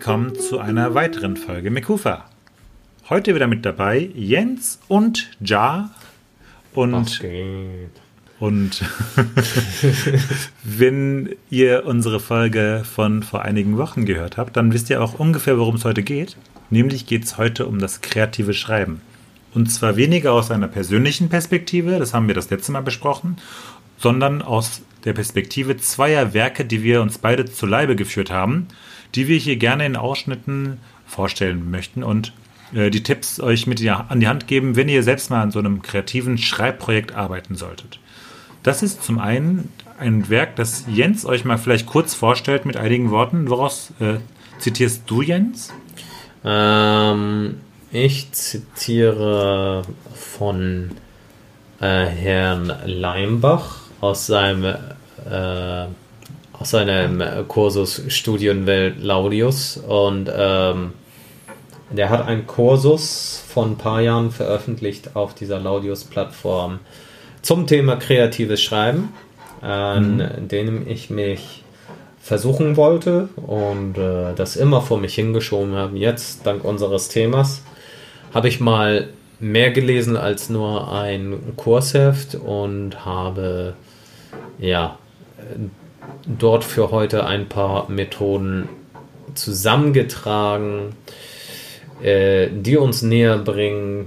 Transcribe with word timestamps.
Willkommen 0.00 0.34
zu 0.34 0.58
einer 0.58 0.94
weiteren 0.94 1.36
Folge 1.36 1.70
Mekufa. 1.70 2.24
Heute 3.10 3.34
wieder 3.34 3.46
mit 3.46 3.66
dabei 3.66 4.10
Jens 4.14 4.78
und 4.88 5.30
Ja. 5.40 5.90
Und, 6.72 7.20
und 8.38 8.82
wenn 10.64 11.36
ihr 11.50 11.84
unsere 11.84 12.18
Folge 12.18 12.82
von 12.90 13.22
vor 13.22 13.42
einigen 13.42 13.76
Wochen 13.76 14.06
gehört 14.06 14.38
habt, 14.38 14.56
dann 14.56 14.72
wisst 14.72 14.88
ihr 14.88 15.02
auch 15.02 15.18
ungefähr, 15.18 15.58
worum 15.58 15.74
es 15.74 15.84
heute 15.84 16.02
geht. 16.02 16.38
Nämlich 16.70 17.04
geht 17.04 17.24
es 17.24 17.36
heute 17.36 17.66
um 17.66 17.78
das 17.78 18.00
kreative 18.00 18.54
Schreiben. 18.54 19.02
Und 19.52 19.70
zwar 19.70 19.96
weniger 19.96 20.32
aus 20.32 20.50
einer 20.50 20.68
persönlichen 20.68 21.28
Perspektive, 21.28 21.98
das 21.98 22.14
haben 22.14 22.26
wir 22.26 22.34
das 22.34 22.48
letzte 22.48 22.72
Mal 22.72 22.80
besprochen, 22.80 23.36
sondern 23.98 24.40
aus 24.40 24.80
der 25.04 25.12
Perspektive 25.12 25.76
zweier 25.76 26.32
Werke, 26.32 26.64
die 26.64 26.82
wir 26.82 27.02
uns 27.02 27.18
beide 27.18 27.44
zu 27.44 27.66
Leibe 27.66 27.96
geführt 27.96 28.30
haben, 28.30 28.66
die 29.14 29.28
wir 29.28 29.38
hier 29.38 29.56
gerne 29.56 29.86
in 29.86 29.96
Ausschnitten 29.96 30.78
vorstellen 31.06 31.70
möchten 31.70 32.02
und 32.02 32.32
äh, 32.74 32.90
die 32.90 33.02
Tipps 33.02 33.40
euch 33.40 33.66
mit 33.66 33.86
an 33.88 34.20
die 34.20 34.28
Hand 34.28 34.46
geben, 34.46 34.76
wenn 34.76 34.88
ihr 34.88 35.02
selbst 35.02 35.30
mal 35.30 35.42
an 35.42 35.50
so 35.50 35.58
einem 35.58 35.82
kreativen 35.82 36.38
Schreibprojekt 36.38 37.14
arbeiten 37.14 37.56
solltet. 37.56 37.98
Das 38.62 38.82
ist 38.82 39.02
zum 39.02 39.18
einen 39.18 39.72
ein 39.98 40.28
Werk, 40.28 40.56
das 40.56 40.84
Jens 40.86 41.24
euch 41.24 41.44
mal 41.44 41.58
vielleicht 41.58 41.86
kurz 41.86 42.14
vorstellt 42.14 42.64
mit 42.64 42.76
einigen 42.76 43.10
Worten. 43.10 43.48
Woraus 43.48 43.92
äh, 44.00 44.14
zitierst 44.58 45.02
du, 45.06 45.22
Jens? 45.22 45.72
Ähm, 46.44 47.56
ich 47.90 48.32
zitiere 48.32 49.82
von 50.14 50.92
äh, 51.80 52.04
Herrn 52.06 52.72
Leimbach 52.86 53.80
aus 54.00 54.26
seinem, 54.26 54.64
äh, 54.64 55.86
aus 56.60 56.70
seinem 56.70 57.22
Kursus 57.48 58.02
Studienwelt 58.08 59.02
Laudius 59.02 59.78
und 59.78 60.30
ähm, 60.34 60.92
der 61.90 62.10
hat 62.10 62.26
einen 62.26 62.46
Kursus 62.46 63.42
von 63.48 63.72
ein 63.72 63.76
paar 63.78 64.02
Jahren 64.02 64.30
veröffentlicht 64.30 65.16
auf 65.16 65.34
dieser 65.34 65.58
Laudius-Plattform 65.58 66.80
zum 67.40 67.66
Thema 67.66 67.96
kreatives 67.96 68.62
Schreiben, 68.62 69.08
an 69.62 70.16
mhm. 70.16 70.48
dem 70.48 70.86
ich 70.86 71.08
mich 71.08 71.64
versuchen 72.20 72.76
wollte 72.76 73.30
und 73.36 73.96
äh, 73.96 74.34
das 74.36 74.56
immer 74.56 74.82
vor 74.82 74.98
mich 74.98 75.14
hingeschoben 75.14 75.74
habe. 75.74 75.96
Jetzt, 75.96 76.46
dank 76.46 76.62
unseres 76.64 77.08
Themas, 77.08 77.62
habe 78.34 78.48
ich 78.48 78.60
mal 78.60 79.08
mehr 79.40 79.70
gelesen 79.70 80.18
als 80.18 80.50
nur 80.50 80.92
ein 80.92 81.54
Kursheft 81.56 82.34
und 82.34 83.06
habe 83.06 83.74
ja 84.58 84.98
dort 86.26 86.64
für 86.64 86.90
heute 86.90 87.26
ein 87.26 87.48
paar 87.48 87.90
Methoden 87.90 88.68
zusammengetragen, 89.34 90.94
äh, 92.02 92.48
die 92.52 92.76
uns 92.76 93.02
näher 93.02 93.38
bringen, 93.38 94.06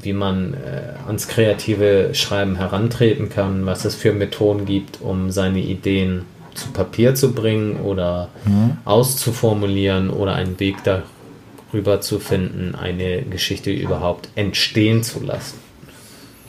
wie 0.00 0.12
man 0.12 0.54
äh, 0.54 1.06
ans 1.06 1.28
kreative 1.28 2.10
Schreiben 2.12 2.56
herantreten 2.56 3.28
kann, 3.28 3.64
was 3.66 3.84
es 3.84 3.94
für 3.94 4.12
Methoden 4.12 4.66
gibt, 4.66 5.00
um 5.00 5.30
seine 5.30 5.60
Ideen 5.60 6.26
zu 6.54 6.70
Papier 6.72 7.14
zu 7.14 7.32
bringen 7.32 7.76
oder 7.76 8.28
mhm. 8.44 8.78
auszuformulieren 8.84 10.10
oder 10.10 10.34
einen 10.34 10.58
Weg 10.60 10.76
darüber 10.84 12.00
zu 12.00 12.18
finden, 12.18 12.74
eine 12.74 13.22
Geschichte 13.22 13.70
überhaupt 13.70 14.28
entstehen 14.34 15.02
zu 15.02 15.22
lassen. 15.22 15.58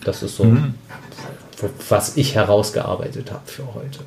Das 0.04 0.24
ist 0.24 0.36
so, 0.36 0.46
mhm. 0.46 0.74
Was 1.90 2.18
ich 2.18 2.36
herausgearbeitet 2.36 3.32
habe 3.32 3.46
für 3.46 3.74
heute. 3.74 4.00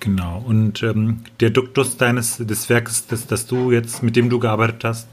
Genau. 0.00 0.42
Und 0.46 0.82
ähm, 0.82 1.24
der 1.40 1.50
Duktus 1.50 1.96
deines 1.96 2.36
des 2.38 2.68
Werkes, 2.68 3.06
das, 3.06 3.26
das 3.26 3.46
du 3.46 3.72
jetzt, 3.72 4.02
mit 4.02 4.16
dem 4.16 4.30
du 4.30 4.38
gearbeitet 4.38 4.84
hast, 4.84 5.08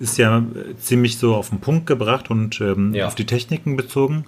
ist 0.00 0.16
ja 0.16 0.44
ziemlich 0.80 1.18
so 1.18 1.34
auf 1.34 1.50
den 1.50 1.60
Punkt 1.60 1.86
gebracht 1.86 2.30
und 2.30 2.60
ähm, 2.60 2.94
ja. 2.94 3.06
auf 3.06 3.14
die 3.14 3.26
Techniken 3.26 3.76
bezogen. 3.76 4.24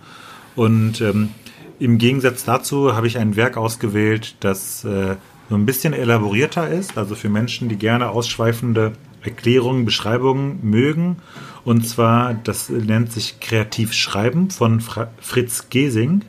Und 0.57 1.01
ähm, 1.01 1.31
im 1.79 1.99
Gegensatz 1.99 2.45
dazu 2.45 2.95
habe 2.95 3.07
ich 3.07 3.19
ein 3.19 3.37
Werk 3.37 3.57
ausgewählt, 3.57 4.37
das 4.41 4.85
äh, 4.85 5.17
so 5.49 5.55
ein 5.55 5.67
bisschen 5.67 5.93
elaborierter 5.93 6.69
ist, 6.69 6.99
also 6.99 7.15
für 7.15 7.29
Menschen, 7.29 7.69
die 7.69 7.77
gerne 7.77 8.11
ausschweifende 8.11 8.93
Erklärungen, 9.23 9.85
Beschreibungen 9.85 10.59
mögen. 10.63 11.17
Und 11.65 11.87
zwar, 11.87 12.35
das 12.35 12.69
nennt 12.69 13.13
sich 13.13 13.41
Kreativ 13.41 13.93
Schreiben 13.93 14.51
von 14.51 14.81
Fra 14.81 15.11
Fritz 15.21 15.69
Gesing 15.71 16.23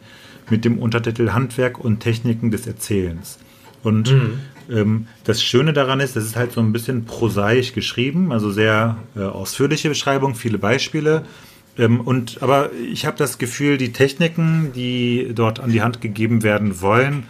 mit 0.52 0.66
dem 0.66 0.78
Untertitel 0.78 1.32
Handwerk 1.32 1.80
und 1.80 2.00
Techniken 2.00 2.52
des 2.52 2.68
Erzählens. 2.68 3.40
Und 3.84 4.12
mhm. 4.12 4.40
ähm, 4.70 5.08
das 5.24 5.42
Schöne 5.42 5.74
daran 5.74 6.00
ist, 6.00 6.16
das 6.16 6.26
ist 6.26 6.36
halt 6.36 6.52
so 6.52 6.62
ein 6.62 6.72
bisschen 6.72 7.06
prosaisch 7.06 7.74
geschrieben, 7.74 8.32
also 8.32 8.52
sehr 8.52 8.98
äh, 9.16 9.22
ausführliche 9.22 9.90
Beschreibung, 9.90 10.36
viele 10.36 10.60
Beispiele. 10.60 11.26
Ähm, 11.78 12.02
und 12.02 12.44
aber 12.44 12.72
ich 12.74 13.06
habe 13.06 13.18
das 13.18 13.38
Gefühl, 13.38 13.78
die 13.78 13.92
Techniken, 13.92 14.72
die 14.76 15.32
dort 15.34 15.60
an 15.60 15.72
die 15.72 15.82
Hand 15.82 16.02
gegeben 16.02 16.44
werden 16.44 16.82
wollen, 16.82 17.24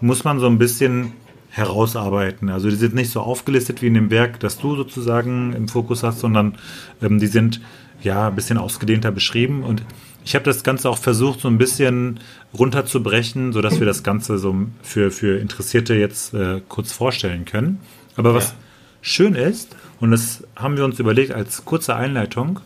muss 0.00 0.24
man 0.24 0.38
so 0.38 0.46
ein 0.46 0.58
bisschen 0.58 1.12
herausarbeiten. 1.50 2.50
Also 2.50 2.70
die 2.70 2.76
sind 2.76 2.94
nicht 2.94 3.10
so 3.10 3.20
aufgelistet 3.20 3.82
wie 3.82 3.88
in 3.88 3.94
dem 3.94 4.10
Werk, 4.10 4.40
das 4.40 4.58
du 4.58 4.76
sozusagen 4.76 5.52
im 5.52 5.68
Fokus 5.68 6.02
hast, 6.02 6.20
sondern 6.20 6.56
ähm, 7.02 7.18
die 7.18 7.26
sind 7.26 7.60
ja 8.00 8.28
ein 8.28 8.34
bisschen 8.36 8.58
ausgedehnter 8.58 9.10
beschrieben 9.10 9.64
und 9.64 9.82
ich 10.24 10.34
habe 10.34 10.44
das 10.44 10.62
Ganze 10.62 10.90
auch 10.90 10.98
versucht, 10.98 11.40
so 11.40 11.48
ein 11.48 11.56
bisschen 11.56 12.20
runterzubrechen, 12.56 13.52
sodass 13.52 13.78
wir 13.78 13.86
das 13.86 14.02
Ganze 14.02 14.38
so 14.38 14.54
für, 14.82 15.10
für 15.10 15.38
Interessierte 15.38 15.94
jetzt 15.94 16.34
äh, 16.34 16.60
kurz 16.68 16.92
vorstellen 16.92 17.44
können. 17.44 17.80
Aber 18.16 18.34
was 18.34 18.48
ja. 18.50 18.54
schön 19.02 19.34
ist, 19.34 19.76
und 20.00 20.10
das 20.10 20.44
haben 20.56 20.76
wir 20.76 20.84
uns 20.84 20.98
überlegt 20.98 21.32
als 21.32 21.64
kurze 21.64 21.94
Einleitung, 21.94 22.60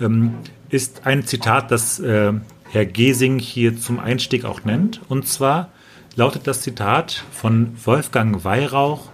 ähm, 0.00 0.34
ist 0.68 1.06
ein 1.06 1.24
Zitat, 1.24 1.70
das 1.70 1.98
äh, 2.00 2.32
Herr 2.70 2.86
Gesing 2.86 3.38
hier 3.38 3.78
zum 3.78 3.98
Einstieg 3.98 4.44
auch 4.44 4.64
nennt. 4.64 5.00
Und 5.08 5.26
zwar 5.26 5.70
lautet 6.16 6.46
das 6.46 6.62
Zitat 6.62 7.24
von 7.32 7.76
Wolfgang 7.84 8.44
Weihrauch, 8.44 9.10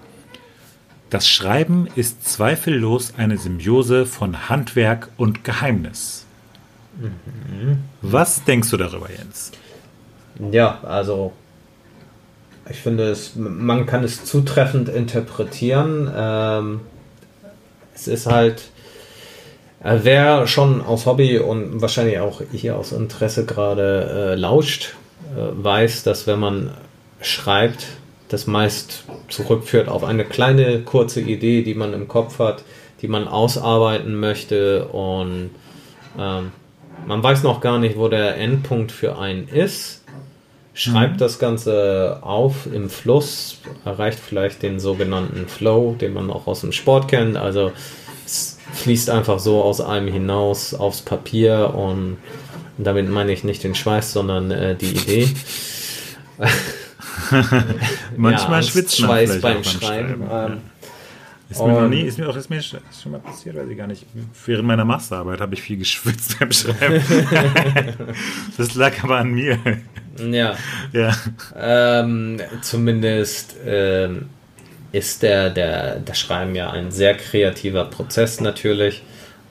das 1.11 1.29
Schreiben 1.29 1.87
ist 1.95 2.27
zweifellos 2.29 3.15
eine 3.17 3.39
Symbiose 3.39 4.05
von 4.05 4.49
Handwerk 4.49 5.11
und 5.17 5.45
Geheimnis. 5.45 6.27
Mhm. 6.99 7.79
Was 8.03 8.43
denkst 8.43 8.71
du 8.71 8.77
darüber, 8.77 9.09
Jens? 9.11 9.53
Ja, 10.51 10.81
also 10.83 11.33
ich 12.69 12.79
finde, 12.79 13.11
es, 13.11 13.37
man 13.37 13.87
kann 13.87 14.05
es 14.05 14.25
zutreffend 14.25 14.89
interpretieren. 14.89 16.11
Ähm, 16.15 16.81
es 17.95 18.09
ist 18.09 18.27
halt, 18.27 18.63
äh, 19.83 19.99
wer 20.03 20.47
schon 20.47 20.81
aus 20.81 21.07
Hobby 21.07 21.39
und 21.39 21.81
wahrscheinlich 21.83 22.19
auch 22.21 22.41
hier 22.53 22.77
aus 22.77 22.93
Interesse 22.93 23.45
gerade 23.45 24.33
äh, 24.33 24.35
lauscht, 24.35 24.95
äh, 25.37 25.65
weiß, 25.65 26.03
dass 26.05 26.27
wenn 26.27 26.41
man 26.41 26.71
schreibt, 27.21 27.87
das 28.29 28.47
meist 28.47 29.05
zurückführt 29.29 29.89
auf 29.89 30.03
eine 30.03 30.25
kleine 30.25 30.81
kurze 30.81 31.21
Idee, 31.21 31.63
die 31.63 31.75
man 31.75 31.93
im 31.93 32.09
Kopf 32.09 32.39
hat, 32.39 32.63
die 33.03 33.09
man 33.09 33.29
ausarbeiten 33.29 34.19
möchte 34.19 34.87
und 34.89 35.51
ähm, 36.19 36.53
man 37.07 37.23
weiß 37.23 37.43
noch 37.43 37.61
gar 37.61 37.79
nicht, 37.79 37.99
wo 37.99 38.09
der 38.09 38.37
Endpunkt 38.37 38.91
für 38.91 39.19
einen 39.19 39.49
ist. 39.49 40.05
Schreibt 40.77 41.15
mhm. 41.15 41.19
das 41.19 41.39
Ganze 41.39 42.19
auf 42.23 42.67
im 42.67 42.91
Fluss, 42.91 43.59
erreicht 43.85 44.19
vielleicht 44.19 44.63
den 44.63 44.81
sogenannten 44.81 45.47
Flow, 45.47 45.95
den 45.95 46.13
man 46.13 46.31
auch 46.31 46.49
aus 46.49 46.63
dem 46.63 46.73
Sport 46.73 47.07
kennt. 47.07 47.37
Also 47.37 47.71
es 48.27 48.59
fließt 48.73 49.09
einfach 49.09 49.39
so 49.39 49.63
aus 49.63 49.81
einem 49.81 50.13
hinaus 50.13 50.75
aufs 50.75 51.01
Papier 51.01 51.75
und 51.75 52.19
damit 52.77 53.09
meine 53.09 53.33
ich 53.33 53.45
nicht 53.45 53.63
den 53.63 53.77
Schweiß, 53.77 54.13
sondern 54.13 54.51
äh, 54.51 54.75
die 54.75 54.91
Idee. 54.91 55.29
Manchmal 58.17 58.63
ja, 58.63 58.69
schwitzt 58.69 59.01
man 59.01 59.11
Schweiß 59.11 59.41
beim, 59.41 59.55
beim 59.55 59.65
Schreiben. 59.65 60.27
Schreiben. 60.27 60.53
Ähm, 60.53 60.61
ist 61.51 61.61
mir 61.61 61.81
noch 61.81 61.89
nie, 61.89 62.03
ist 62.03 62.19
mir 62.19 62.29
auch 62.29 62.37
ist 62.37 62.51
mir 62.51 62.61
schon 62.63 62.81
mal 63.13 63.21
passiert, 63.21 63.55
weiß 63.55 63.69
ich 63.69 63.77
gar 63.77 63.87
nicht. 63.87 64.07
Während 64.45 64.67
meiner 64.67 64.85
Masterarbeit 64.85 65.41
habe 65.41 65.55
ich 65.55 65.63
viel 65.63 65.77
geschwitzt 65.77 66.37
beim 66.41 66.51
Schreiben. 66.51 67.01
das 68.57 68.75
lag 68.75 68.93
aber 69.05 69.19
an 69.19 69.31
mir. 69.31 69.59
Ja. 70.19 70.57
ja. 70.93 71.13
Ähm, 71.57 72.41
zumindest 72.63 73.57
ähm, 73.67 74.31
ist 74.93 75.23
der, 75.23 75.51
der, 75.51 75.97
das 76.01 76.19
Schreiben 76.19 76.55
ja 76.55 76.71
ein 76.71 76.91
sehr 76.91 77.15
kreativer 77.17 77.85
Prozess 77.85 78.41
natürlich. 78.41 79.03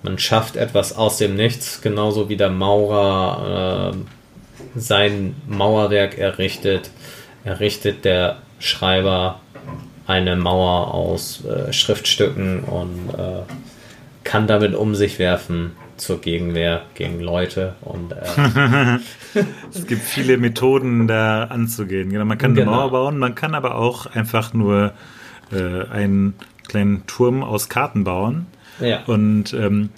Man 0.03 0.19
schafft 0.19 0.55
etwas 0.55 0.95
aus 0.95 1.17
dem 1.17 1.35
Nichts, 1.35 1.81
genauso 1.81 2.29
wie 2.29 2.37
der 2.37 2.49
Maurer 2.49 3.93
äh, 3.93 4.79
sein 4.79 5.35
Mauerwerk 5.47 6.17
errichtet, 6.17 6.89
errichtet 7.43 8.05
der 8.05 8.37
Schreiber 8.59 9.39
eine 10.07 10.35
Mauer 10.35 10.93
aus 10.93 11.43
äh, 11.45 11.71
Schriftstücken 11.71 12.63
und 12.63 13.09
äh, 13.17 13.43
kann 14.23 14.47
damit 14.47 14.75
um 14.75 14.95
sich 14.95 15.19
werfen 15.19 15.71
zur 16.03 16.21
Gegenwehr 16.21 16.83
gegen 16.95 17.19
Leute 17.19 17.75
und 17.81 18.11
äh, 18.11 18.99
es 19.73 19.87
gibt 19.87 20.01
viele 20.01 20.37
Methoden 20.37 21.07
da 21.07 21.45
anzugehen. 21.45 22.09
Genau, 22.09 22.25
man 22.25 22.37
kann 22.37 22.55
genau. 22.55 22.71
eine 22.71 22.81
Mauer 22.81 22.91
bauen, 22.91 23.17
man 23.19 23.35
kann 23.35 23.55
aber 23.55 23.75
auch 23.75 24.05
einfach 24.07 24.53
nur 24.53 24.93
äh, 25.51 25.87
ein 25.89 26.33
kleinen 26.67 27.05
Turm 27.07 27.43
aus 27.43 27.69
Karten 27.69 28.03
bauen. 28.03 28.47
Ja. 28.79 29.03
Und 29.05 29.53
ähm, 29.53 29.89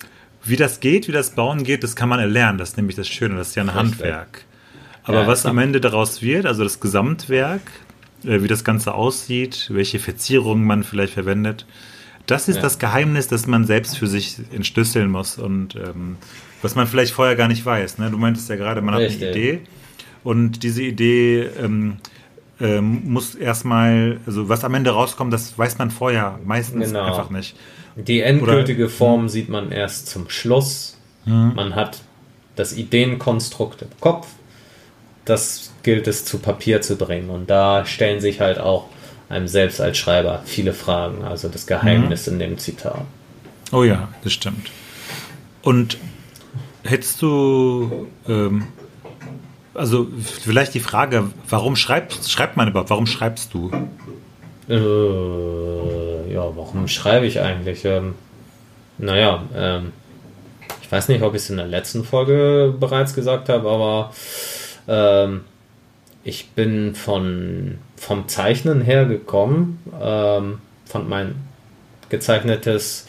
wie 0.43 0.55
das 0.55 0.79
geht, 0.79 1.07
wie 1.07 1.11
das 1.11 1.31
Bauen 1.31 1.63
geht, 1.63 1.83
das 1.83 1.95
kann 1.95 2.09
man 2.09 2.19
erlernen. 2.19 2.57
Das 2.57 2.69
ist 2.69 2.77
nämlich 2.77 2.95
das 2.95 3.07
Schöne, 3.07 3.35
das 3.35 3.49
ist 3.49 3.55
ja 3.55 3.63
ein 3.63 3.69
Richtig. 3.69 3.91
Handwerk. 3.91 4.45
Aber 5.03 5.21
ja, 5.21 5.27
was 5.27 5.45
am 5.45 5.57
Ende 5.57 5.81
daraus 5.81 6.21
wird, 6.21 6.45
also 6.45 6.63
das 6.63 6.79
Gesamtwerk, 6.79 7.61
äh, 8.23 8.41
wie 8.41 8.47
das 8.47 8.63
Ganze 8.63 8.93
aussieht, 8.93 9.69
welche 9.71 9.99
Verzierungen 9.99 10.65
man 10.65 10.83
vielleicht 10.83 11.13
verwendet, 11.13 11.65
das 12.25 12.47
ist 12.47 12.57
ja. 12.57 12.61
das 12.61 12.79
Geheimnis, 12.79 13.27
das 13.27 13.47
man 13.47 13.65
selbst 13.65 13.97
für 13.97 14.07
sich 14.07 14.37
entschlüsseln 14.53 15.09
muss 15.09 15.37
und 15.37 15.75
ähm, 15.75 16.17
was 16.61 16.75
man 16.75 16.87
vielleicht 16.87 17.13
vorher 17.13 17.35
gar 17.35 17.47
nicht 17.47 17.65
weiß. 17.65 17.99
Ne? 17.99 18.09
Du 18.09 18.17
meintest 18.17 18.49
ja 18.49 18.55
gerade, 18.55 18.81
man 18.81 18.95
Richtig. 18.95 19.21
hat 19.21 19.27
eine 19.27 19.31
Idee 19.31 19.61
und 20.23 20.63
diese 20.63 20.81
Idee 20.81 21.43
ähm, 21.61 21.97
ähm, 22.59 23.01
muss 23.05 23.35
erstmal, 23.35 24.19
also 24.25 24.49
was 24.49 24.63
am 24.63 24.73
Ende 24.73 24.91
rauskommt, 24.91 25.31
das 25.31 25.57
weiß 25.57 25.77
man 25.77 25.91
vorher 25.91 26.39
meistens 26.43 26.87
genau. 26.87 27.05
einfach 27.05 27.29
nicht. 27.29 27.55
Die 27.95 28.21
endgültige 28.21 28.85
Oder, 28.85 28.93
Form 28.93 29.29
sieht 29.29 29.49
man 29.49 29.71
erst 29.71 30.07
zum 30.07 30.29
Schluss. 30.29 30.97
Hm. 31.25 31.53
Man 31.55 31.75
hat 31.75 32.01
das 32.55 32.75
Ideenkonstrukt 32.75 33.81
im 33.81 33.89
Kopf. 33.99 34.27
Das 35.23 35.73
gilt 35.83 36.07
es 36.07 36.25
zu 36.25 36.39
Papier 36.39 36.81
zu 36.81 36.97
bringen. 36.97 37.29
Und 37.29 37.49
da 37.49 37.85
stellen 37.85 38.19
sich 38.19 38.41
halt 38.41 38.59
auch 38.59 38.89
einem 39.29 39.47
selbst 39.47 39.81
als 39.81 39.97
Schreiber 39.97 40.41
viele 40.45 40.73
Fragen. 40.73 41.23
Also 41.23 41.47
das 41.47 41.67
Geheimnis 41.67 42.27
mhm. 42.27 42.33
in 42.33 42.39
dem 42.39 42.57
Zitat. 42.57 43.01
Oh 43.71 43.83
ja, 43.83 44.09
das 44.23 44.33
stimmt. 44.33 44.69
Und 45.61 45.97
hättest 46.83 47.21
du 47.21 48.07
ähm, 48.27 48.67
also 49.75 50.07
vielleicht 50.41 50.73
die 50.73 50.79
Frage, 50.79 51.29
warum 51.49 51.75
schreibt, 51.75 52.25
schreibt 52.27 52.57
man 52.57 52.67
überhaupt? 52.67 52.89
Warum 52.89 53.07
schreibst 53.07 53.53
du? 53.53 53.71
Äh, 54.69 56.33
ja, 56.33 56.55
warum 56.55 56.87
schreibe 56.87 57.25
ich 57.25 57.41
eigentlich? 57.41 57.85
Ähm, 57.85 58.15
naja, 58.97 59.43
ähm, 59.53 59.91
ich 60.81 60.91
weiß 60.91 61.09
nicht, 61.09 61.21
ob 61.21 61.35
ich 61.35 61.41
es 61.41 61.49
in 61.49 61.57
der 61.57 61.67
letzten 61.67 62.03
Folge 62.03 62.73
bereits 62.79 63.13
gesagt 63.13 63.49
habe, 63.49 63.69
aber 63.69 64.13
ähm, 64.87 65.41
ich 66.25 66.49
bin 66.49 66.95
von, 66.95 67.77
vom 67.95 68.27
Zeichnen 68.27 68.81
her 68.81 69.05
gekommen, 69.05 69.79
ähm, 70.01 70.57
fand 70.85 71.07
mein 71.07 71.35
gezeichnetes 72.09 73.07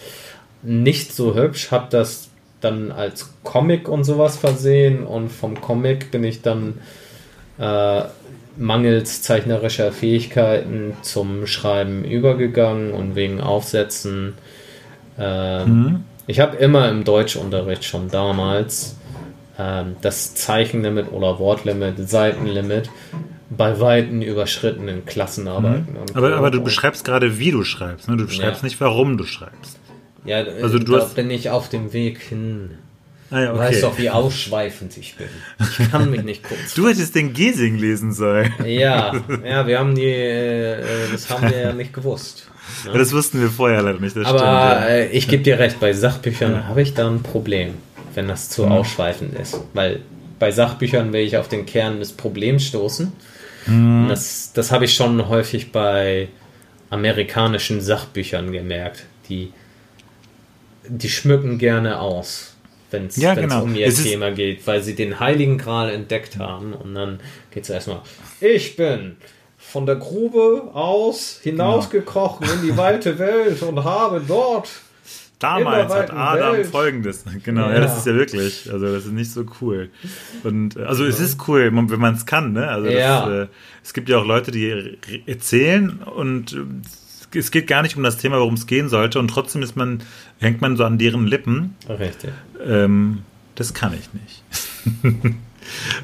nicht 0.63 1.13
so 1.15 1.35
hübsch, 1.35 1.71
habe 1.71 1.87
das 1.91 2.29
dann 2.61 2.93
als 2.93 3.33
Comic 3.43 3.89
und 3.89 4.05
sowas 4.05 4.37
versehen 4.37 5.05
und 5.05 5.31
vom 5.31 5.61
Comic 5.61 6.11
bin 6.11 6.25
ich 6.25 6.43
dann 6.43 6.75
äh, 7.59 8.03
mangels 8.59 9.23
zeichnerischer 9.23 9.93
Fähigkeiten 9.93 10.95
zum 11.01 11.47
Schreiben 11.47 12.05
übergegangen 12.05 12.93
und 12.93 13.17
wegen 13.17 13.41
Aufsätzen. 13.41 14.35
Äh, 15.19 15.65
mhm. 15.65 16.05
Ich 16.27 16.41
habe 16.41 16.57
immer 16.57 16.89
im 16.91 17.05
Deutschunterricht 17.05 17.85
schon 17.85 18.11
damals 18.11 18.97
äh, 19.59 19.85
das 20.01 20.35
Zeichenlimit 20.35 21.13
oder 21.13 21.39
Wortlimit, 21.39 22.09
Seitenlimit 22.09 22.91
bei 23.51 23.79
Weitem 23.81 24.23
überschrittenen 24.23 25.05
Klassenarbeiten. 25.05 25.95
Mhm. 25.95 26.17
Aber, 26.17 26.37
aber 26.37 26.51
du 26.51 26.63
beschreibst 26.63 27.05
gerade, 27.05 27.39
wie 27.39 27.51
du 27.51 27.65
schreibst. 27.65 28.09
Ne? 28.09 28.17
Du 28.17 28.27
beschreibst 28.27 28.63
ja. 28.63 28.67
nicht, 28.67 28.81
warum 28.81 29.17
du 29.17 29.25
schreibst. 29.25 29.79
Ja, 30.25 30.39
also 30.39 30.79
du 30.79 30.93
da 30.93 31.03
hast... 31.03 31.15
bin 31.15 31.31
ich 31.31 31.51
auf 31.51 31.69
dem 31.69 31.93
Weg 31.93 32.21
hin. 32.21 32.71
Ah 33.31 33.41
ja, 33.41 33.51
okay. 33.51 33.53
Du 33.53 33.59
weißt 33.59 33.83
doch, 33.83 33.99
wie 33.99 34.11
ausschweifend 34.11 34.97
ich 34.97 35.17
bin. 35.17 35.29
Ich 35.59 35.91
kann 35.91 36.11
mich 36.11 36.23
nicht 36.23 36.43
kurz. 36.49 36.75
du 36.75 36.89
hättest 36.89 37.15
den 37.15 37.33
Gesing 37.33 37.77
lesen 37.77 38.13
sollen. 38.13 38.53
Ja, 38.65 39.13
ja, 39.45 39.67
wir 39.67 39.79
haben 39.79 39.95
die, 39.95 40.05
äh, 40.05 40.83
das 41.11 41.31
haben 41.31 41.51
wir 41.51 41.59
ja 41.59 41.73
nicht 41.73 41.93
gewusst. 41.93 42.49
Ne? 42.85 42.99
Das 42.99 43.13
wussten 43.13 43.41
wir 43.41 43.49
vorher 43.49 43.83
leider 43.83 44.01
nicht. 44.01 44.17
Aber 44.17 44.27
stimmt, 44.29 44.43
ja. 44.43 44.87
äh, 44.87 45.09
ich 45.09 45.29
gebe 45.29 45.43
dir 45.43 45.59
recht, 45.59 45.81
bei 45.81 45.93
Sachbüchern 45.93 46.69
habe 46.69 46.83
ich 46.83 46.95
da 46.95 47.09
ein 47.09 47.23
Problem, 47.23 47.75
wenn 48.17 48.29
das 48.29 48.49
zu 48.49 48.65
mhm. 48.65 48.73
ausschweifend 48.73 49.39
ist. 49.39 49.61
Weil 49.75 50.01
bei 50.39 50.51
Sachbüchern 50.51 51.13
will 51.13 51.23
ich 51.23 51.37
auf 51.37 51.49
den 51.49 51.67
Kern 51.67 52.01
des 52.01 52.13
Problems 52.13 52.65
stoßen. 52.65 53.13
Mhm. 53.67 54.07
Das, 54.09 54.53
das 54.53 54.73
habe 54.73 54.87
ich 54.87 54.95
schon 54.95 55.29
häufig 55.29 55.73
bei 55.73 56.29
amerikanischen 56.91 57.81
Sachbüchern 57.81 58.53
gemerkt, 58.53 59.05
die 59.29 59.53
die 60.89 61.09
schmücken 61.09 61.59
gerne 61.59 62.01
aus, 62.01 62.55
wenn 62.91 63.07
es 63.07 63.17
ja, 63.17 63.35
genau. 63.35 63.63
um 63.63 63.75
ihr 63.75 63.89
es 63.89 64.03
Thema 64.03 64.31
geht, 64.31 64.67
weil 64.67 64.83
sie 64.83 64.95
den 64.95 65.21
Heiligen 65.21 65.59
Gral 65.59 65.91
entdeckt 65.91 66.39
haben. 66.39 66.73
Und 66.73 66.95
dann 66.95 67.21
geht 67.51 67.65
es 67.65 67.71
erstmal, 67.71 68.01
ich 68.41 68.77
bin 68.77 69.17
von 69.59 69.87
der 69.87 69.97
Grube 69.97 70.71
aus 70.75 71.41
hinausgekrochen 71.43 72.47
genau. 72.47 72.61
in 72.61 72.67
die 72.67 72.77
weite 72.77 73.19
Welt 73.19 73.63
und 73.63 73.83
habe 73.83 74.23
dort 74.27 74.69
Damals 75.39 75.93
hat 75.93 76.13
Adam 76.13 76.57
Welt. 76.57 76.67
folgendes. 76.67 77.25
Genau, 77.45 77.69
ja. 77.69 77.75
ja. 77.75 77.81
das 77.81 77.99
ist 77.99 78.07
ja 78.07 78.15
wirklich. 78.15 78.73
Also, 78.73 78.87
das 78.87 79.05
ist 79.05 79.13
nicht 79.13 79.31
so 79.31 79.45
cool. 79.61 79.91
Und 80.43 80.77
also 80.79 81.05
es 81.05 81.21
ist 81.21 81.47
cool, 81.49 81.71
wenn 81.73 82.01
man 82.01 82.15
es 82.15 82.25
kann, 82.27 82.53
ne? 82.53 82.69
Also 82.69 82.89
das, 82.91 83.29
äh, 83.29 83.47
es 83.85 83.93
gibt 83.93 84.09
ja 84.09 84.19
auch 84.19 84.27
Leute, 84.27 84.51
die 84.51 84.99
erzählen 85.27 86.01
und 86.03 86.57
es 87.35 87.51
geht 87.51 87.67
gar 87.67 87.83
nicht 87.83 87.97
um 87.97 88.03
das 88.03 88.17
Thema, 88.17 88.39
worum 88.39 88.55
es 88.55 88.67
gehen 88.67 88.89
sollte, 88.89 89.19
und 89.19 89.29
trotzdem 89.29 89.63
ist 89.63 89.77
man, 89.77 90.03
hängt 90.39 90.61
man 90.61 90.77
so 90.77 90.85
an 90.85 90.99
deren 90.99 91.27
Lippen. 91.27 91.75
Richtig. 91.89 92.31
Ähm, 92.65 93.23
das 93.55 93.75
kann 93.75 93.95
ich 93.95 94.09
nicht. 94.13 95.35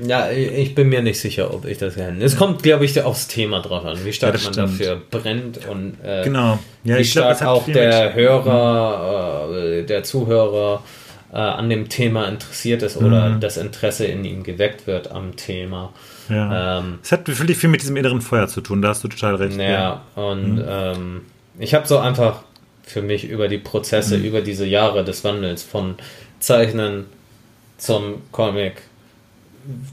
ja, 0.07 0.31
ich 0.31 0.75
bin 0.75 0.89
mir 0.89 1.03
nicht 1.03 1.21
sicher, 1.21 1.53
ob 1.53 1.65
ich 1.65 1.79
das 1.79 1.97
kann. 1.97 2.21
Es 2.21 2.37
kommt, 2.37 2.63
glaube 2.63 2.85
ich, 2.85 3.01
aufs 3.03 3.29
Thema 3.29 3.61
drauf 3.61 3.85
an, 3.85 4.05
wie 4.05 4.13
stark 4.13 4.39
ja, 4.39 4.45
man 4.45 4.53
dafür 4.53 5.01
brennt 5.11 5.67
und 5.67 5.97
äh, 6.03 6.25
genau. 6.25 6.59
ja, 6.85 6.99
wie 6.99 7.05
stark 7.05 7.39
glaub, 7.39 7.63
auch 7.63 7.67
der 7.67 8.15
Hörer, 8.15 9.49
äh, 9.53 9.83
der 9.85 10.03
Zuhörer 10.05 10.83
äh, 11.33 11.37
an 11.37 11.71
dem 11.71 11.89
Thema 11.89 12.29
interessiert 12.29 12.83
ist 12.83 12.97
oder 12.97 13.31
mhm. 13.31 13.41
das 13.41 13.57
Interesse 13.57 14.05
in 14.05 14.25
ihm 14.25 14.43
geweckt 14.43 14.87
wird 14.87 15.11
am 15.11 15.37
Thema. 15.37 15.93
Ja. 16.29 16.79
Ähm, 16.79 16.99
es 17.03 17.13
hat 17.13 17.27
wirklich 17.27 17.59
viel 17.59 17.71
mit 17.71 17.83
diesem 17.83 17.97
inneren 17.97 18.21
Feuer 18.21 18.49
zu 18.49 18.61
tun, 18.61 18.83
da 18.83 18.89
hast 18.89 19.03
du 19.03 19.09
total 19.09 19.37
recht. 19.37 19.59
Ja, 19.59 19.65
ja. 19.65 20.03
und 20.15 20.57
mhm. 20.57 20.65
ähm, 20.69 21.21
ich 21.59 21.75
habe 21.75 21.87
so 21.87 21.99
einfach 21.99 22.43
für 22.83 23.03
mich 23.03 23.25
über 23.29 23.49
die 23.49 23.59
Prozesse, 23.59 24.19
mhm. 24.19 24.25
über 24.25 24.41
diese 24.41 24.67
Jahre 24.67 25.05
des 25.05 25.25
Wandels 25.25 25.63
von 25.63 25.97
Zeichnen 26.41 27.07
zum 27.79 28.23
Comic, 28.31 28.83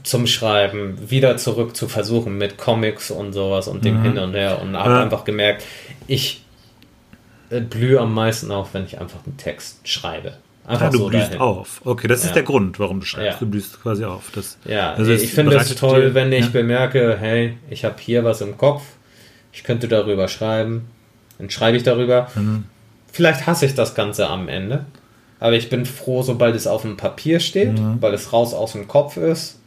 zum 0.02 0.26
Schreiben, 0.26 1.10
wieder 1.10 1.36
zurück 1.36 1.76
zu 1.76 1.88
versuchen 1.88 2.38
mit 2.38 2.58
Comics 2.58 3.10
und 3.10 3.32
sowas 3.32 3.68
und 3.68 3.84
dem 3.84 3.98
mhm. 3.98 4.02
Hin 4.02 4.18
und 4.18 4.34
Her 4.34 4.60
und 4.62 4.76
habe 4.76 4.90
ja. 4.90 5.02
einfach 5.02 5.24
gemerkt, 5.24 5.64
ich 6.06 6.42
äh, 7.50 7.60
blühe 7.60 8.00
am 8.00 8.14
meisten 8.14 8.50
auf, 8.50 8.74
wenn 8.74 8.84
ich 8.84 9.00
einfach 9.00 9.20
einen 9.26 9.36
Text 9.36 9.86
schreibe. 9.88 10.34
Einfach 10.66 10.86
ah, 10.86 10.90
du 10.90 10.98
so 10.98 11.08
blühst 11.08 11.28
dahin. 11.28 11.40
auf. 11.40 11.80
Okay, 11.84 12.06
das 12.06 12.20
ist 12.20 12.28
ja. 12.28 12.34
der 12.34 12.42
Grund, 12.44 12.78
warum 12.78 13.00
du 13.00 13.06
schreibst. 13.06 13.32
Ja. 13.32 13.36
Du 13.38 13.46
blühst 13.46 13.82
quasi 13.82 14.04
auf. 14.04 14.30
Das, 14.34 14.58
ja, 14.64 14.92
also 14.92 15.10
ich 15.10 15.32
finde 15.32 15.56
es 15.56 15.74
toll, 15.74 16.08
dir, 16.08 16.14
wenn 16.14 16.32
ich 16.32 16.46
ja. 16.46 16.50
bemerke, 16.50 17.16
hey, 17.18 17.56
ich 17.70 17.84
habe 17.84 17.96
hier 17.98 18.24
was 18.24 18.40
im 18.40 18.56
Kopf, 18.56 18.82
ich 19.52 19.64
könnte 19.64 19.88
darüber 19.88 20.28
schreiben, 20.28 20.86
dann 21.38 21.50
schreibe 21.50 21.76
ich 21.76 21.82
darüber. 21.82 22.28
Mhm. 22.34 22.64
Vielleicht 23.10 23.46
hasse 23.46 23.66
ich 23.66 23.74
das 23.74 23.94
Ganze 23.94 24.28
am 24.28 24.48
Ende, 24.48 24.84
aber 25.40 25.54
ich 25.54 25.70
bin 25.70 25.86
froh, 25.86 26.22
sobald 26.22 26.54
es 26.54 26.66
auf 26.66 26.82
dem 26.82 26.96
Papier 26.96 27.40
steht, 27.40 27.78
mhm. 27.78 27.96
weil 28.00 28.14
es 28.14 28.32
raus 28.32 28.54
aus 28.54 28.72
dem 28.72 28.86
Kopf 28.86 29.16
ist. 29.16 29.59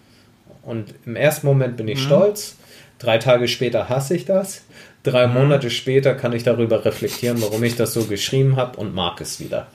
Und 0.64 0.96
im 1.06 1.16
ersten 1.16 1.46
Moment 1.46 1.78
bin 1.78 1.88
ich 1.88 2.00
mhm. 2.00 2.06
stolz, 2.06 2.56
drei 3.00 3.18
Tage 3.18 3.48
später 3.48 3.90
hasse 3.90 4.16
ich 4.16 4.26
das. 4.26 4.64
Drei 5.04 5.28
mhm. 5.28 5.34
Monate 5.34 5.70
später 5.70 6.16
kann 6.16 6.34
ich 6.34 6.44
darüber 6.44 6.86
reflektieren, 6.86 7.42
warum 7.42 7.64
ich 7.64 7.76
das 7.76 7.94
so 7.94 8.06
geschrieben 8.06 8.56
habe 8.56 8.80
und 8.80 8.96
mag 8.96 9.20
es 9.22 9.40
wieder. 9.40 9.68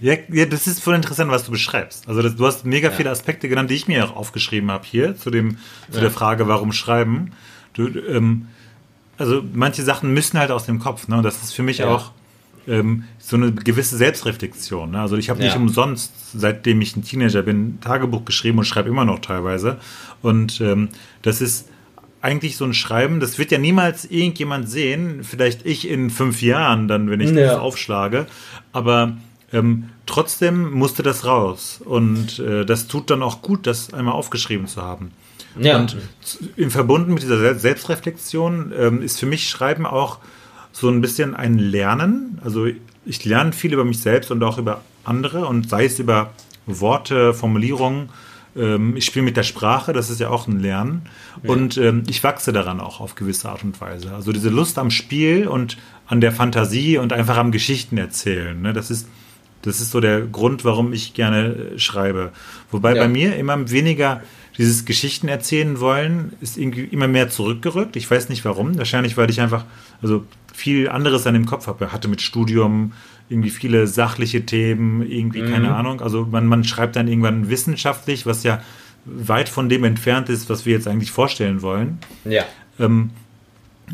Ja, 0.00 0.14
ja, 0.30 0.46
das 0.46 0.66
ist 0.66 0.82
voll 0.82 0.94
interessant, 0.94 1.30
was 1.30 1.44
du 1.44 1.50
beschreibst. 1.50 2.08
Also 2.08 2.22
das, 2.22 2.36
du 2.36 2.46
hast 2.46 2.64
mega 2.64 2.88
ja. 2.88 2.94
viele 2.94 3.10
Aspekte 3.10 3.48
genannt, 3.48 3.70
die 3.70 3.74
ich 3.74 3.88
mir 3.88 4.04
auch 4.04 4.16
aufgeschrieben 4.16 4.70
habe 4.70 4.84
hier 4.86 5.16
zu 5.16 5.30
dem 5.30 5.58
zu 5.90 5.96
ja. 5.96 6.00
der 6.00 6.10
Frage, 6.10 6.48
warum 6.48 6.72
schreiben. 6.72 7.32
Du, 7.74 7.86
ähm, 7.86 8.48
also 9.18 9.42
manche 9.52 9.82
Sachen 9.82 10.12
müssen 10.12 10.38
halt 10.38 10.50
aus 10.50 10.64
dem 10.66 10.78
Kopf. 10.78 11.08
Ne? 11.08 11.18
Und 11.18 11.22
das 11.22 11.42
ist 11.42 11.52
für 11.52 11.62
mich 11.62 11.84
auch 11.84 12.12
ähm, 12.68 13.04
so 13.18 13.36
eine 13.36 13.52
gewisse 13.52 13.96
Selbstreflexion. 13.96 14.92
Ne? 14.92 15.00
Also 15.00 15.16
ich 15.16 15.30
habe 15.30 15.40
nicht 15.40 15.56
umsonst, 15.56 16.12
seitdem 16.34 16.80
ich 16.80 16.96
ein 16.96 17.04
Teenager 17.04 17.42
bin, 17.42 17.80
Tagebuch 17.80 18.24
geschrieben 18.24 18.58
und 18.58 18.64
schreibe 18.64 18.88
immer 18.88 19.04
noch 19.04 19.20
teilweise. 19.20 19.78
Und 20.22 20.60
ähm, 20.60 20.88
das 21.22 21.40
ist 21.40 21.68
eigentlich 22.22 22.56
so 22.56 22.64
ein 22.64 22.74
Schreiben, 22.74 23.20
das 23.20 23.38
wird 23.38 23.50
ja 23.50 23.58
niemals 23.58 24.04
irgendjemand 24.04 24.68
sehen. 24.68 25.24
Vielleicht 25.24 25.64
ich 25.64 25.88
in 25.88 26.10
fünf 26.10 26.42
Jahren 26.42 26.86
dann, 26.86 27.10
wenn 27.10 27.20
ich 27.20 27.32
das 27.32 27.58
aufschlage. 27.58 28.26
Aber 28.72 29.16
ähm, 29.52 29.88
trotzdem 30.06 30.70
musste 30.70 31.02
das 31.02 31.24
raus. 31.24 31.80
Und 31.84 32.38
äh, 32.38 32.64
das 32.64 32.88
tut 32.88 33.10
dann 33.10 33.22
auch 33.22 33.42
gut, 33.42 33.66
das 33.66 33.94
einmal 33.94 34.14
aufgeschrieben 34.14 34.66
zu 34.66 34.82
haben. 34.82 35.12
Ja. 35.58 35.78
Und 35.78 35.96
im 36.56 36.70
Verbunden 36.70 37.14
mit 37.14 37.22
dieser 37.22 37.54
Selbstreflexion 37.54 38.72
ähm, 38.78 39.02
ist 39.02 39.18
für 39.18 39.26
mich 39.26 39.48
Schreiben 39.48 39.86
auch 39.86 40.18
so 40.72 40.88
ein 40.88 41.00
bisschen 41.00 41.34
ein 41.34 41.58
Lernen. 41.58 42.40
Also 42.44 42.66
ich 43.04 43.24
lerne 43.24 43.52
viel 43.52 43.72
über 43.72 43.84
mich 43.84 44.00
selbst 44.00 44.30
und 44.30 44.42
auch 44.42 44.58
über 44.58 44.82
andere 45.04 45.46
und 45.46 45.68
sei 45.68 45.84
es 45.84 45.98
über 45.98 46.30
Worte, 46.66 47.34
Formulierungen, 47.34 48.10
ähm, 48.56 48.96
ich 48.96 49.04
spiele 49.04 49.24
mit 49.24 49.36
der 49.36 49.42
Sprache, 49.42 49.92
das 49.92 50.10
ist 50.10 50.20
ja 50.20 50.28
auch 50.28 50.46
ein 50.46 50.60
Lernen. 50.60 51.02
Ja. 51.42 51.50
Und 51.50 51.76
ähm, 51.76 52.02
ich 52.08 52.22
wachse 52.24 52.52
daran 52.52 52.80
auch 52.80 53.00
auf 53.00 53.14
gewisse 53.14 53.48
Art 53.48 53.64
und 53.64 53.80
Weise. 53.80 54.12
Also 54.14 54.32
diese 54.32 54.50
Lust 54.50 54.78
am 54.78 54.90
Spiel 54.90 55.46
und 55.46 55.76
an 56.06 56.20
der 56.20 56.32
Fantasie 56.32 56.98
und 56.98 57.12
einfach 57.12 57.36
am 57.36 57.52
Geschichten 57.52 57.96
erzählen. 57.98 58.60
Ne? 58.60 58.72
Das 58.72 58.90
ist, 58.90 59.08
das 59.62 59.80
ist 59.80 59.90
so 59.90 60.00
der 60.00 60.22
Grund, 60.22 60.64
warum 60.64 60.92
ich 60.92 61.14
gerne 61.14 61.54
äh, 61.74 61.78
schreibe. 61.78 62.32
Wobei 62.70 62.94
ja. 62.94 63.02
bei 63.02 63.08
mir 63.08 63.36
immer 63.36 63.70
weniger 63.70 64.22
dieses 64.58 64.84
Geschichten 64.84 65.28
erzählen 65.28 65.80
wollen, 65.80 66.32
ist 66.40 66.58
irgendwie 66.58 66.84
immer 66.84 67.08
mehr 67.08 67.30
zurückgerückt. 67.30 67.96
Ich 67.96 68.10
weiß 68.10 68.28
nicht 68.28 68.44
warum. 68.44 68.76
Wahrscheinlich, 68.76 69.16
weil 69.16 69.30
ich 69.30 69.40
einfach, 69.40 69.64
also 70.02 70.26
viel 70.60 70.88
anderes 70.88 71.26
an 71.26 71.34
dem 71.34 71.46
Kopf 71.46 71.66
habe. 71.66 71.90
Hatte 71.92 72.08
mit 72.08 72.20
Studium 72.20 72.92
irgendwie 73.28 73.50
viele 73.50 73.86
sachliche 73.86 74.44
Themen, 74.44 75.02
irgendwie 75.02 75.42
mhm. 75.42 75.52
keine 75.52 75.74
Ahnung. 75.74 76.00
Also 76.00 76.26
man, 76.30 76.46
man 76.46 76.64
schreibt 76.64 76.96
dann 76.96 77.08
irgendwann 77.08 77.48
wissenschaftlich, 77.48 78.26
was 78.26 78.42
ja 78.42 78.60
weit 79.04 79.48
von 79.48 79.68
dem 79.68 79.84
entfernt 79.84 80.28
ist, 80.28 80.50
was 80.50 80.66
wir 80.66 80.74
jetzt 80.74 80.86
eigentlich 80.86 81.10
vorstellen 81.10 81.62
wollen. 81.62 81.98
Ja. 82.24 82.44
Ähm, 82.78 83.10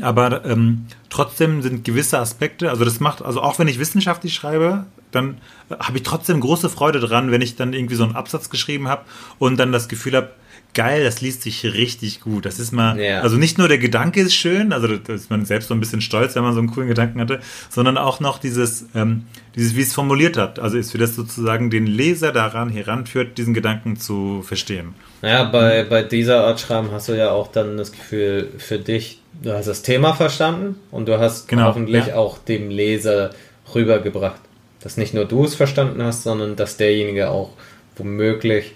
aber 0.01 0.45
ähm, 0.45 0.87
trotzdem 1.09 1.63
sind 1.63 1.85
gewisse 1.85 2.19
Aspekte, 2.19 2.71
also 2.71 2.85
das 2.85 3.01
macht, 3.01 3.23
also 3.23 3.41
auch 3.41 3.59
wenn 3.59 3.69
ich 3.69 3.79
wissenschaftlich 3.79 4.35
schreibe, 4.35 4.85
dann 5.11 5.39
habe 5.71 5.99
ich 5.99 6.03
trotzdem 6.03 6.41
große 6.41 6.69
Freude 6.69 7.01
dran, 7.01 7.31
wenn 7.31 7.41
ich 7.41 7.57
dann 7.57 7.73
irgendwie 7.73 7.95
so 7.95 8.05
einen 8.05 8.17
Absatz 8.17 8.51
geschrieben 8.51 8.89
habe 8.89 9.05
und 9.39 9.57
dann 9.59 9.73
das 9.73 9.89
Gefühl 9.89 10.17
habe, 10.17 10.31
geil, 10.77 11.03
das 11.03 11.23
liest 11.23 11.43
sich 11.43 11.65
richtig 11.65 12.21
gut. 12.21 12.45
Das 12.45 12.61
ist 12.61 12.71
mal, 12.71 13.01
ja. 13.01 13.23
also 13.23 13.37
nicht 13.37 13.57
nur 13.57 13.67
der 13.67 13.79
Gedanke 13.79 14.21
ist 14.21 14.35
schön, 14.35 14.75
also 14.75 14.87
da 14.87 15.15
ist 15.15 15.31
man 15.31 15.47
selbst 15.47 15.69
so 15.69 15.75
ein 15.75 15.81
bisschen 15.81 16.03
stolz, 16.03 16.37
wenn 16.37 16.43
man 16.43 16.53
so 16.53 16.59
einen 16.61 16.71
coolen 16.71 16.89
Gedanken 16.89 17.19
hatte, 17.19 17.41
sondern 17.71 17.97
auch 17.97 18.21
noch 18.21 18.39
dieses, 18.39 18.85
ähm, 18.95 19.25
dieses, 19.57 19.75
wie 19.75 19.81
es 19.81 19.95
formuliert 19.95 20.37
hat. 20.37 20.59
Also 20.59 20.77
ist 20.77 20.93
für 20.93 20.99
das 20.99 21.17
sozusagen 21.17 21.71
den 21.71 21.87
Leser 21.87 22.31
daran 22.31 22.69
heranführt, 22.69 23.39
diesen 23.39 23.55
Gedanken 23.55 23.97
zu 23.97 24.43
verstehen. 24.43 24.95
Ja, 25.23 25.45
bei, 25.45 25.85
bei 25.85 26.03
dieser 26.03 26.45
Art 26.45 26.61
Schreiben 26.61 26.91
hast 26.93 27.09
du 27.09 27.17
ja 27.17 27.31
auch 27.31 27.51
dann 27.51 27.79
das 27.79 27.91
Gefühl 27.91 28.51
für 28.59 28.79
dich, 28.79 29.23
du 29.43 29.53
hast 29.53 29.67
das 29.67 29.81
Thema 29.81 30.13
verstanden 30.13 30.77
und 30.91 31.09
du 31.09 31.19
hast 31.19 31.49
genau, 31.49 31.65
hoffentlich 31.65 32.09
ja. 32.09 32.17
auch 32.17 32.37
dem 32.37 32.69
Leser 32.69 33.31
rübergebracht, 33.75 34.41
dass 34.81 34.99
nicht 34.99 35.15
nur 35.15 35.25
du 35.25 35.45
es 35.45 35.55
verstanden 35.55 36.03
hast, 36.03 36.23
sondern 36.23 36.55
dass 36.55 36.77
derjenige 36.77 37.31
auch 37.31 37.53
womöglich 37.97 38.75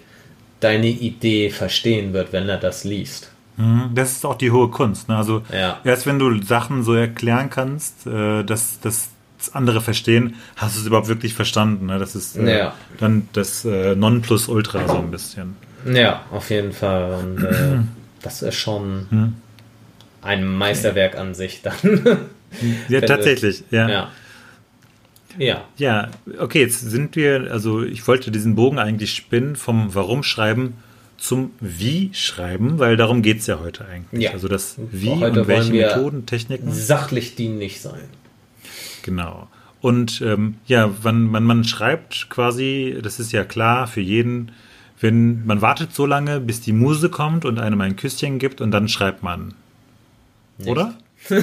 deine 0.61 0.87
Idee 0.87 1.49
verstehen 1.49 2.13
wird, 2.13 2.31
wenn 2.31 2.47
er 2.47 2.57
das 2.57 2.85
liest. 2.85 3.31
Mhm, 3.57 3.91
das 3.93 4.13
ist 4.13 4.25
auch 4.25 4.35
die 4.35 4.51
hohe 4.51 4.69
Kunst. 4.69 5.09
Ne? 5.09 5.17
Also 5.17 5.43
ja. 5.51 5.79
erst 5.83 6.05
wenn 6.05 6.19
du 6.19 6.41
Sachen 6.41 6.83
so 6.83 6.93
erklären 6.93 7.49
kannst, 7.49 8.07
äh, 8.07 8.43
dass 8.43 8.79
das 8.79 9.09
andere 9.53 9.81
verstehen, 9.81 10.35
hast 10.55 10.75
du 10.75 10.81
es 10.81 10.87
überhaupt 10.87 11.07
wirklich 11.07 11.33
verstanden. 11.33 11.87
Ne? 11.87 11.99
Das 11.99 12.15
ist 12.15 12.37
äh, 12.37 12.59
ja. 12.59 12.73
dann 12.99 13.27
das 13.33 13.65
äh, 13.65 13.95
Nonplusultra 13.95 14.87
so 14.87 14.97
ein 14.97 15.11
bisschen. 15.11 15.55
Ja, 15.85 16.21
auf 16.31 16.49
jeden 16.49 16.71
Fall. 16.71 17.13
Und 17.15 17.43
äh, 17.43 17.79
das 18.21 18.41
ist 18.41 18.55
schon 18.55 19.07
hm. 19.09 19.33
ein 20.21 20.45
Meisterwerk 20.45 21.17
an 21.17 21.33
sich 21.33 21.61
dann. 21.61 21.75
ja, 22.87 23.01
tatsächlich. 23.07 23.63
ja. 23.71 23.89
ja. 23.89 24.09
Ja. 25.37 25.65
Ja, 25.77 26.09
okay, 26.39 26.61
jetzt 26.61 26.81
sind 26.81 27.15
wir, 27.15 27.51
also 27.51 27.83
ich 27.83 28.07
wollte 28.07 28.31
diesen 28.31 28.55
Bogen 28.55 28.79
eigentlich 28.79 29.13
spinnen 29.13 29.55
vom 29.55 29.93
Warum 29.93 30.23
schreiben 30.23 30.75
zum 31.17 31.51
Wie 31.59 32.09
schreiben, 32.13 32.79
weil 32.79 32.97
darum 32.97 33.21
geht 33.21 33.39
es 33.39 33.47
ja 33.47 33.59
heute 33.59 33.85
eigentlich. 33.85 34.23
Ja. 34.23 34.31
Also 34.31 34.47
das 34.47 34.75
Wie 34.91 35.11
heute 35.11 35.41
und 35.41 35.47
welche 35.47 35.71
Methoden, 35.71 36.25
Techniken. 36.25 36.71
Sachlich 36.71 37.35
dienlich 37.35 37.79
sein. 37.79 38.09
Genau. 39.03 39.47
Und 39.81 40.21
ähm, 40.21 40.55
ja, 40.67 40.91
wann 41.01 41.25
man, 41.25 41.43
man 41.43 41.63
schreibt 41.63 42.29
quasi, 42.29 42.97
das 43.01 43.19
ist 43.19 43.31
ja 43.31 43.43
klar 43.43 43.87
für 43.87 44.01
jeden, 44.01 44.51
wenn 44.99 45.45
man 45.45 45.61
wartet 45.61 45.93
so 45.93 46.05
lange, 46.05 46.39
bis 46.39 46.61
die 46.61 46.73
Muse 46.73 47.09
kommt 47.09 47.45
und 47.45 47.59
einem 47.59 47.81
ein 47.81 47.95
Küsschen 47.95 48.39
gibt 48.39 48.61
und 48.61 48.71
dann 48.71 48.87
schreibt 48.87 49.23
man. 49.23 49.53
Nicht. 50.57 50.69
Oder? 50.69 50.95
ja, 51.29 51.37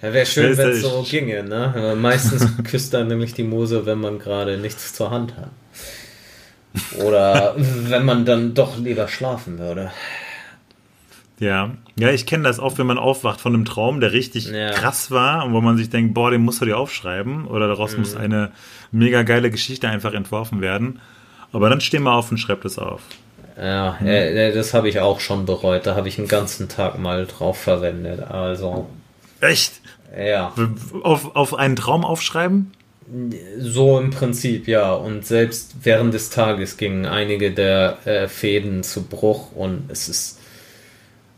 Wäre 0.00 0.26
schön, 0.26 0.56
wenn 0.56 0.70
es 0.70 0.82
so 0.82 1.06
ginge, 1.08 1.42
ne? 1.42 1.94
Meistens 1.98 2.48
küsst 2.64 2.92
dann 2.94 3.08
nämlich 3.08 3.34
die 3.34 3.44
Muse, 3.44 3.86
wenn 3.86 3.98
man 3.98 4.18
gerade 4.18 4.58
nichts 4.58 4.92
zur 4.94 5.10
Hand 5.10 5.34
hat. 5.36 5.50
Oder 7.02 7.54
wenn 7.56 8.04
man 8.04 8.24
dann 8.24 8.54
doch 8.54 8.78
lieber 8.78 9.08
schlafen 9.08 9.58
würde. 9.58 9.92
Ja, 11.38 11.72
ja, 11.98 12.10
ich 12.10 12.24
kenne 12.24 12.44
das 12.44 12.58
auch, 12.58 12.78
wenn 12.78 12.86
man 12.86 12.98
aufwacht 12.98 13.40
von 13.40 13.54
einem 13.54 13.66
Traum, 13.66 14.00
der 14.00 14.12
richtig 14.12 14.48
ja. 14.50 14.70
krass 14.70 15.10
war 15.10 15.44
und 15.44 15.52
wo 15.52 15.60
man 15.60 15.76
sich 15.76 15.90
denkt, 15.90 16.14
boah, 16.14 16.30
den 16.30 16.42
musst 16.42 16.62
du 16.62 16.64
dir 16.64 16.78
aufschreiben 16.78 17.46
oder 17.46 17.68
daraus 17.68 17.92
mhm. 17.92 18.00
muss 18.00 18.16
eine 18.16 18.52
mega 18.90 19.22
geile 19.22 19.50
Geschichte 19.50 19.88
einfach 19.88 20.14
entworfen 20.14 20.62
werden. 20.62 21.00
Aber 21.52 21.68
dann 21.68 21.80
stehen 21.80 22.02
wir 22.04 22.12
auf 22.12 22.30
und 22.30 22.38
schreibt 22.38 22.64
es 22.64 22.78
auf. 22.78 23.02
Ja, 23.56 23.96
hm. 23.98 24.06
äh, 24.06 24.52
das 24.52 24.74
habe 24.74 24.88
ich 24.88 25.00
auch 25.00 25.20
schon 25.20 25.46
bereut. 25.46 25.86
Da 25.86 25.96
habe 25.96 26.08
ich 26.08 26.18
einen 26.18 26.28
ganzen 26.28 26.68
Tag 26.68 26.98
mal 26.98 27.26
drauf 27.26 27.58
verwendet. 27.58 28.22
Also. 28.22 28.86
Echt? 29.40 29.80
Ja. 30.16 30.52
Auf, 31.02 31.34
auf 31.34 31.54
einen 31.54 31.76
Traum 31.76 32.04
aufschreiben? 32.04 32.72
So 33.58 33.98
im 33.98 34.10
Prinzip, 34.10 34.66
ja. 34.66 34.92
Und 34.92 35.26
selbst 35.26 35.76
während 35.82 36.12
des 36.12 36.30
Tages 36.30 36.76
gingen 36.76 37.06
einige 37.06 37.52
der 37.52 37.98
äh, 38.04 38.28
Fäden 38.28 38.82
zu 38.82 39.04
Bruch 39.04 39.52
und 39.52 39.84
es 39.88 40.08
ist 40.08 40.40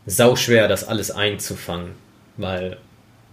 sauschwer, 0.05 0.67
das 0.67 0.87
alles 0.87 1.11
einzufangen. 1.11 1.91
Weil 2.37 2.77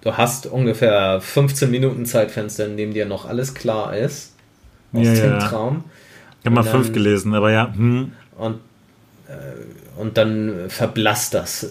du 0.02 0.16
hast 0.16 0.47
ungefähr 0.47 1.21
15 1.21 1.71
Minuten 1.71 2.07
Zeitfenster, 2.07 2.66
in 2.66 2.76
dem 2.76 2.93
dir 2.93 3.07
noch 3.07 3.25
alles 3.25 3.55
klar 3.55 3.97
ist. 3.97 4.35
Aus 4.93 5.07
ja, 5.07 5.14
dem 5.14 5.31
ja. 5.33 5.38
Traum. 5.38 5.85
Ich 6.40 6.47
habe 6.47 6.55
mal 6.55 6.64
fünf 6.64 6.93
gelesen, 6.93 7.35
aber 7.35 7.50
ja. 7.50 7.73
Hm. 7.75 8.12
Und 8.37 8.55
äh, 8.55 8.59
und 9.97 10.16
dann 10.16 10.66
verblasst 10.68 11.35
das 11.35 11.66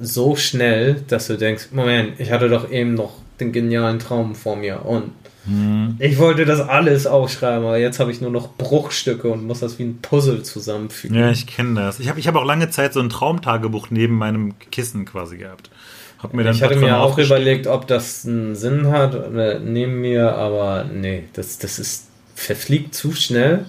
so 0.00 0.36
schnell, 0.36 1.02
dass 1.08 1.26
du 1.26 1.36
denkst, 1.36 1.68
Moment, 1.72 2.18
ich 2.18 2.30
hatte 2.30 2.48
doch 2.48 2.70
eben 2.70 2.94
noch 2.94 3.14
den 3.40 3.52
genialen 3.52 3.98
Traum 3.98 4.34
vor 4.34 4.56
mir 4.56 4.84
und 4.84 5.10
hm. 5.46 5.96
ich 5.98 6.18
wollte 6.18 6.46
das 6.46 6.60
alles 6.60 7.06
aufschreiben, 7.06 7.64
aber 7.66 7.78
jetzt 7.78 8.00
habe 8.00 8.10
ich 8.10 8.20
nur 8.20 8.30
noch 8.30 8.54
Bruchstücke 8.56 9.28
und 9.28 9.44
muss 9.46 9.60
das 9.60 9.78
wie 9.78 9.82
ein 9.82 9.98
Puzzle 10.00 10.42
zusammenfügen. 10.42 11.18
Ja, 11.18 11.30
ich 11.30 11.46
kenne 11.46 11.80
das. 11.80 12.00
Ich 12.00 12.08
habe 12.08 12.18
ich 12.18 12.26
hab 12.26 12.36
auch 12.36 12.44
lange 12.44 12.70
Zeit 12.70 12.94
so 12.94 13.00
ein 13.00 13.10
Traumtagebuch 13.10 13.90
neben 13.90 14.16
meinem 14.16 14.54
Kissen 14.70 15.04
quasi 15.04 15.36
gehabt. 15.36 15.70
ich 16.32 16.62
hatte 16.62 16.76
mir 16.76 16.98
auch 16.98 17.18
überlegt, 17.18 17.66
ob 17.66 17.86
das 17.86 18.24
einen 18.24 18.54
Sinn 18.54 18.88
hat 18.88 19.32
neben 19.62 20.00
mir, 20.00 20.34
aber 20.34 20.84
nee, 20.84 21.24
das, 21.34 21.58
das 21.58 21.78
ist 21.78 22.08
verfliegt 22.34 22.94
zu 22.94 23.12
schnell. 23.12 23.66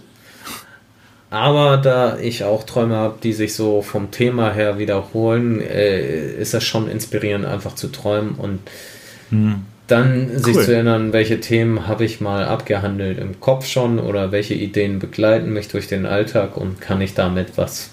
Aber 1.35 1.75
da 1.75 2.17
ich 2.17 2.45
auch 2.45 2.63
Träume 2.63 2.95
habe, 2.95 3.15
die 3.21 3.33
sich 3.33 3.55
so 3.55 3.81
vom 3.81 4.09
Thema 4.09 4.53
her 4.53 4.79
wiederholen, 4.79 5.59
äh, 5.59 6.31
ist 6.37 6.53
es 6.53 6.63
schon 6.63 6.89
inspirierend, 6.89 7.45
einfach 7.45 7.75
zu 7.75 7.89
träumen 7.89 8.35
und 8.35 8.59
hm. 9.31 9.63
dann 9.87 10.29
cool. 10.31 10.39
sich 10.39 10.57
zu 10.61 10.73
erinnern, 10.73 11.11
welche 11.11 11.41
Themen 11.41 11.87
habe 11.87 12.05
ich 12.05 12.21
mal 12.21 12.45
abgehandelt 12.45 13.19
im 13.19 13.41
Kopf 13.41 13.65
schon 13.67 13.99
oder 13.99 14.31
welche 14.31 14.53
Ideen 14.53 14.99
begleiten 14.99 15.51
mich 15.51 15.67
durch 15.67 15.87
den 15.87 16.05
Alltag 16.05 16.55
und 16.55 16.79
kann 16.79 17.01
ich 17.01 17.15
damit 17.15 17.57
was 17.57 17.89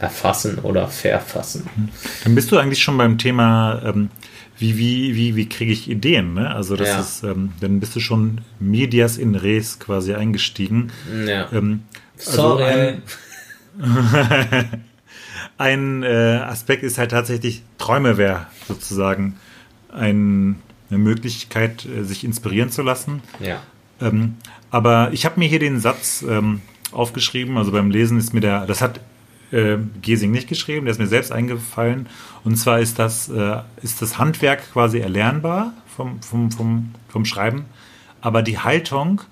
erfassen 0.00 0.58
oder 0.58 0.88
verfassen. 0.88 1.70
Hm. 1.76 1.88
Dann 2.24 2.34
bist 2.34 2.50
du 2.50 2.58
eigentlich 2.58 2.82
schon 2.82 2.98
beim 2.98 3.18
Thema, 3.18 3.82
ähm, 3.86 4.10
wie, 4.58 4.76
wie, 4.76 5.14
wie, 5.14 5.36
wie 5.36 5.48
kriege 5.48 5.70
ich 5.70 5.88
Ideen? 5.88 6.34
Ne? 6.34 6.52
Also 6.52 6.74
das 6.74 6.88
ja. 6.88 7.00
ist, 7.00 7.22
ähm, 7.22 7.52
dann 7.60 7.78
bist 7.78 7.94
du 7.94 8.00
schon 8.00 8.40
Medias 8.58 9.16
in 9.16 9.36
Res 9.36 9.78
quasi 9.78 10.14
eingestiegen. 10.14 10.90
Ja. 11.24 11.46
Ähm, 11.52 11.82
also 12.26 12.58
Sorry. 12.58 12.64
ein, 12.64 13.02
ein 15.58 16.02
äh, 16.02 16.40
Aspekt 16.46 16.82
ist 16.82 16.98
halt 16.98 17.10
tatsächlich, 17.10 17.62
Träume 17.78 18.16
wäre 18.16 18.46
sozusagen 18.68 19.36
ein, 19.92 20.56
eine 20.88 20.98
Möglichkeit, 20.98 21.86
äh, 21.86 22.04
sich 22.04 22.24
inspirieren 22.24 22.70
zu 22.70 22.82
lassen. 22.82 23.22
Ja. 23.40 23.60
Ähm, 24.00 24.36
aber 24.70 25.10
ich 25.12 25.24
habe 25.24 25.38
mir 25.38 25.48
hier 25.48 25.58
den 25.58 25.80
Satz 25.80 26.24
ähm, 26.28 26.62
aufgeschrieben, 26.92 27.56
also 27.58 27.72
beim 27.72 27.90
Lesen 27.90 28.18
ist 28.18 28.32
mir 28.32 28.40
der, 28.40 28.66
das 28.66 28.80
hat 28.80 29.00
äh, 29.52 29.78
Gesing 30.00 30.30
nicht 30.30 30.48
geschrieben, 30.48 30.86
der 30.86 30.92
ist 30.92 30.98
mir 30.98 31.06
selbst 31.06 31.32
eingefallen. 31.32 32.08
Und 32.44 32.56
zwar 32.56 32.80
ist 32.80 32.98
das, 32.98 33.28
äh, 33.28 33.58
ist 33.82 34.00
das 34.00 34.18
Handwerk 34.18 34.72
quasi 34.72 34.98
erlernbar 34.98 35.72
vom, 35.86 36.22
vom, 36.22 36.50
vom, 36.50 36.94
vom 37.08 37.24
Schreiben, 37.24 37.66
aber 38.20 38.42
die 38.42 38.58
Haltung, 38.58 39.22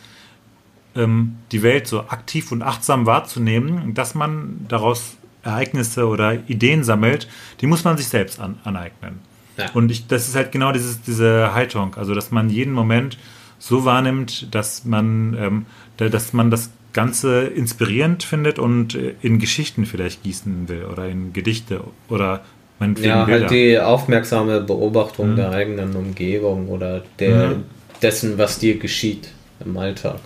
ähm, 0.94 1.36
die 1.52 1.62
Welt 1.62 1.86
so 1.86 2.00
aktiv 2.00 2.52
und 2.52 2.62
achtsam 2.62 3.06
wahrzunehmen, 3.06 3.94
dass 3.94 4.14
man 4.14 4.66
daraus 4.68 5.16
Ereignisse 5.42 6.06
oder 6.06 6.48
Ideen 6.48 6.84
sammelt, 6.84 7.28
die 7.60 7.66
muss 7.66 7.84
man 7.84 7.96
sich 7.96 8.08
selbst 8.08 8.40
an, 8.40 8.58
aneignen. 8.64 9.20
Ja. 9.56 9.70
Und 9.74 9.90
ich, 9.90 10.06
das 10.06 10.28
ist 10.28 10.36
halt 10.36 10.52
genau 10.52 10.72
dieses, 10.72 11.02
diese 11.02 11.52
Haltung, 11.54 11.94
also 11.96 12.14
dass 12.14 12.30
man 12.30 12.48
jeden 12.50 12.72
Moment 12.72 13.18
so 13.58 13.84
wahrnimmt, 13.84 14.54
dass 14.54 14.84
man, 14.84 15.36
ähm, 15.38 15.66
dass 15.96 16.32
man 16.32 16.50
das 16.50 16.70
Ganze 16.92 17.44
inspirierend 17.44 18.22
findet 18.22 18.58
und 18.58 18.94
äh, 18.94 19.14
in 19.20 19.38
Geschichten 19.38 19.84
vielleicht 19.84 20.22
gießen 20.22 20.68
will 20.68 20.84
oder 20.84 21.08
in 21.08 21.32
Gedichte 21.32 21.82
oder 22.08 22.42
meinetwegen 22.78 23.08
Ja, 23.08 23.24
Bilder. 23.24 23.40
halt 23.40 23.50
die 23.50 23.78
aufmerksame 23.78 24.60
Beobachtung 24.60 25.32
mhm. 25.32 25.36
der 25.36 25.50
eigenen 25.50 25.94
Umgebung 25.94 26.68
oder 26.68 27.02
der, 27.18 27.48
mhm. 27.48 27.64
dessen, 28.00 28.38
was 28.38 28.58
dir 28.58 28.78
geschieht 28.78 29.30
im 29.64 29.76
Alltag. 29.76 30.20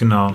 Genau. 0.00 0.34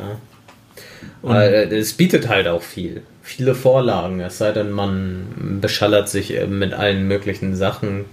Ja. 1.23 1.41
äh, 1.41 1.75
es 1.75 1.93
bietet 1.93 2.29
halt 2.29 2.47
auch 2.47 2.61
viel. 2.61 3.01
Viele 3.23 3.55
Vorlagen, 3.55 4.19
es 4.19 4.37
sei 4.37 4.51
denn, 4.51 4.71
man 4.71 5.59
beschallert 5.59 6.07
sich 6.07 6.33
mit 6.47 6.73
allen 6.73 7.07
möglichen 7.07 7.55
Sachen, 7.55 8.05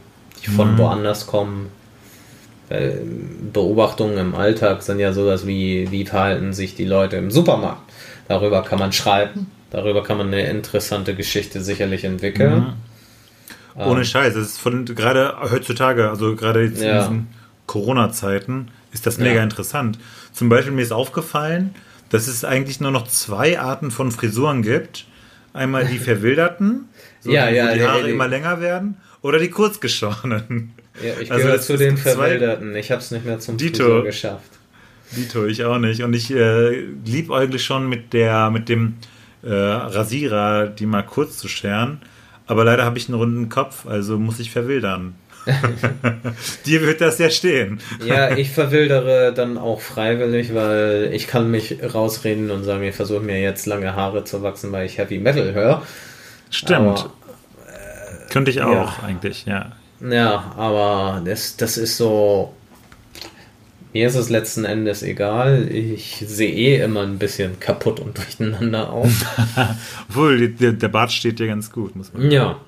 die 0.42 0.48
von 0.48 0.72
mhm. 0.72 0.78
woanders 0.78 1.26
kommen. 1.26 1.68
Beobachtungen 3.52 4.16
im 4.16 4.34
Alltag 4.34 4.82
sind 4.82 4.98
ja 4.98 5.12
sowas 5.12 5.46
wie, 5.46 5.90
wie 5.90 6.06
verhalten 6.06 6.54
sich 6.54 6.74
die 6.74 6.86
Leute 6.86 7.16
im 7.16 7.30
Supermarkt. 7.30 7.82
Darüber 8.28 8.62
kann 8.62 8.78
man 8.78 8.92
schreiben, 8.92 9.50
darüber 9.68 10.02
kann 10.02 10.16
man 10.16 10.28
eine 10.28 10.46
interessante 10.46 11.14
Geschichte 11.14 11.60
sicherlich 11.60 12.04
entwickeln. 12.04 12.74
Mhm. 13.74 13.82
Ohne 13.82 14.00
ähm, 14.00 14.04
Scheiß, 14.06 14.34
es 14.36 14.52
ist 14.52 14.58
von 14.58 14.86
gerade 14.86 15.36
heutzutage, 15.50 16.08
also 16.08 16.34
gerade 16.34 16.62
jetzt 16.62 16.80
ja. 16.80 16.92
in 16.92 16.98
diesen 17.00 17.28
Corona-Zeiten, 17.66 18.68
ist 18.92 19.06
das 19.06 19.18
mega 19.18 19.36
ja. 19.36 19.42
interessant. 19.42 19.98
Zum 20.42 20.48
Beispiel 20.48 20.72
mir 20.72 20.82
ist 20.82 20.90
aufgefallen, 20.90 21.72
dass 22.10 22.26
es 22.26 22.44
eigentlich 22.44 22.80
nur 22.80 22.90
noch 22.90 23.06
zwei 23.06 23.60
Arten 23.60 23.92
von 23.92 24.10
Frisuren 24.10 24.62
gibt. 24.62 25.06
Einmal 25.52 25.86
die 25.86 25.98
verwilderten, 26.10 26.88
so 27.20 27.30
ja, 27.30 27.48
die, 27.48 27.54
ja, 27.54 27.70
wo 27.70 27.74
die 27.74 27.84
Haare 27.84 28.10
immer 28.10 28.26
länger 28.26 28.60
werden, 28.60 28.96
oder 29.20 29.38
die 29.38 29.50
kurzgeschorenen. 29.50 30.72
Ja, 31.00 31.12
ich 31.20 31.30
also 31.30 31.44
gehöre 31.44 31.60
zu 31.60 31.76
den 31.76 31.96
Verwilderten. 31.96 32.74
Ich 32.74 32.90
habe 32.90 33.00
es 33.00 33.12
nicht 33.12 33.24
mehr 33.24 33.38
zum 33.38 33.56
Dito. 33.56 33.84
Friseur 33.84 34.02
geschafft. 34.02 34.50
Dito, 35.12 35.46
ich 35.46 35.62
auch 35.62 35.78
nicht. 35.78 36.02
Und 36.02 36.12
ich 36.12 36.32
äh, 36.32 36.88
eigentlich 37.30 37.64
schon 37.64 37.88
mit 37.88 38.12
der, 38.12 38.50
mit 38.50 38.68
dem 38.68 38.96
äh, 39.44 39.48
Rasierer, 39.52 40.66
die 40.66 40.86
mal 40.86 41.02
kurz 41.02 41.38
zu 41.38 41.46
scheren. 41.46 42.00
Aber 42.48 42.64
leider 42.64 42.84
habe 42.84 42.98
ich 42.98 43.08
einen 43.08 43.16
runden 43.16 43.48
Kopf, 43.48 43.86
also 43.86 44.18
muss 44.18 44.40
ich 44.40 44.50
verwildern. 44.50 45.14
Dir 46.66 46.82
wird 46.82 47.00
das 47.00 47.18
ja 47.18 47.30
stehen. 47.30 47.80
ja, 48.04 48.36
ich 48.36 48.50
verwildere 48.50 49.32
dann 49.34 49.58
auch 49.58 49.80
freiwillig, 49.80 50.54
weil 50.54 51.10
ich 51.12 51.26
kann 51.26 51.50
mich 51.50 51.78
rausreden 51.82 52.50
und 52.50 52.64
sagen, 52.64 52.84
ich 52.84 52.94
versuche 52.94 53.20
mir 53.20 53.40
jetzt 53.40 53.66
lange 53.66 53.94
Haare 53.96 54.24
zu 54.24 54.42
wachsen, 54.42 54.72
weil 54.72 54.86
ich 54.86 54.98
Heavy 54.98 55.18
Metal 55.18 55.52
höre. 55.52 55.82
Stimmt. 56.50 56.80
Aber, 56.80 57.12
äh, 57.66 58.32
Könnte 58.32 58.50
ich 58.50 58.62
auch 58.62 58.98
ja. 58.98 59.04
eigentlich, 59.04 59.46
ja. 59.46 59.72
Ja, 60.08 60.52
aber 60.56 61.22
das, 61.24 61.56
das 61.56 61.76
ist 61.76 61.96
so. 61.96 62.54
Mir 63.92 64.08
ist 64.08 64.14
es 64.14 64.30
letzten 64.30 64.64
Endes 64.64 65.02
egal. 65.02 65.68
Ich 65.70 66.24
sehe 66.26 66.50
eh 66.50 66.82
immer 66.82 67.02
ein 67.02 67.18
bisschen 67.18 67.60
kaputt 67.60 68.00
und 68.00 68.16
durcheinander 68.16 68.90
aus. 68.90 69.12
Obwohl, 70.08 70.48
der, 70.48 70.72
der 70.72 70.88
Bart 70.88 71.12
steht 71.12 71.38
dir 71.38 71.46
ganz 71.46 71.70
gut, 71.70 71.94
muss 71.94 72.12
man 72.12 72.22
sagen. 72.22 72.32
Ja. 72.32 72.60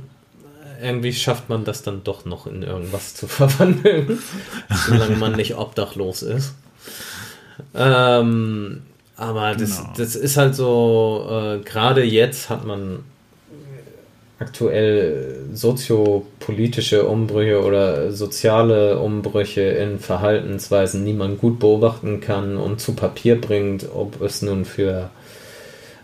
Irgendwie 0.83 1.12
schafft 1.12 1.49
man 1.49 1.64
das 1.64 1.83
dann 1.83 2.04
doch 2.04 2.25
noch 2.25 2.47
in 2.47 2.62
irgendwas 2.62 3.14
zu 3.14 3.26
verwandeln, 3.28 4.19
solange 4.87 5.16
man 5.16 5.33
nicht 5.33 5.57
obdachlos 5.57 6.23
ist. 6.23 6.54
Ähm, 7.75 8.83
aber 9.16 9.54
das, 9.54 9.78
genau. 9.78 9.93
das 9.97 10.16
ist 10.16 10.37
halt 10.37 10.54
so, 10.54 11.28
äh, 11.31 11.59
gerade 11.64 12.02
jetzt 12.02 12.50
hat 12.50 12.64
man 12.64 13.04
aktuell 14.40 15.37
soziopolitische 15.52 17.07
Umbrüche 17.07 17.62
oder 17.62 18.11
soziale 18.11 18.99
Umbrüche 18.99 19.62
in 19.62 20.00
Verhaltensweisen, 20.00 21.07
die 21.07 21.12
man 21.12 21.38
gut 21.38 21.61
beobachten 21.61 22.21
kann 22.21 22.57
und 22.57 22.81
zu 22.81 22.95
Papier 22.95 23.40
bringt, 23.40 23.87
ob 23.95 24.21
es 24.21 24.43
nun 24.43 24.64
für 24.64 25.11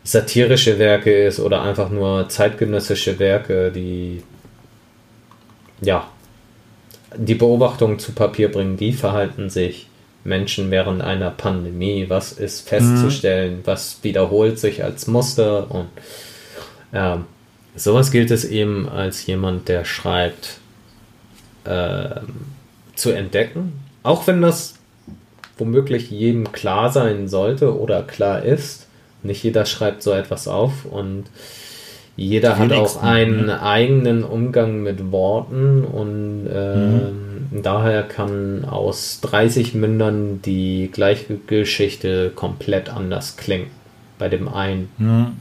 satirische 0.04 0.78
Werke 0.78 1.24
ist 1.26 1.40
oder 1.40 1.62
einfach 1.62 1.90
nur 1.90 2.28
zeitgenössische 2.28 3.18
Werke, 3.18 3.72
die 3.72 4.22
ja 5.80 6.08
die 7.16 7.34
Beobachtung 7.34 7.98
zu 7.98 8.12
Papier 8.12 8.52
bringen, 8.52 8.78
wie 8.78 8.92
verhalten 8.92 9.50
sich 9.50 9.88
Menschen 10.22 10.70
während 10.70 11.02
einer 11.02 11.30
Pandemie, 11.30 12.06
was 12.08 12.32
ist 12.32 12.68
festzustellen, 12.68 13.58
mhm. 13.58 13.66
was 13.66 13.98
wiederholt 14.02 14.58
sich 14.58 14.84
als 14.84 15.06
Muster 15.06 15.70
und 15.70 15.88
ja, 16.92 17.24
Sowas 17.76 18.10
gilt 18.10 18.30
es 18.30 18.44
eben 18.44 18.88
als 18.88 19.26
jemand, 19.26 19.68
der 19.68 19.84
schreibt, 19.84 20.58
äh, 21.64 22.20
zu 22.94 23.10
entdecken. 23.10 23.72
Auch 24.02 24.26
wenn 24.26 24.42
das 24.42 24.74
womöglich 25.56 26.10
jedem 26.10 26.52
klar 26.52 26.90
sein 26.90 27.28
sollte 27.28 27.78
oder 27.78 28.02
klar 28.02 28.42
ist. 28.42 28.86
Nicht 29.22 29.42
jeder 29.42 29.66
schreibt 29.66 30.02
so 30.02 30.12
etwas 30.12 30.48
auf 30.48 30.86
und 30.86 31.24
jeder 32.20 32.58
hat 32.58 32.72
auch 32.72 33.02
einen 33.02 33.46
ne? 33.46 33.62
eigenen 33.62 34.24
Umgang 34.24 34.82
mit 34.82 35.10
Worten 35.10 35.84
und 35.84 36.46
äh, 36.46 36.76
mhm. 36.76 37.62
daher 37.62 38.02
kann 38.02 38.64
aus 38.64 39.20
30 39.22 39.74
Mündern 39.74 40.42
die 40.42 40.90
gleiche 40.92 41.36
Geschichte 41.46 42.30
komplett 42.34 42.88
anders 42.90 43.36
klingen. 43.36 43.68
Bei 44.18 44.28
dem 44.28 44.48
einen. 44.48 44.90
Ja 44.98 45.32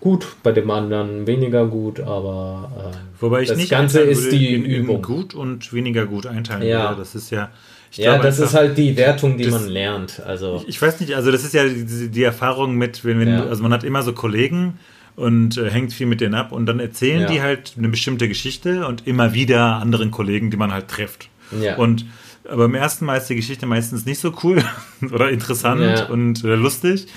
gut, 0.00 0.36
bei 0.42 0.52
dem 0.52 0.70
anderen 0.70 1.26
weniger 1.26 1.66
gut, 1.66 2.00
aber 2.00 2.92
äh, 2.92 2.96
Wobei 3.20 3.42
ich 3.42 3.48
das 3.48 3.56
nicht 3.56 3.70
Ganze 3.70 4.00
ist 4.00 4.30
die 4.30 4.54
in, 4.54 4.64
Übung. 4.64 4.96
In 4.96 5.02
gut 5.02 5.34
und 5.34 5.72
weniger 5.72 6.06
gut 6.06 6.26
einteilen 6.26 6.66
ja. 6.66 6.90
würde. 6.90 7.00
Das 7.00 7.14
ist 7.14 7.30
ja. 7.30 7.50
ja, 7.92 8.12
glaube, 8.12 8.24
das 8.24 8.40
einfach, 8.40 8.52
ist 8.52 8.58
halt 8.58 8.78
die 8.78 8.96
Wertung, 8.96 9.36
die 9.36 9.44
das, 9.44 9.52
man 9.52 9.68
lernt. 9.68 10.20
Also 10.24 10.62
ich, 10.62 10.68
ich, 10.68 10.82
weiß 10.82 11.00
nicht, 11.00 11.14
also 11.14 11.32
das 11.32 11.44
ist 11.44 11.54
ja 11.54 11.64
die, 11.66 12.08
die 12.08 12.22
Erfahrung 12.22 12.76
mit, 12.76 13.04
wenn, 13.04 13.18
wenn 13.18 13.28
ja. 13.28 13.44
also 13.46 13.62
man 13.62 13.72
hat 13.72 13.84
immer 13.84 14.02
so 14.02 14.12
Kollegen 14.12 14.78
und 15.18 15.56
äh, 15.58 15.68
hängt 15.68 15.92
viel 15.92 16.06
mit 16.06 16.20
denen 16.20 16.34
ab 16.34 16.52
und 16.52 16.66
dann 16.66 16.78
erzählen 16.78 17.22
ja. 17.22 17.28
die 17.28 17.42
halt 17.42 17.74
eine 17.76 17.88
bestimmte 17.88 18.28
Geschichte 18.28 18.86
und 18.86 19.06
immer 19.06 19.34
wieder 19.34 19.76
anderen 19.76 20.10
Kollegen, 20.10 20.50
die 20.50 20.56
man 20.56 20.72
halt 20.72 20.88
trifft. 20.88 21.28
Ja. 21.60 21.76
Und 21.76 22.06
aber 22.48 22.64
im 22.64 22.74
ersten 22.74 23.04
Mal 23.04 23.16
ist 23.16 23.28
die 23.28 23.34
Geschichte 23.34 23.66
meistens 23.66 24.06
nicht 24.06 24.20
so 24.20 24.32
cool 24.42 24.62
oder 25.12 25.30
interessant 25.30 26.08
und 26.08 26.44
äh, 26.44 26.54
lustig. 26.54 27.08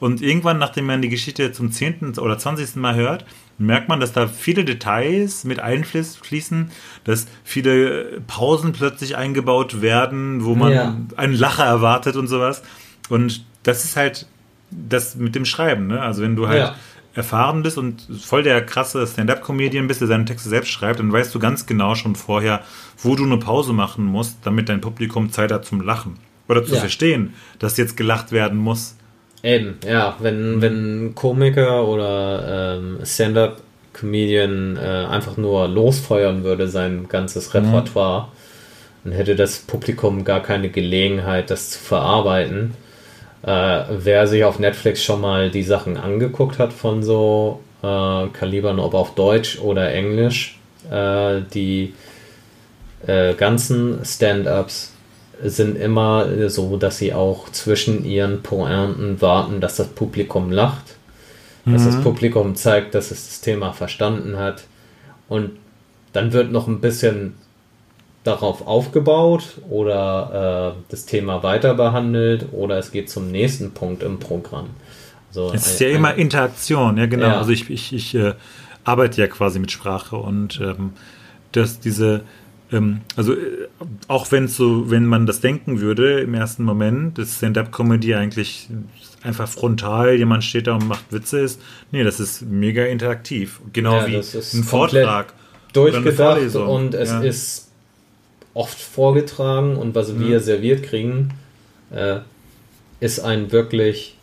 Und 0.00 0.22
irgendwann, 0.22 0.58
nachdem 0.58 0.86
man 0.86 1.02
die 1.02 1.10
Geschichte 1.10 1.52
zum 1.52 1.70
10. 1.70 2.18
oder 2.18 2.38
20. 2.38 2.76
Mal 2.76 2.94
hört, 2.94 3.26
merkt 3.58 3.90
man, 3.90 4.00
dass 4.00 4.12
da 4.12 4.26
viele 4.26 4.64
Details 4.64 5.44
mit 5.44 5.60
einfließen, 5.60 6.70
dass 7.04 7.26
viele 7.44 8.22
Pausen 8.26 8.72
plötzlich 8.72 9.16
eingebaut 9.16 9.82
werden, 9.82 10.42
wo 10.44 10.54
man 10.54 10.72
ja. 10.72 10.96
einen 11.16 11.34
Lacher 11.34 11.66
erwartet 11.66 12.16
und 12.16 12.28
sowas. 12.28 12.62
Und 13.10 13.44
das 13.62 13.84
ist 13.84 13.96
halt 13.96 14.26
das 14.70 15.16
mit 15.16 15.34
dem 15.34 15.44
Schreiben, 15.44 15.88
ne? 15.88 16.00
Also 16.00 16.22
wenn 16.22 16.36
du 16.36 16.48
halt 16.48 16.58
ja. 16.60 16.74
Erfahren 17.14 17.62
bist 17.62 17.76
und 17.76 18.06
voll 18.20 18.42
der 18.42 18.64
krasse 18.64 19.06
Stand-up-Comedian 19.06 19.88
bist, 19.88 20.00
der 20.00 20.08
seine 20.08 20.24
Texte 20.24 20.48
selbst 20.48 20.70
schreibt, 20.70 21.00
dann 21.00 21.12
weißt 21.12 21.34
du 21.34 21.38
ganz 21.38 21.66
genau 21.66 21.94
schon 21.94 22.14
vorher, 22.14 22.60
wo 22.98 23.16
du 23.16 23.24
eine 23.24 23.38
Pause 23.38 23.72
machen 23.72 24.04
musst, 24.04 24.38
damit 24.44 24.68
dein 24.68 24.80
Publikum 24.80 25.32
Zeit 25.32 25.50
hat 25.50 25.64
zum 25.64 25.80
Lachen. 25.80 26.18
Oder 26.48 26.64
zu 26.64 26.74
ja. 26.74 26.80
verstehen, 26.80 27.34
dass 27.58 27.76
jetzt 27.76 27.96
gelacht 27.96 28.32
werden 28.32 28.58
muss. 28.58 28.96
Eben, 29.42 29.76
ja, 29.86 30.16
wenn, 30.20 30.60
wenn 30.60 31.14
Komiker 31.14 31.86
oder 31.86 32.76
ähm, 32.78 32.98
Stand-up-Comedian 33.04 34.76
äh, 34.76 34.80
einfach 34.80 35.36
nur 35.36 35.66
losfeuern 35.68 36.44
würde, 36.44 36.68
sein 36.68 37.08
ganzes 37.08 37.52
mhm. 37.52 37.60
Repertoire, 37.60 38.28
dann 39.04 39.12
hätte 39.12 39.34
das 39.34 39.60
Publikum 39.60 40.24
gar 40.24 40.42
keine 40.42 40.68
Gelegenheit, 40.68 41.50
das 41.50 41.70
zu 41.70 41.78
verarbeiten. 41.78 42.74
Äh, 43.42 43.82
wer 43.90 44.26
sich 44.26 44.44
auf 44.44 44.58
Netflix 44.58 45.02
schon 45.02 45.20
mal 45.20 45.50
die 45.50 45.62
Sachen 45.62 45.96
angeguckt 45.96 46.58
hat 46.58 46.72
von 46.72 47.02
so 47.02 47.60
äh, 47.82 48.26
Kalibern, 48.28 48.78
ob 48.78 48.94
auf 48.94 49.14
Deutsch 49.14 49.58
oder 49.58 49.92
Englisch, 49.92 50.58
äh, 50.90 51.40
die 51.54 51.94
äh, 53.06 53.34
ganzen 53.34 54.04
Stand-ups 54.04 54.92
sind 55.42 55.78
immer 55.78 56.50
so, 56.50 56.76
dass 56.76 56.98
sie 56.98 57.14
auch 57.14 57.48
zwischen 57.50 58.04
ihren 58.04 58.42
Pointen 58.42 59.22
warten, 59.22 59.62
dass 59.62 59.76
das 59.76 59.88
Publikum 59.88 60.52
lacht, 60.52 60.96
mhm. 61.64 61.72
dass 61.72 61.86
das 61.86 61.96
mhm. 61.96 62.02
Publikum 62.02 62.54
zeigt, 62.56 62.94
dass 62.94 63.10
es 63.10 63.26
das 63.26 63.40
Thema 63.40 63.72
verstanden 63.72 64.36
hat 64.36 64.64
und 65.30 65.52
dann 66.12 66.34
wird 66.34 66.52
noch 66.52 66.66
ein 66.66 66.82
bisschen 66.82 67.34
darauf 68.24 68.66
aufgebaut 68.66 69.58
oder 69.68 70.74
äh, 70.76 70.82
das 70.90 71.06
Thema 71.06 71.42
weiter 71.42 71.74
behandelt 71.74 72.48
oder 72.52 72.78
es 72.78 72.92
geht 72.92 73.08
zum 73.08 73.30
nächsten 73.30 73.72
Punkt 73.72 74.02
im 74.02 74.18
Programm. 74.18 74.70
Also 75.28 75.52
es 75.54 75.66
ist 75.66 75.80
ein, 75.80 75.88
ja 75.88 75.96
immer 75.96 76.14
Interaktion, 76.14 76.98
ja 76.98 77.06
genau. 77.06 77.28
Ja. 77.28 77.38
Also 77.38 77.52
ich, 77.52 77.70
ich, 77.70 77.92
ich 77.94 78.14
äh, 78.14 78.34
arbeite 78.84 79.20
ja 79.20 79.26
quasi 79.26 79.58
mit 79.58 79.70
Sprache 79.70 80.16
und 80.16 80.60
ähm, 80.60 80.92
dass 81.52 81.80
diese 81.80 82.22
ähm, 82.72 83.00
also 83.16 83.32
äh, 83.32 83.68
auch 84.08 84.30
wenn 84.32 84.48
so, 84.48 84.90
wenn 84.90 85.06
man 85.06 85.26
das 85.26 85.40
denken 85.40 85.80
würde 85.80 86.20
im 86.20 86.34
ersten 86.34 86.62
Moment, 86.64 87.18
dass 87.18 87.36
Stand-up-Comedy 87.36 88.14
eigentlich 88.14 88.68
einfach 89.22 89.48
frontal, 89.48 90.14
jemand 90.14 90.44
steht 90.44 90.66
da 90.66 90.74
und 90.74 90.86
macht 90.86 91.10
Witze 91.10 91.40
ist. 91.40 91.60
Nee, 91.90 92.04
das 92.04 92.20
ist 92.20 92.42
mega 92.42 92.84
interaktiv. 92.84 93.60
Genau 93.72 93.96
ja, 93.96 94.06
wie 94.06 94.16
ein 94.16 94.64
Vortrag. 94.64 95.32
Durchgedacht 95.72 96.56
und 96.56 96.94
es 96.94 97.10
ja. 97.10 97.20
ist 97.20 97.69
oft 98.54 98.78
vorgetragen 98.78 99.76
und 99.76 99.94
was 99.94 100.18
wir 100.18 100.38
mhm. 100.38 100.42
serviert 100.42 100.82
kriegen, 100.82 101.30
äh, 101.92 102.18
ist 103.00 103.20
ein 103.20 103.52
wirklich 103.52 104.16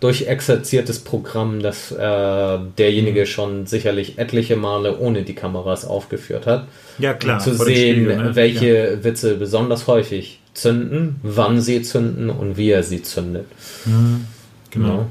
durchexerziertes 0.00 1.00
Programm, 1.00 1.60
das 1.60 1.92
äh, 1.92 2.58
derjenige 2.78 3.20
mhm. 3.20 3.26
schon 3.26 3.66
sicherlich 3.66 4.18
etliche 4.18 4.56
Male 4.56 4.98
ohne 4.98 5.22
die 5.22 5.34
Kameras 5.34 5.84
aufgeführt 5.84 6.46
hat. 6.46 6.68
Ja, 6.98 7.14
klar. 7.14 7.36
Um 7.36 7.44
zu 7.44 7.54
sehen, 7.54 8.06
Spiegel, 8.06 8.16
ne? 8.16 8.34
welche 8.34 8.92
ja. 8.92 9.04
Witze 9.04 9.36
besonders 9.36 9.86
häufig 9.86 10.40
zünden, 10.54 11.16
wann 11.22 11.60
sie 11.60 11.82
zünden 11.82 12.30
und 12.30 12.56
wie 12.56 12.70
er 12.70 12.82
sie 12.82 13.02
zündet. 13.02 13.46
Mhm. 13.84 14.26
Genau. 14.70 15.06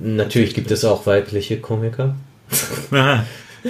Natürlich 0.00 0.54
gibt 0.54 0.70
es 0.70 0.84
auch 0.84 1.06
weibliche 1.06 1.58
Komiker. 1.58 2.14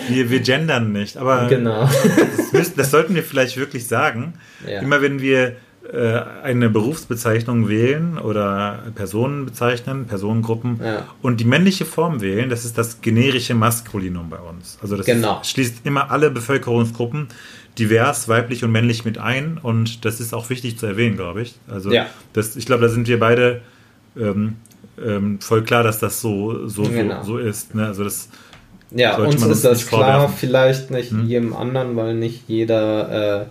wir, 0.08 0.30
wir 0.30 0.40
gendern 0.40 0.92
nicht, 0.92 1.16
aber 1.16 1.46
genau. 1.48 1.88
das, 2.36 2.52
müssen, 2.52 2.76
das 2.76 2.90
sollten 2.90 3.14
wir 3.14 3.22
vielleicht 3.22 3.56
wirklich 3.56 3.86
sagen. 3.86 4.34
Ja. 4.66 4.80
Immer 4.80 5.02
wenn 5.02 5.20
wir 5.20 5.56
äh, 5.92 6.20
eine 6.42 6.68
Berufsbezeichnung 6.68 7.68
wählen 7.68 8.18
oder 8.18 8.82
Personen 8.94 9.46
bezeichnen, 9.46 10.06
Personengruppen 10.06 10.80
ja. 10.84 11.06
und 11.22 11.40
die 11.40 11.44
männliche 11.44 11.84
Form 11.86 12.20
wählen, 12.20 12.50
das 12.50 12.64
ist 12.64 12.76
das 12.76 13.00
generische 13.00 13.54
Maskulinum 13.54 14.28
bei 14.28 14.38
uns. 14.38 14.78
Also 14.82 14.96
das 14.96 15.06
genau. 15.06 15.40
schließt 15.42 15.86
immer 15.86 16.10
alle 16.10 16.30
Bevölkerungsgruppen 16.30 17.28
divers, 17.78 18.28
weiblich 18.28 18.64
und 18.64 18.72
männlich 18.72 19.04
mit 19.04 19.18
ein 19.18 19.58
und 19.62 20.04
das 20.04 20.20
ist 20.20 20.34
auch 20.34 20.50
wichtig 20.50 20.78
zu 20.78 20.86
erwähnen, 20.86 21.16
glaube 21.16 21.42
ich. 21.42 21.54
Also 21.68 21.92
ja. 21.92 22.06
das, 22.32 22.56
ich 22.56 22.66
glaube, 22.66 22.82
da 22.82 22.88
sind 22.88 23.08
wir 23.08 23.18
beide 23.18 23.62
ähm, 24.18 24.56
ähm, 25.02 25.40
voll 25.40 25.62
klar, 25.62 25.84
dass 25.84 25.98
das 25.98 26.20
so, 26.20 26.66
so, 26.66 26.82
genau. 26.82 27.22
so, 27.22 27.32
so, 27.32 27.38
ist. 27.38 27.74
Ne? 27.74 27.86
Also 27.86 28.04
das 28.04 28.28
ja, 28.90 29.16
uns 29.16 29.44
ist 29.44 29.64
das 29.64 29.86
klar, 29.86 30.28
vielleicht 30.28 30.90
nicht 30.90 31.10
hm? 31.10 31.26
jedem 31.26 31.54
anderen, 31.54 31.96
weil 31.96 32.14
nicht 32.14 32.44
jeder 32.48 33.42
äh, 33.42 33.46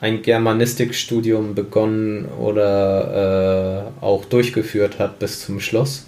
ein 0.00 0.22
Germanistikstudium 0.22 1.54
begonnen 1.54 2.26
oder 2.26 3.92
äh, 4.00 4.04
auch 4.04 4.24
durchgeführt 4.24 4.98
hat 4.98 5.18
bis 5.18 5.44
zum 5.44 5.60
Schluss. 5.60 6.06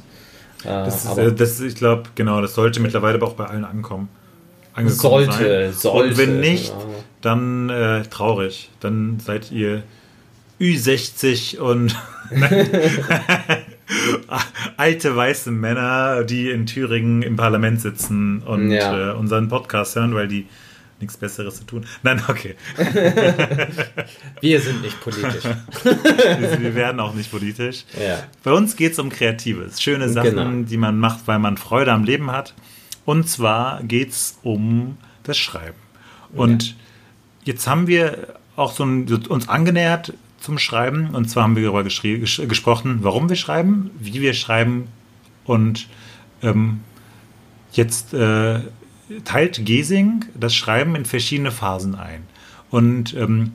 Äh, 0.65 0.69
das 0.69 1.05
ist, 1.05 1.19
äh, 1.19 1.33
das, 1.33 1.61
ich 1.61 1.77
glaube, 1.77 2.05
genau, 2.15 2.41
das 2.41 2.55
sollte 2.55 2.81
mittlerweile 2.81 3.15
aber 3.15 3.29
auch 3.29 3.35
bei 3.35 3.47
allen 3.47 3.65
ankommen. 3.65 4.09
Sollte, 4.87 5.33
sein. 5.33 5.73
sollte. 5.73 6.11
Und 6.11 6.19
wenn 6.19 6.41
nicht, 6.41 6.69
ja. 6.69 6.85
dann 7.21 7.69
äh, 7.69 8.03
traurig. 8.03 8.71
Dann 8.79 9.19
seid 9.19 9.51
ihr 9.51 9.83
Ü60 10.61 11.59
und 11.59 11.97
alte 14.77 15.17
weiße 15.17 15.51
Männer, 15.51 16.25
die 16.25 16.51
in 16.51 16.67
Thüringen 16.67 17.23
im 17.23 17.37
Parlament 17.37 17.81
sitzen 17.81 18.43
und 18.43 18.71
ja. 18.71 19.13
äh, 19.13 19.15
unseren 19.15 19.49
Podcast 19.49 19.97
hören, 19.97 20.15
weil 20.15 20.29
die 20.29 20.47
nichts 21.01 21.17
Besseres 21.17 21.57
zu 21.59 21.65
tun. 21.65 21.87
Nein, 22.03 22.21
okay. 22.29 22.57
Wir 24.41 24.61
sind 24.61 24.83
nicht 24.83 25.01
politisch. 25.01 25.45
Wir 25.85 26.75
werden 26.75 27.01
auch 27.01 27.15
nicht 27.15 27.31
politisch. 27.31 27.85
Ja. 27.99 28.25
Bei 28.43 28.53
uns 28.53 28.77
geht 28.77 28.93
es 28.93 28.99
um 28.99 29.09
Kreatives. 29.09 29.81
Schöne 29.81 30.09
Sachen, 30.09 30.31
genau. 30.31 30.69
die 30.69 30.77
man 30.77 30.99
macht, 30.99 31.21
weil 31.27 31.39
man 31.39 31.57
Freude 31.57 31.93
am 31.93 32.05
Leben 32.05 32.33
hat. 32.33 32.55
Und 33.05 33.29
zwar 33.29 33.83
geht 33.85 34.11
es 34.11 34.39
um 34.43 34.97
das 35.23 35.39
Schreiben. 35.39 35.79
Und 36.33 36.71
ja. 36.71 36.75
jetzt 37.45 37.67
haben 37.67 37.87
wir 37.87 38.35
auch 38.57 38.73
so 38.73 38.85
ein, 38.85 39.07
uns 39.29 39.49
angenähert 39.49 40.13
zum 40.41 40.59
Schreiben. 40.59 41.11
Und 41.15 41.29
zwar 41.29 41.45
haben 41.45 41.57
wir 41.57 41.65
darüber 41.65 41.85
ges 41.85 42.43
gesprochen, 42.49 42.99
warum 43.03 43.29
wir 43.29 43.37
schreiben, 43.37 43.91
wie 43.99 44.21
wir 44.21 44.35
schreiben. 44.35 44.89
Und 45.45 45.89
ähm, 46.43 46.81
jetzt 47.73 48.15
äh, 48.15 48.61
teilt 49.25 49.65
Gesing 49.65 50.25
das 50.35 50.55
Schreiben 50.55 50.95
in 50.95 51.05
verschiedene 51.05 51.51
Phasen 51.51 51.95
ein. 51.95 52.23
Und 52.71 53.15
ähm, 53.15 53.53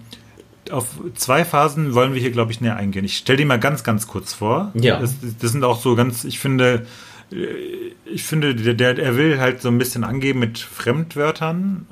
auf 0.71 0.87
zwei 1.15 1.45
Phasen 1.45 1.93
wollen 1.93 2.13
wir 2.13 2.21
hier, 2.21 2.31
glaube 2.31 2.51
ich, 2.51 2.61
näher 2.61 2.75
eingehen. 2.75 3.05
Ich 3.05 3.17
stelle 3.17 3.37
die 3.37 3.45
mal 3.45 3.59
ganz, 3.59 3.83
ganz 3.83 4.07
kurz 4.07 4.33
vor. 4.33 4.71
Ja. 4.75 4.99
Das, 4.99 5.15
das 5.39 5.51
sind 5.51 5.63
auch 5.63 5.79
so 5.79 5.95
ganz, 5.95 6.23
ich 6.23 6.39
finde, 6.39 6.85
ich 8.05 8.23
finde, 8.23 8.53
der, 8.53 8.73
der, 8.73 8.99
er 8.99 9.17
will 9.17 9.39
halt 9.39 9.61
so 9.61 9.69
ein 9.69 9.77
bisschen 9.77 10.03
angeben 10.03 10.39
mit 10.39 10.59
Fremdwörtern. 10.59 11.87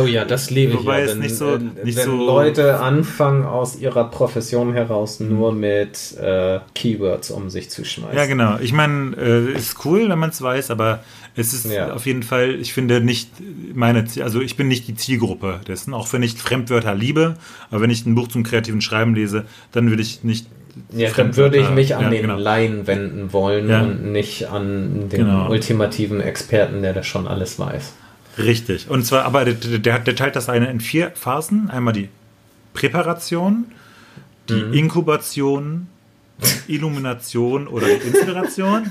Oh 0.00 0.06
ja, 0.06 0.24
das 0.24 0.50
liebe 0.50 0.72
ich. 0.72 0.78
Wobei 0.80 1.00
ja, 1.00 1.04
es 1.04 1.12
wenn, 1.12 1.18
nicht 1.20 1.36
so, 1.36 1.54
äh, 1.54 1.58
nicht 1.84 1.96
wenn 1.98 2.04
so 2.04 2.16
Leute 2.16 2.80
anfangen, 2.80 3.44
aus 3.44 3.76
ihrer 3.78 4.10
Profession 4.10 4.72
heraus 4.72 5.20
nur 5.20 5.52
mit 5.52 6.16
äh, 6.18 6.60
Keywords 6.74 7.30
um 7.30 7.50
sich 7.50 7.70
zu 7.70 7.84
schmeißen. 7.84 8.16
Ja, 8.16 8.26
genau. 8.26 8.58
Ich 8.60 8.72
meine, 8.72 9.16
äh, 9.16 9.52
ist 9.52 9.84
cool, 9.84 10.08
wenn 10.08 10.18
man 10.18 10.30
es 10.30 10.42
weiß, 10.42 10.70
aber 10.70 11.00
es 11.36 11.52
ist 11.52 11.66
ja. 11.66 11.92
auf 11.92 12.06
jeden 12.06 12.22
Fall, 12.22 12.54
ich 12.54 12.72
finde 12.72 13.00
nicht 13.00 13.30
meine, 13.74 14.06
also 14.22 14.40
ich 14.40 14.56
bin 14.56 14.68
nicht 14.68 14.88
die 14.88 14.94
Zielgruppe 14.94 15.60
dessen, 15.68 15.92
auch 15.92 16.10
wenn 16.12 16.22
ich 16.22 16.34
Fremdwörter 16.34 16.94
liebe, 16.94 17.36
aber 17.70 17.82
wenn 17.82 17.90
ich 17.90 18.06
ein 18.06 18.14
Buch 18.14 18.28
zum 18.28 18.42
kreativen 18.42 18.80
Schreiben 18.80 19.14
lese, 19.14 19.44
dann 19.72 19.90
will 19.90 20.00
ich 20.00 20.24
nicht 20.24 20.46
ja, 20.92 21.10
dann 21.10 21.36
würde 21.36 21.58
ich 21.58 21.70
mich 21.70 21.94
an 21.94 22.04
ja, 22.04 22.10
den 22.10 22.22
genau. 22.22 22.36
Laien 22.36 22.86
wenden 22.86 23.32
wollen 23.32 23.68
ja. 23.68 23.82
und 23.82 24.12
nicht 24.12 24.48
an 24.48 25.08
den 25.08 25.20
genau. 25.20 25.50
ultimativen 25.50 26.20
Experten, 26.20 26.82
der 26.82 26.92
das 26.92 27.06
schon 27.06 27.26
alles 27.26 27.58
weiß. 27.58 27.92
Richtig. 28.38 28.90
Und 28.90 29.04
zwar, 29.04 29.24
aber 29.24 29.44
der, 29.44 29.54
der, 29.54 29.98
der 29.98 30.16
teilt 30.16 30.36
das 30.36 30.48
eine 30.48 30.70
in 30.70 30.80
vier 30.80 31.12
Phasen. 31.14 31.70
Einmal 31.70 31.94
die 31.94 32.08
Präparation, 32.74 33.66
die 34.48 34.62
mhm. 34.62 34.72
Inkubation, 34.74 35.88
Illumination 36.68 37.66
oder 37.66 37.88
Inspiration 37.88 38.90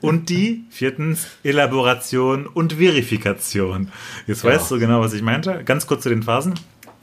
und 0.00 0.28
die 0.28 0.64
viertens 0.70 1.26
Elaboration 1.42 2.46
und 2.46 2.74
Verifikation. 2.74 3.88
Jetzt 4.26 4.44
ja. 4.44 4.50
weißt 4.50 4.70
du 4.70 4.78
genau, 4.78 5.00
was 5.00 5.14
ich 5.14 5.22
meinte. 5.22 5.62
Ganz 5.64 5.86
kurz 5.86 6.02
zu 6.02 6.10
den 6.10 6.22
Phasen 6.22 6.54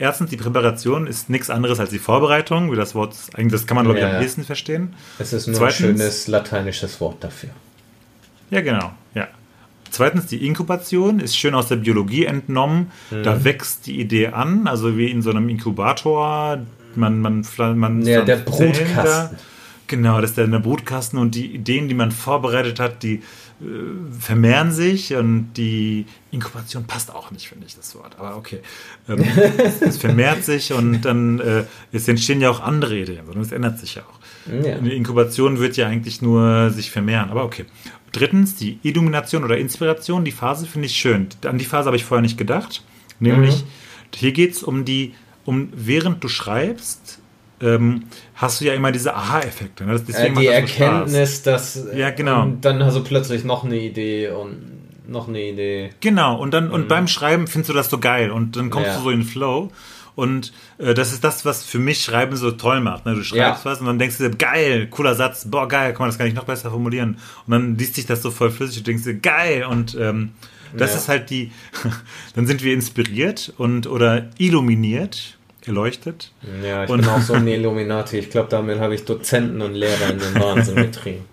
erstens, 0.02 0.32
die 0.32 0.38
Präparation 0.38 1.08
ist 1.08 1.30
nichts 1.30 1.50
anderes 1.50 1.80
als 1.80 1.92
die 1.92 2.00
Vorbereitung, 2.00 2.72
wie 2.72 2.76
das 2.76 2.96
Wort, 2.96 3.16
eigentlich, 3.36 3.54
das 3.54 3.68
kann 3.68 3.76
man, 3.76 3.86
glaube 3.86 4.00
ich, 4.00 4.06
ja, 4.06 4.18
am 4.18 4.22
ehesten 4.22 4.44
verstehen. 4.44 4.94
Es 5.20 5.32
ist 5.32 5.48
nur 5.48 5.56
Zweitens, 5.56 5.80
ein 5.80 5.98
schönes 5.98 6.28
lateinisches 6.28 7.00
Wort 7.00 7.24
dafür. 7.24 7.52
Ja, 8.50 8.62
genau, 8.62 8.92
ja. 9.14 9.28
Zweitens, 9.92 10.26
die 10.26 10.46
Inkubation 10.46 11.20
ist 11.20 11.38
schön 11.38 11.54
aus 11.54 11.68
der 11.68 11.76
Biologie 11.76 12.26
entnommen. 12.26 12.92
Mhm. 13.12 13.24
Da 13.24 13.44
wächst 13.44 13.86
die 13.86 14.00
Idee 14.00 14.28
an, 14.28 14.68
also 14.68 14.98
wie 14.98 15.12
in 15.12 15.22
so 15.22 15.30
einem 15.30 15.48
Inkubator. 15.50 16.60
Man, 16.96 17.22
man, 17.22 17.46
man 17.76 18.02
ja, 18.02 18.22
der 18.22 18.38
Brutkasten. 18.38 19.38
Genau, 19.88 20.22
das 20.22 20.32
ist 20.32 20.38
der 20.38 20.48
Brutkasten 20.48 21.20
und 21.20 21.36
die 21.36 21.54
Ideen, 21.54 21.90
die 21.90 21.94
man 21.94 22.12
vorbereitet 22.12 22.80
hat, 22.80 23.04
die 23.04 23.22
vermehren 24.20 24.72
sich 24.72 25.14
und 25.14 25.54
die 25.54 26.06
Inkubation 26.32 26.86
passt 26.86 27.14
auch 27.14 27.32
nicht, 27.32 27.48
finde 27.48 27.68
ich, 27.68 27.76
das 27.76 27.96
Wort. 27.96 28.16
Aber 28.18 28.36
okay. 28.36 28.60
Ähm, 29.08 29.24
es, 29.58 29.82
es, 29.82 29.98
vermehrt 29.98 30.44
sich 30.44 30.74
und 30.74 31.02
dann 31.02 31.40
äh, 31.40 31.64
es 31.92 32.08
entstehen 32.08 32.42
ja 32.42 32.50
auch 32.50 32.62
andere 32.62 32.98
Ideen, 32.98 33.26
sondern 33.26 33.44
es 33.44 33.52
ändert 33.52 33.80
sich 33.80 33.96
ja 33.96 34.04
auch. 34.04 34.20
Ja. 34.66 34.80
Die 34.80 34.94
Inkubation 34.94 35.60
wird 35.60 35.78
ja 35.78 35.88
eigentlich 35.88 36.22
nur 36.22 36.72
sich 36.72 36.90
vermehren, 36.92 37.30
aber 37.30 37.44
okay. 37.44 37.66
Drittens, 38.12 38.56
die 38.56 38.80
Illumination 38.84 39.44
oder 39.44 39.58
Inspiration, 39.58 40.26
die 40.26 40.32
Phase 40.32 40.66
finde 40.66 40.88
ich 40.88 40.98
schön. 40.98 41.30
An 41.46 41.58
die 41.58 41.66
Phase 41.66 41.86
habe 41.86 41.96
ich 41.96 42.04
vorher 42.04 42.22
nicht 42.22 42.38
gedacht. 42.38 42.84
Nämlich, 43.20 43.64
mhm. 43.64 44.16
hier 44.16 44.32
geht 44.34 44.54
es 44.54 44.64
um 44.64 44.84
die, 44.84 45.14
um 45.46 45.70
während 45.74 46.24
du 46.24 46.28
schreibst, 46.28 47.21
ähm, 47.62 48.04
hast 48.36 48.62
du 48.62 48.66
ja 48.66 48.74
immer 48.74 48.92
diese 48.92 49.16
Aha-Effekte. 49.16 49.86
Ne? 49.86 49.94
Äh, 49.94 50.32
die 50.34 50.48
Erkenntnis, 50.48 51.44
dass 51.44 51.88
ja, 51.94 52.12
genau. 52.12 52.44
Und 52.44 52.66
dann 52.66 52.84
hast 52.84 52.96
du 52.96 53.04
plötzlich 53.04 53.44
noch 53.44 53.64
eine 53.64 53.78
Idee 53.78 54.30
und 54.30 54.82
noch 55.08 55.28
eine 55.28 55.42
Idee. 55.42 55.92
Genau, 56.00 56.40
und 56.40 56.54
dann 56.54 56.72
und 56.72 56.84
mhm. 56.84 56.88
beim 56.88 57.08
Schreiben 57.08 57.48
findest 57.48 57.70
du 57.70 57.74
das 57.74 57.90
so 57.90 58.00
geil 58.00 58.32
und 58.32 58.56
dann 58.56 58.70
kommst 58.70 58.90
ja. 58.90 58.98
du 58.98 59.04
so 59.04 59.10
in 59.10 59.20
den 59.20 59.28
Flow. 59.28 59.72
Und 60.14 60.52
äh, 60.78 60.94
das 60.94 61.14
ist 61.14 61.24
das, 61.24 61.46
was 61.46 61.64
für 61.64 61.80
mich 61.80 62.04
Schreiben 62.04 62.36
so 62.36 62.52
toll 62.52 62.82
macht. 62.82 63.06
Ne? 63.06 63.16
Du 63.16 63.24
schreibst 63.24 63.66
ja. 63.66 63.72
was 63.72 63.80
und 63.80 63.88
dann 63.88 63.98
denkst 63.98 64.18
du 64.18 64.30
dir, 64.30 64.36
geil, 64.36 64.88
cooler 64.88 65.16
Satz, 65.16 65.46
boah, 65.50 65.68
geil, 65.68 65.94
kann 65.94 66.02
man 66.02 66.10
das 66.10 66.18
gar 66.18 66.26
nicht 66.26 66.36
noch 66.36 66.44
besser 66.44 66.70
formulieren. 66.70 67.18
Und 67.48 67.52
dann 67.52 67.78
liest 67.78 67.96
sich 67.96 68.06
das 68.06 68.22
so 68.22 68.30
voll 68.30 68.52
flüssig 68.52 68.80
und 68.80 68.88
denkst 68.88 69.04
dir, 69.04 69.16
geil. 69.16 69.64
Und 69.64 69.96
ähm, 70.00 70.32
das 70.76 70.92
ja. 70.92 70.98
ist 70.98 71.08
halt 71.08 71.30
die, 71.30 71.52
dann 72.36 72.46
sind 72.46 72.64
wir 72.64 72.74
inspiriert 72.74 73.54
und 73.58 73.88
oder 73.88 74.30
illuminiert 74.38 75.38
erleuchtet. 75.66 76.32
Ja, 76.64 76.84
ich 76.84 76.90
und 76.90 77.02
bin 77.02 77.10
auch 77.10 77.22
so 77.22 77.34
ein 77.34 77.48
Illuminati. 77.48 78.18
Ich 78.20 78.30
glaube, 78.30 78.50
damit 78.50 78.80
habe 78.80 78.96
ich 78.96 79.06
Dozenten 79.06 79.62
und 79.62 79.74
Lehrer 79.74 80.10
in 80.10 80.20
den 80.20 80.36
Wahnsinn 80.36 80.76
getrieben. 80.76 81.26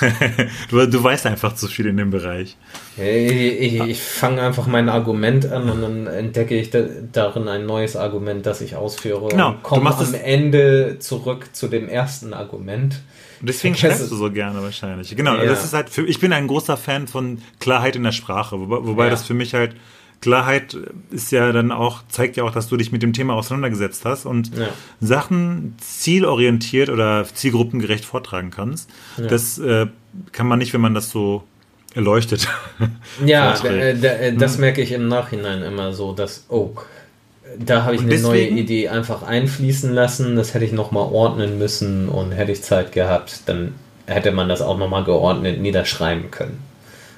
du, 0.70 0.86
du 0.86 1.02
weißt 1.02 1.26
einfach 1.26 1.54
zu 1.54 1.68
viel 1.68 1.86
in 1.86 1.96
dem 1.96 2.10
Bereich. 2.10 2.56
Ich, 2.96 3.02
ich, 3.02 3.80
ich 3.80 4.02
fange 4.02 4.42
einfach 4.42 4.66
mein 4.66 4.88
Argument 4.88 5.46
an 5.50 5.68
und 5.68 5.82
dann 5.82 6.06
entdecke 6.06 6.56
ich 6.56 6.70
da, 6.70 6.84
darin 7.12 7.48
ein 7.48 7.66
neues 7.66 7.96
Argument, 7.96 8.44
das 8.46 8.60
ich 8.60 8.76
ausführe. 8.76 9.28
Genau. 9.28 9.50
Und 9.50 9.62
komme 9.62 9.94
am 9.94 10.14
Ende 10.14 10.98
zurück 10.98 11.48
zu 11.52 11.68
dem 11.68 11.88
ersten 11.88 12.34
Argument. 12.34 13.00
Und 13.40 13.48
deswegen 13.48 13.74
schreibst 13.74 14.10
du 14.10 14.16
so 14.16 14.30
gerne 14.30 14.62
wahrscheinlich. 14.62 15.14
Genau, 15.14 15.34
ja. 15.36 15.44
das 15.44 15.64
ist 15.64 15.74
halt 15.74 15.90
für, 15.90 16.06
ich 16.06 16.20
bin 16.20 16.32
ein 16.32 16.46
großer 16.46 16.76
Fan 16.76 17.08
von 17.08 17.42
Klarheit 17.60 17.96
in 17.96 18.02
der 18.02 18.12
Sprache, 18.12 18.58
wobei, 18.58 18.86
wobei 18.86 19.04
ja. 19.04 19.10
das 19.10 19.26
für 19.26 19.34
mich 19.34 19.54
halt 19.54 19.76
Klarheit 20.20 20.76
ist 21.10 21.32
ja 21.32 21.52
dann 21.52 21.70
auch, 21.70 22.02
zeigt 22.08 22.36
ja 22.36 22.44
auch, 22.44 22.50
dass 22.52 22.68
du 22.68 22.76
dich 22.76 22.92
mit 22.92 23.02
dem 23.02 23.12
Thema 23.12 23.34
auseinandergesetzt 23.34 24.04
hast 24.04 24.24
und 24.24 24.56
ja. 24.56 24.68
Sachen 25.00 25.74
zielorientiert 25.78 26.88
oder 26.88 27.26
zielgruppengerecht 27.26 28.04
vortragen 28.04 28.50
kannst. 28.50 28.88
Ja. 29.18 29.26
Das 29.26 29.58
äh, 29.58 29.86
kann 30.32 30.46
man 30.46 30.58
nicht, 30.58 30.72
wenn 30.72 30.80
man 30.80 30.94
das 30.94 31.10
so 31.10 31.44
erleuchtet. 31.94 32.48
Ja, 33.24 33.54
äh, 33.64 33.90
äh, 33.90 34.36
das 34.36 34.54
hm. 34.54 34.62
merke 34.62 34.82
ich 34.82 34.92
im 34.92 35.08
Nachhinein 35.08 35.62
immer 35.62 35.92
so, 35.92 36.12
dass, 36.12 36.46
oh, 36.48 36.74
da 37.58 37.84
habe 37.84 37.94
ich 37.94 38.00
und 38.00 38.06
eine 38.06 38.16
deswegen, 38.16 38.54
neue 38.54 38.60
Idee 38.60 38.88
einfach 38.88 39.22
einfließen 39.22 39.92
lassen, 39.92 40.36
das 40.36 40.54
hätte 40.54 40.64
ich 40.64 40.72
nochmal 40.72 41.12
ordnen 41.12 41.58
müssen 41.58 42.08
und 42.08 42.32
hätte 42.32 42.52
ich 42.52 42.62
Zeit 42.62 42.92
gehabt, 42.92 43.42
dann 43.46 43.74
hätte 44.06 44.32
man 44.32 44.48
das 44.48 44.60
auch 44.60 44.76
nochmal 44.76 45.04
geordnet 45.04 45.60
niederschreiben 45.60 46.30
können. 46.30 46.58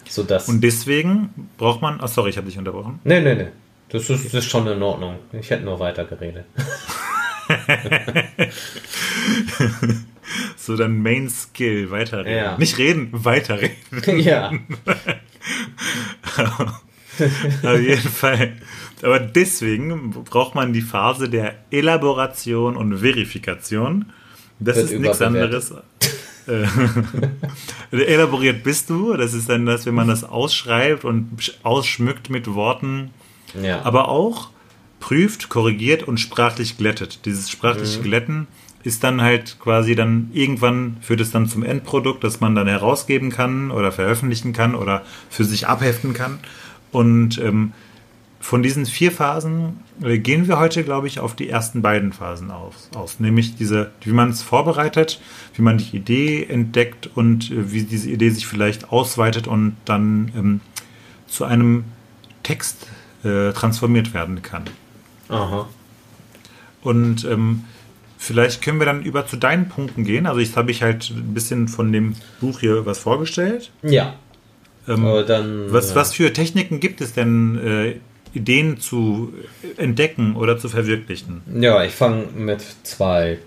Sodass 0.09 0.49
und 0.49 0.61
deswegen 0.63 1.49
braucht 1.59 1.83
man. 1.83 1.99
Ach, 2.01 2.09
sorry, 2.09 2.31
ich 2.31 2.37
habe 2.37 2.47
dich 2.47 2.59
unterbrochen. 2.59 3.01
Nee, 3.05 3.21
nee, 3.21 3.35
nee. 3.35 3.49
Das 3.89 4.11
ist, 4.11 4.27
das 4.27 4.35
ist 4.35 4.47
schon 4.47 4.67
in 4.67 4.83
Ordnung. 4.83 5.17
Ich 5.33 5.51
hätte 5.51 5.65
nur 5.65 5.79
weiter 5.79 6.05
geredet. 6.05 6.45
so 10.57 10.77
dein 10.77 11.01
Main 11.03 11.31
Skill, 11.31 11.91
weiterreden. 11.91 12.37
Ja. 12.37 12.59
Nicht 12.59 12.79
reden, 12.79 13.11
weiterreden. 13.13 13.77
Ja. 14.19 14.53
Auf 17.63 17.81
jeden 17.81 18.11
Fall. 18.11 18.53
Aber 19.03 19.21
deswegen 19.21 20.11
braucht 20.25 20.55
man 20.55 20.73
die 20.73 20.83
Phase 20.83 21.29
der 21.29 21.55
Elaboration 21.71 22.77
und 22.77 22.99
Verifikation. 22.99 24.07
Das 24.59 24.77
Wird 24.77 24.91
ist 24.91 25.01
nichts 25.01 25.23
anderes. 25.23 25.75
Äh, 27.93 28.03
elaboriert 28.03 28.63
bist 28.63 28.91
du. 28.91 29.15
Das 29.15 29.33
ist 29.33 29.49
dann 29.49 29.67
das, 29.67 29.87
wenn 29.87 29.95
man 29.95 30.09
das 30.09 30.25
ausschreibt 30.25 31.05
und 31.05 31.59
ausschmückt 31.63 32.31
mit 32.31 32.53
Worten. 32.53 33.11
Ja. 33.61 33.83
Aber 33.83 34.09
auch 34.09 34.51
prüft, 35.01 35.49
korrigiert 35.49 36.03
und 36.03 36.19
sprachlich 36.19 36.79
glättet. 36.79 37.25
Dieses 37.27 37.51
sprachliche 37.51 38.01
mhm. 38.01 38.03
Glätten 38.03 38.47
ist 38.83 39.03
dann 39.03 39.21
halt 39.21 39.59
quasi 39.59 39.95
dann 39.95 40.31
irgendwann 40.33 40.99
führt 41.01 41.21
es 41.21 41.33
dann 41.33 41.49
zum 41.49 41.65
Endprodukt, 41.65 42.23
das 42.23 42.41
man 42.41 42.55
dann 42.55 42.69
herausgeben 42.69 43.31
kann 43.31 43.71
oder 43.71 43.91
veröffentlichen 43.91 44.53
kann 44.53 44.75
oder 44.75 45.05
für 45.29 45.45
sich 45.45 45.67
abheften 45.67 46.15
kann. 46.15 46.39
Und 46.93 47.39
ähm, 47.39 47.73
von 48.47 48.63
diesen 48.63 48.87
vier 48.87 49.11
Phasen 49.11 49.81
äh, 50.01 50.19
gehen 50.19 50.47
wir 50.47 50.61
heute, 50.61 50.85
glaube 50.85 51.09
ich, 51.09 51.19
auf 51.19 51.35
die 51.35 51.49
ersten 51.49 51.83
beiden 51.83 52.13
Phasen 52.13 52.53
aus, 52.53 52.91
aus. 52.95 53.19
nämlich 53.19 53.57
diese, 53.57 53.91
wie 54.03 54.13
man 54.13 54.31
es 54.31 54.41
vorbereitet, 54.41 55.21
wie 55.57 55.63
man 55.63 55.79
die 55.79 55.97
Idee 55.97 56.45
entdeckt 56.45 57.11
und 57.13 57.51
äh, 57.51 57.73
wie 57.73 57.83
diese 57.83 58.09
Idee 58.09 58.31
sich 58.31 58.47
vielleicht 58.47 58.93
ausweitet 58.93 59.49
und 59.49 59.77
dann 59.85 60.31
ähm, 60.37 60.61
zu 61.27 61.45
einem 61.45 61.87
Text 62.45 62.87
äh, 63.25 63.51
transformiert 63.51 64.15
werden 64.15 64.43
kann. 64.43 64.63
Aha. 65.29 65.69
Und 66.83 67.25
ähm, 67.25 67.65
vielleicht 68.17 68.63
können 68.63 68.79
wir 68.79 68.87
dann 68.87 69.03
über 69.03 69.27
zu 69.27 69.39
deinen 69.39 69.69
Punkten 69.69 70.05
gehen. 70.05 70.25
Also 70.25 70.39
jetzt 70.39 70.57
habe 70.57 70.71
ich 70.71 70.85
halt 70.85 71.11
ein 71.11 71.35
bisschen 71.35 71.67
von 71.67 71.91
dem 71.91 72.15
Buch 72.41 72.61
hier 72.61 72.87
was 72.87 73.01
vorgestellt. 73.01 73.73
Ja. 73.83 74.15
Ähm, 74.87 75.03
dann, 75.27 75.73
was, 75.73 75.91
ja. 75.91 75.97
was 75.97 76.15
für 76.15 76.33
Techniken 76.33 76.79
gibt 76.79 77.01
es 77.01 77.13
denn, 77.13 77.59
äh, 77.59 77.97
Ideen 78.37 78.79
zu 78.79 79.33
entdecken 79.77 80.37
oder 80.37 80.59
zu 80.59 80.69
verwirklichen? 80.69 81.43
Ja, 81.61 81.83
ich 81.85 81.93
fange 81.93 82.27
mit 82.35 82.63
zwei, 82.83 83.39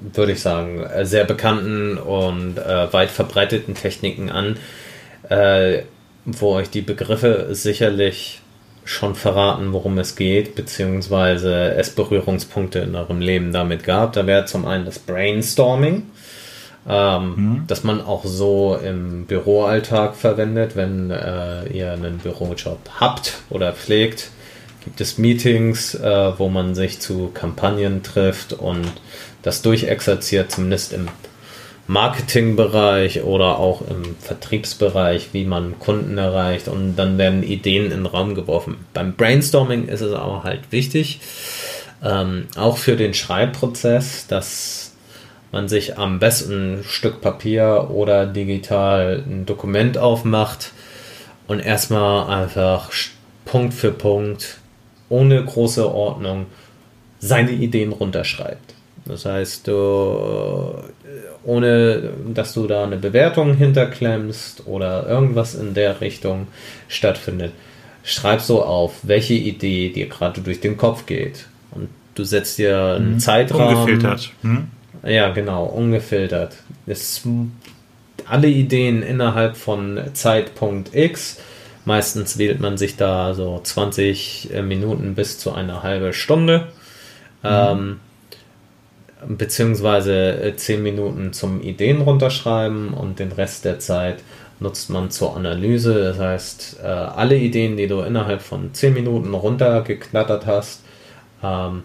würde 0.00 0.32
ich 0.32 0.40
sagen, 0.40 0.84
sehr 1.02 1.24
bekannten 1.24 1.96
und 1.96 2.58
äh, 2.58 2.92
weit 2.92 3.10
verbreiteten 3.10 3.74
Techniken 3.74 4.30
an, 4.30 4.56
äh, 5.28 5.82
wo 6.24 6.54
euch 6.54 6.70
die 6.70 6.82
Begriffe 6.82 7.48
sicherlich 7.50 8.40
schon 8.84 9.14
verraten, 9.14 9.72
worum 9.72 9.98
es 9.98 10.16
geht, 10.16 10.54
beziehungsweise 10.56 11.74
es 11.74 11.90
Berührungspunkte 11.90 12.80
in 12.80 12.96
eurem 12.96 13.20
Leben 13.20 13.52
damit 13.52 13.84
gab. 13.84 14.12
Da 14.12 14.26
wäre 14.26 14.44
zum 14.46 14.66
einen 14.66 14.84
das 14.84 14.98
Brainstorming, 14.98 16.10
ähm, 16.88 17.34
mhm. 17.36 17.64
das 17.66 17.84
man 17.84 18.00
auch 18.00 18.24
so 18.24 18.76
im 18.76 19.26
Büroalltag 19.26 20.16
verwendet, 20.16 20.74
wenn 20.74 21.10
äh, 21.10 21.66
ihr 21.68 21.92
einen 21.92 22.18
Bürojob 22.18 22.78
habt 22.98 23.38
oder 23.50 23.72
pflegt. 23.72 24.30
Gibt 24.84 25.00
es 25.00 25.16
Meetings, 25.16 25.94
äh, 25.94 26.32
wo 26.38 26.48
man 26.48 26.74
sich 26.74 27.00
zu 27.00 27.30
Kampagnen 27.32 28.02
trifft 28.02 28.52
und 28.52 28.90
das 29.42 29.62
durchexerziert, 29.62 30.50
zumindest 30.50 30.92
im 30.92 31.08
Marketingbereich 31.86 33.22
oder 33.22 33.58
auch 33.58 33.82
im 33.82 34.16
Vertriebsbereich, 34.16 35.28
wie 35.32 35.44
man 35.44 35.78
Kunden 35.78 36.16
erreicht 36.18 36.68
und 36.68 36.96
dann 36.96 37.18
werden 37.18 37.42
Ideen 37.42 37.86
in 37.86 37.90
den 37.90 38.06
Raum 38.06 38.34
geworfen. 38.34 38.76
Beim 38.92 39.14
Brainstorming 39.14 39.88
ist 39.88 40.00
es 40.00 40.12
aber 40.12 40.42
halt 40.42 40.70
wichtig, 40.70 41.20
ähm, 42.04 42.46
auch 42.56 42.78
für 42.78 42.96
den 42.96 43.14
Schreibprozess, 43.14 44.26
dass 44.26 44.81
man 45.52 45.68
sich 45.68 45.98
am 45.98 46.18
besten 46.18 46.80
ein 46.80 46.84
Stück 46.84 47.20
Papier 47.20 47.88
oder 47.90 48.26
digital 48.26 49.22
ein 49.26 49.46
Dokument 49.46 49.98
aufmacht 49.98 50.72
und 51.46 51.60
erstmal 51.60 52.28
einfach 52.42 52.90
Punkt 53.44 53.74
für 53.74 53.92
Punkt, 53.92 54.58
ohne 55.08 55.44
große 55.44 55.92
Ordnung, 55.92 56.46
seine 57.20 57.52
Ideen 57.52 57.92
runterschreibt. 57.92 58.74
Das 59.04 59.24
heißt, 59.24 59.68
du 59.68 60.74
ohne 61.44 62.10
dass 62.32 62.54
du 62.54 62.66
da 62.66 62.84
eine 62.84 62.96
Bewertung 62.96 63.54
hinterklemmst 63.54 64.66
oder 64.66 65.06
irgendwas 65.08 65.54
in 65.54 65.74
der 65.74 66.00
Richtung 66.00 66.46
stattfindet. 66.88 67.52
Schreib 68.04 68.40
so 68.40 68.64
auf, 68.64 69.00
welche 69.02 69.34
Idee 69.34 69.90
dir 69.90 70.08
gerade 70.08 70.40
durch 70.40 70.60
den 70.60 70.76
Kopf 70.76 71.06
geht. 71.06 71.46
Und 71.72 71.88
du 72.14 72.24
setzt 72.24 72.58
dir 72.58 72.94
einen 72.96 73.14
mhm. 73.14 73.18
Zeitraum. 73.18 73.74
Ungefiltert. 73.74 74.30
Mhm. 74.42 74.68
Ja, 75.04 75.30
genau, 75.30 75.64
ungefiltert. 75.64 76.56
Es, 76.86 77.22
alle 78.26 78.48
Ideen 78.48 79.02
innerhalb 79.02 79.56
von 79.56 80.00
Zeitpunkt 80.12 80.94
X. 80.94 81.40
Meistens 81.84 82.38
wählt 82.38 82.60
man 82.60 82.78
sich 82.78 82.96
da 82.96 83.34
so 83.34 83.60
20 83.62 84.50
Minuten 84.62 85.14
bis 85.14 85.38
zu 85.38 85.52
einer 85.52 85.82
halbe 85.82 86.12
Stunde. 86.12 86.68
Mhm. 87.42 87.48
Ähm, 87.48 88.00
beziehungsweise 89.26 90.52
10 90.56 90.78
äh, 90.78 90.82
Minuten 90.82 91.32
zum 91.32 91.60
Ideen 91.62 92.02
runterschreiben 92.02 92.94
und 92.94 93.18
den 93.18 93.32
Rest 93.32 93.64
der 93.64 93.78
Zeit 93.78 94.18
nutzt 94.60 94.90
man 94.90 95.10
zur 95.10 95.36
Analyse. 95.36 95.94
Das 95.94 96.18
heißt, 96.18 96.80
äh, 96.82 96.86
alle 96.86 97.36
Ideen, 97.36 97.76
die 97.76 97.88
du 97.88 98.00
innerhalb 98.00 98.42
von 98.42 98.72
10 98.72 98.94
Minuten 98.94 99.34
runtergeknattert 99.34 100.46
hast, 100.46 100.82
ähm, 101.42 101.82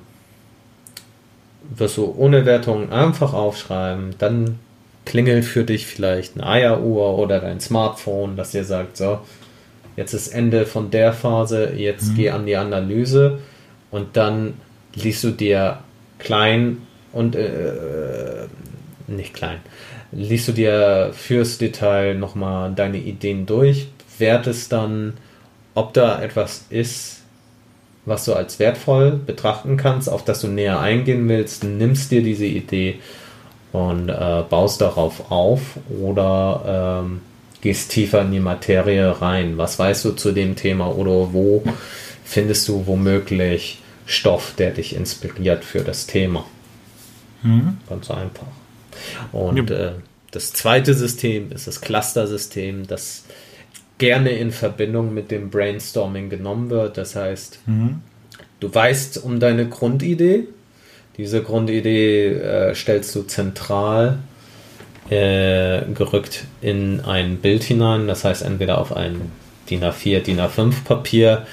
wirst 1.69 1.97
du 1.97 2.13
ohne 2.17 2.45
Wertung 2.45 2.91
einfach 2.91 3.33
aufschreiben. 3.33 4.15
Dann 4.17 4.59
klingelt 5.05 5.45
für 5.45 5.63
dich 5.63 5.87
vielleicht 5.87 6.35
eine 6.35 6.47
Eieruhr 6.47 7.17
oder 7.17 7.39
dein 7.39 7.59
Smartphone, 7.59 8.35
das 8.35 8.51
dir 8.51 8.65
sagt, 8.65 8.97
so, 8.97 9.19
jetzt 9.95 10.13
ist 10.13 10.27
Ende 10.27 10.65
von 10.65 10.91
der 10.91 11.13
Phase, 11.13 11.73
jetzt 11.75 12.09
mhm. 12.09 12.15
geh 12.15 12.29
an 12.29 12.45
die 12.45 12.57
Analyse 12.57 13.39
und 13.89 14.17
dann 14.17 14.55
liest 14.93 15.23
du 15.23 15.31
dir 15.31 15.79
klein 16.19 16.79
und 17.13 17.35
äh, 17.35 17.69
äh, 17.69 18.47
nicht 19.07 19.33
klein. 19.33 19.59
Liest 20.11 20.49
du 20.49 20.51
dir 20.51 21.11
fürs 21.13 21.57
Detail 21.57 22.15
nochmal 22.15 22.73
deine 22.73 22.97
Ideen 22.97 23.45
durch, 23.45 23.87
wertest 24.17 24.71
dann, 24.71 25.13
ob 25.73 25.93
da 25.93 26.21
etwas 26.21 26.65
ist, 26.69 27.16
was 28.07 28.23
du 28.23 28.33
als 28.33 28.57
wertvoll 28.57 29.11
betrachten 29.11 29.75
kannst, 29.75 30.09
auf 30.09 30.23
das 30.23 30.39
du 30.39 30.47
näher 30.47 30.79
eingehen 30.79 31.27
willst, 31.27 31.65
nimmst 31.65 32.09
dir 32.09 32.23
diese 32.23 32.45
Idee 32.45 32.99
und 33.73 34.07
äh, 34.07 34.43
baust 34.49 34.79
darauf 34.79 35.29
auf 35.29 35.61
oder 36.01 37.01
ähm, 37.03 37.21
gehst 37.59 37.91
tiefer 37.91 38.21
in 38.21 38.31
die 38.31 38.39
Materie 38.39 39.21
rein. 39.21 39.57
Was 39.57 39.77
weißt 39.77 40.05
du 40.05 40.11
zu 40.11 40.31
dem 40.31 40.55
Thema 40.55 40.95
oder 40.95 41.33
wo 41.33 41.63
findest 42.23 42.67
du 42.69 42.87
womöglich 42.87 43.81
Stoff, 44.05 44.53
der 44.57 44.71
dich 44.71 44.95
inspiriert 44.95 45.65
für 45.65 45.81
das 45.81 46.07
Thema? 46.07 46.45
Mhm. 47.43 47.77
Ganz 47.89 48.09
einfach. 48.09 48.47
Und 49.33 49.69
ja. 49.69 49.75
äh, 49.75 49.91
das 50.31 50.53
zweite 50.53 50.93
System 50.93 51.51
ist 51.51 51.67
das 51.67 51.81
Cluster-System, 51.81 52.87
das 52.87 53.25
gerne 53.97 54.31
in 54.31 54.51
Verbindung 54.51 55.13
mit 55.13 55.31
dem 55.31 55.49
Brainstorming 55.49 56.29
genommen 56.29 56.69
wird. 56.69 56.97
Das 56.97 57.15
heißt, 57.15 57.59
mhm. 57.65 58.01
du 58.59 58.73
weißt 58.73 59.23
um 59.23 59.39
deine 59.39 59.67
Grundidee. 59.67 60.47
Diese 61.17 61.41
Grundidee 61.41 62.33
äh, 62.33 62.75
stellst 62.75 63.15
du 63.15 63.23
zentral 63.23 64.19
äh, 65.09 65.81
gerückt 65.93 66.45
in 66.61 67.01
ein 67.01 67.37
Bild 67.37 67.63
hinein. 67.63 68.07
Das 68.07 68.23
heißt, 68.23 68.43
entweder 68.43 68.77
auf 68.77 68.95
ein 68.95 69.31
DIN 69.69 69.83
A4, 69.83 70.19
DIN 70.21 70.39
A5 70.39 70.83
Papier 70.83 71.47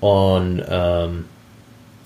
und 0.00 0.62
ähm, 0.68 1.24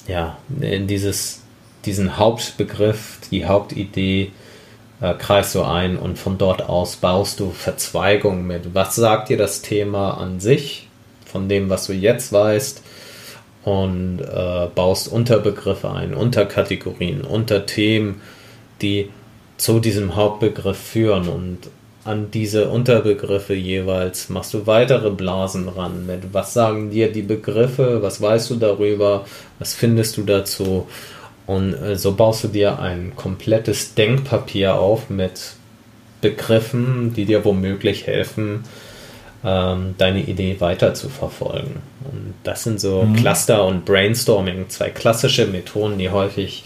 ja, 0.07 0.38
in 0.61 0.87
dieses 0.87 1.42
diesen 1.85 2.18
Hauptbegriff, 2.18 3.18
die 3.31 3.46
Hauptidee 3.46 4.33
äh, 5.00 5.14
du 5.52 5.62
ein 5.62 5.96
und 5.96 6.18
von 6.18 6.38
dort 6.38 6.62
aus 6.68 6.96
baust 6.96 7.40
du 7.40 7.50
Verzweigungen 7.50 8.46
mit. 8.46 8.74
Was 8.74 8.96
sagt 8.96 9.28
dir 9.28 9.37
das 9.37 9.62
Thema 9.62 10.18
an 10.18 10.40
sich, 10.40 10.88
von 11.24 11.48
dem, 11.48 11.70
was 11.70 11.87
du 11.87 11.92
jetzt 11.92 12.32
weißt, 12.32 12.82
und 13.64 14.20
äh, 14.20 14.68
baust 14.74 15.08
Unterbegriffe 15.08 15.90
ein, 15.90 16.14
Unterkategorien, 16.14 17.22
Unterthemen, 17.22 18.20
die 18.80 19.11
zu 19.58 19.80
diesem 19.80 20.16
Hauptbegriff 20.16 20.78
führen. 20.78 21.28
Und 21.28 21.58
an 22.04 22.30
diese 22.30 22.70
Unterbegriffe 22.70 23.54
jeweils 23.54 24.30
machst 24.30 24.54
du 24.54 24.66
weitere 24.66 25.11
Blasen 25.11 25.68
ran 25.68 26.06
mit, 26.06 26.32
was 26.32 26.54
sagen 26.54 26.90
dir 26.90 27.12
die 27.12 27.22
Begriffe, 27.22 28.00
was 28.00 28.22
weißt 28.22 28.50
du 28.50 28.54
darüber, 28.54 29.26
was 29.58 29.74
findest 29.74 30.16
du 30.16 30.22
dazu 30.22 30.87
und 31.48 31.72
äh, 31.72 31.96
so 31.96 32.12
baust 32.12 32.44
du 32.44 32.48
dir 32.48 32.78
ein 32.78 33.16
komplettes 33.16 33.94
Denkpapier 33.94 34.74
auf 34.74 35.08
mit 35.08 35.54
Begriffen, 36.20 37.14
die 37.14 37.24
dir 37.24 37.42
womöglich 37.44 38.06
helfen, 38.06 38.64
ähm, 39.42 39.94
deine 39.96 40.24
Idee 40.24 40.61
weiter 40.61 40.92
zu 40.92 41.08
verfolgen. 41.08 41.80
Und 42.04 42.34
das 42.44 42.64
sind 42.64 42.80
so 42.80 43.02
mhm. 43.02 43.16
Cluster 43.16 43.64
und 43.64 43.87
Brainstorming, 43.87 44.68
zwei 44.68 44.90
klassische 44.90 45.46
Methoden, 45.46 45.96
die 45.96 46.11
häufig 46.11 46.64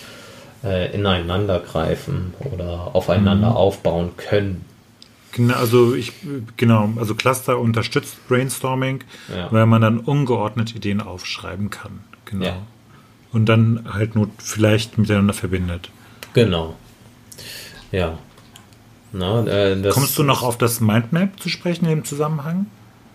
äh, 0.65 0.93
ineinander 0.93 1.61
greifen 1.61 2.35
oder 2.53 2.91
aufeinander 2.93 3.51
mhm. 3.51 3.57
aufbauen 3.57 4.11
können. 4.17 4.65
Genau, 5.31 5.55
also 5.55 5.95
ich 5.95 6.13
genau, 6.57 6.91
also 6.97 7.15
Cluster 7.15 7.61
unterstützt 7.61 8.17
Brainstorming, 8.27 9.05
ja. 9.33 9.47
weil 9.53 9.67
man 9.67 9.81
dann 9.81 10.01
ungeordnet 10.01 10.75
Ideen 10.75 11.01
aufschreiben 11.01 11.71
kann. 11.71 12.01
Genau. 12.25 12.47
Ja. 12.47 12.57
Und 13.33 13.47
dann 13.47 13.85
halt 13.93 14.15
nur 14.15 14.29
vielleicht 14.39 14.99
miteinander 14.99 15.33
verbindet. 15.33 15.91
Genau. 16.35 16.77
Ja. 17.91 18.19
Na, 19.13 19.45
äh, 19.47 19.91
Kommst 19.91 20.19
du 20.19 20.23
noch 20.23 20.43
auf 20.43 20.57
das 20.57 20.81
Mindmap 20.81 21.39
zu 21.39 21.49
sprechen 21.49 21.87
im 21.87 22.05
Zusammenhang? 22.05 22.67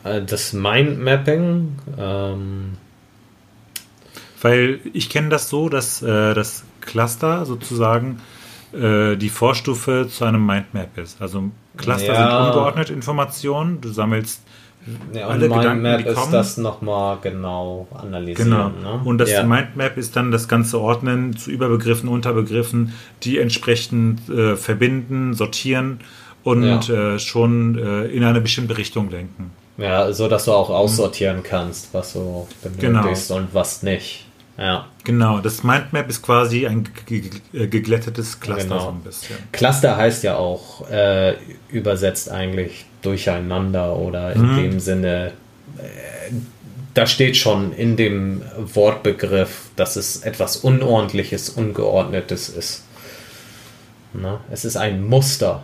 Äh, 0.03 0.21
das 0.21 0.53
Mindmapping. 0.53 1.79
Ähm 1.97 2.77
Weil 4.41 4.79
ich 4.93 5.09
kenne 5.09 5.29
das 5.29 5.49
so, 5.49 5.69
dass 5.69 6.01
äh, 6.01 6.33
das 6.33 6.63
Cluster 6.81 7.45
sozusagen 7.45 8.21
äh, 8.73 9.15
die 9.15 9.29
Vorstufe 9.29 10.07
zu 10.09 10.25
einem 10.25 10.45
Mindmap 10.45 10.97
ist. 10.97 11.21
Also 11.21 11.51
Cluster 11.77 12.13
ja. 12.13 12.15
sind 12.15 12.47
ungeordnete 12.47 12.93
Informationen. 12.93 13.81
Du 13.81 13.89
sammelst 13.89 14.41
ja, 15.13 15.27
alle 15.27 15.49
Gedanken, 15.49 15.81
Mindmap 15.81 16.05
ist 16.05 16.31
das 16.31 16.57
nochmal 16.57 17.17
genau 17.21 17.87
analysieren. 17.93 18.49
Genau. 18.49 18.69
Ne? 18.69 19.01
Und 19.03 19.17
das 19.17 19.31
ja. 19.31 19.43
Mindmap 19.43 19.97
ist 19.97 20.15
dann 20.15 20.31
das 20.31 20.47
ganze 20.47 20.79
Ordnen 20.79 21.35
zu 21.35 21.51
Überbegriffen, 21.51 22.09
Unterbegriffen, 22.09 22.93
die 23.23 23.37
entsprechend 23.37 24.29
äh, 24.29 24.55
verbinden, 24.55 25.33
sortieren 25.33 25.99
und 26.43 26.87
ja. 26.87 27.15
äh, 27.15 27.19
schon 27.19 27.77
äh, 27.77 28.05
in 28.05 28.23
eine 28.23 28.41
bestimmte 28.41 28.77
Richtung 28.77 29.09
lenken. 29.09 29.51
Ja, 29.77 30.11
so 30.11 30.27
dass 30.27 30.45
du 30.45 30.53
auch 30.53 30.69
aussortieren 30.69 31.43
kannst, 31.43 31.93
was 31.93 32.13
du 32.13 32.47
benötigst 32.63 33.27
genau. 33.27 33.41
und 33.41 33.53
was 33.53 33.83
nicht. 33.83 34.25
Ja. 34.57 34.87
Genau, 35.03 35.39
das 35.39 35.63
Mindmap 35.63 36.09
ist 36.09 36.23
quasi 36.23 36.65
ein 36.65 36.89
äh, 37.53 37.67
geglättetes 37.67 38.39
Cluster 38.39 38.63
genau. 38.63 38.79
so 38.79 38.89
ein 38.89 39.01
bisschen. 39.01 39.37
Cluster 39.51 39.95
heißt 39.95 40.23
ja 40.23 40.35
auch 40.37 40.89
äh, 40.89 41.35
übersetzt 41.69 42.31
eigentlich 42.31 42.86
durcheinander 43.07 43.95
oder 43.95 44.33
in 44.33 44.41
mhm. 44.41 44.57
dem 44.57 44.79
Sinne, 44.79 45.31
äh, 45.77 46.33
da 46.93 47.07
steht 47.07 47.37
schon 47.37 47.71
in 47.71 47.95
dem 47.95 48.41
Wortbegriff, 48.57 49.69
dass 49.75 49.95
es 49.95 50.23
etwas 50.23 50.57
Unordentliches, 50.57 51.49
Ungeordnetes 51.49 52.49
ist. 52.49 52.83
Na? 54.13 54.41
Es 54.51 54.65
ist 54.65 54.75
ein 54.75 55.05
Muster, 55.05 55.63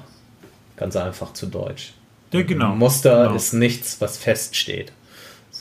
ganz 0.78 0.96
einfach 0.96 1.34
zu 1.34 1.48
Deutsch. 1.48 1.94
Ja, 2.32 2.44
genau. 2.44 2.72
Ein 2.72 2.78
Muster 2.78 3.24
genau. 3.24 3.36
ist 3.36 3.54
nichts, 3.54 4.00
was 4.00 4.18
feststeht. 4.18 4.92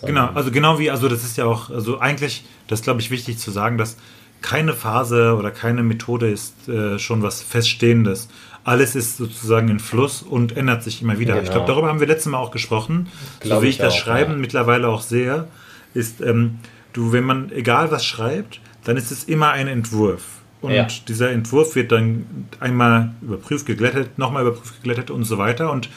Genau, 0.04 0.30
also 0.34 0.50
genau 0.50 0.80
wie, 0.80 0.90
also 0.90 1.08
das 1.08 1.22
ist 1.22 1.36
ja 1.36 1.44
auch, 1.44 1.70
also 1.70 2.00
eigentlich, 2.00 2.44
das 2.66 2.80
ist 2.80 2.84
glaube 2.84 3.00
ich 3.00 3.10
wichtig 3.12 3.38
zu 3.38 3.52
sagen, 3.52 3.78
dass 3.78 3.96
keine 4.40 4.72
Phase 4.72 5.36
oder 5.36 5.52
keine 5.52 5.84
Methode 5.84 6.28
ist 6.28 6.68
äh, 6.68 6.98
schon 6.98 7.22
was 7.22 7.40
Feststehendes. 7.40 8.28
Alles 8.64 8.94
ist 8.94 9.16
sozusagen 9.16 9.68
in 9.68 9.80
Fluss 9.80 10.22
und 10.22 10.56
ändert 10.56 10.84
sich 10.84 11.02
immer 11.02 11.18
wieder. 11.18 11.34
Genau. 11.34 11.44
Ich 11.44 11.50
glaube, 11.50 11.66
darüber 11.66 11.88
haben 11.88 12.00
wir 12.00 12.06
letztes 12.06 12.30
Mal 12.30 12.38
auch 12.38 12.52
gesprochen. 12.52 13.08
Glaub 13.40 13.58
so 13.58 13.62
wie 13.62 13.68
ich, 13.68 13.76
ich 13.76 13.80
das 13.80 13.94
auch, 13.94 13.98
Schreiben 13.98 14.32
ja. 14.32 14.38
mittlerweile 14.38 14.88
auch 14.88 15.02
sehe, 15.02 15.48
ist, 15.94 16.20
ähm, 16.20 16.58
du, 16.92 17.12
wenn 17.12 17.24
man 17.24 17.50
egal 17.50 17.90
was 17.90 18.04
schreibt, 18.04 18.60
dann 18.84 18.96
ist 18.96 19.10
es 19.10 19.24
immer 19.24 19.50
ein 19.50 19.68
Entwurf. 19.68 20.22
Und 20.60 20.72
ja. 20.72 20.86
dieser 21.08 21.30
Entwurf 21.30 21.74
wird 21.74 21.90
dann 21.90 22.24
einmal 22.60 23.10
überprüft, 23.20 23.66
geglättet, 23.66 24.16
nochmal 24.16 24.42
überprüft, 24.42 24.76
geglättet 24.76 25.10
und 25.10 25.24
so 25.24 25.38
weiter. 25.38 25.72
Und 25.72 25.88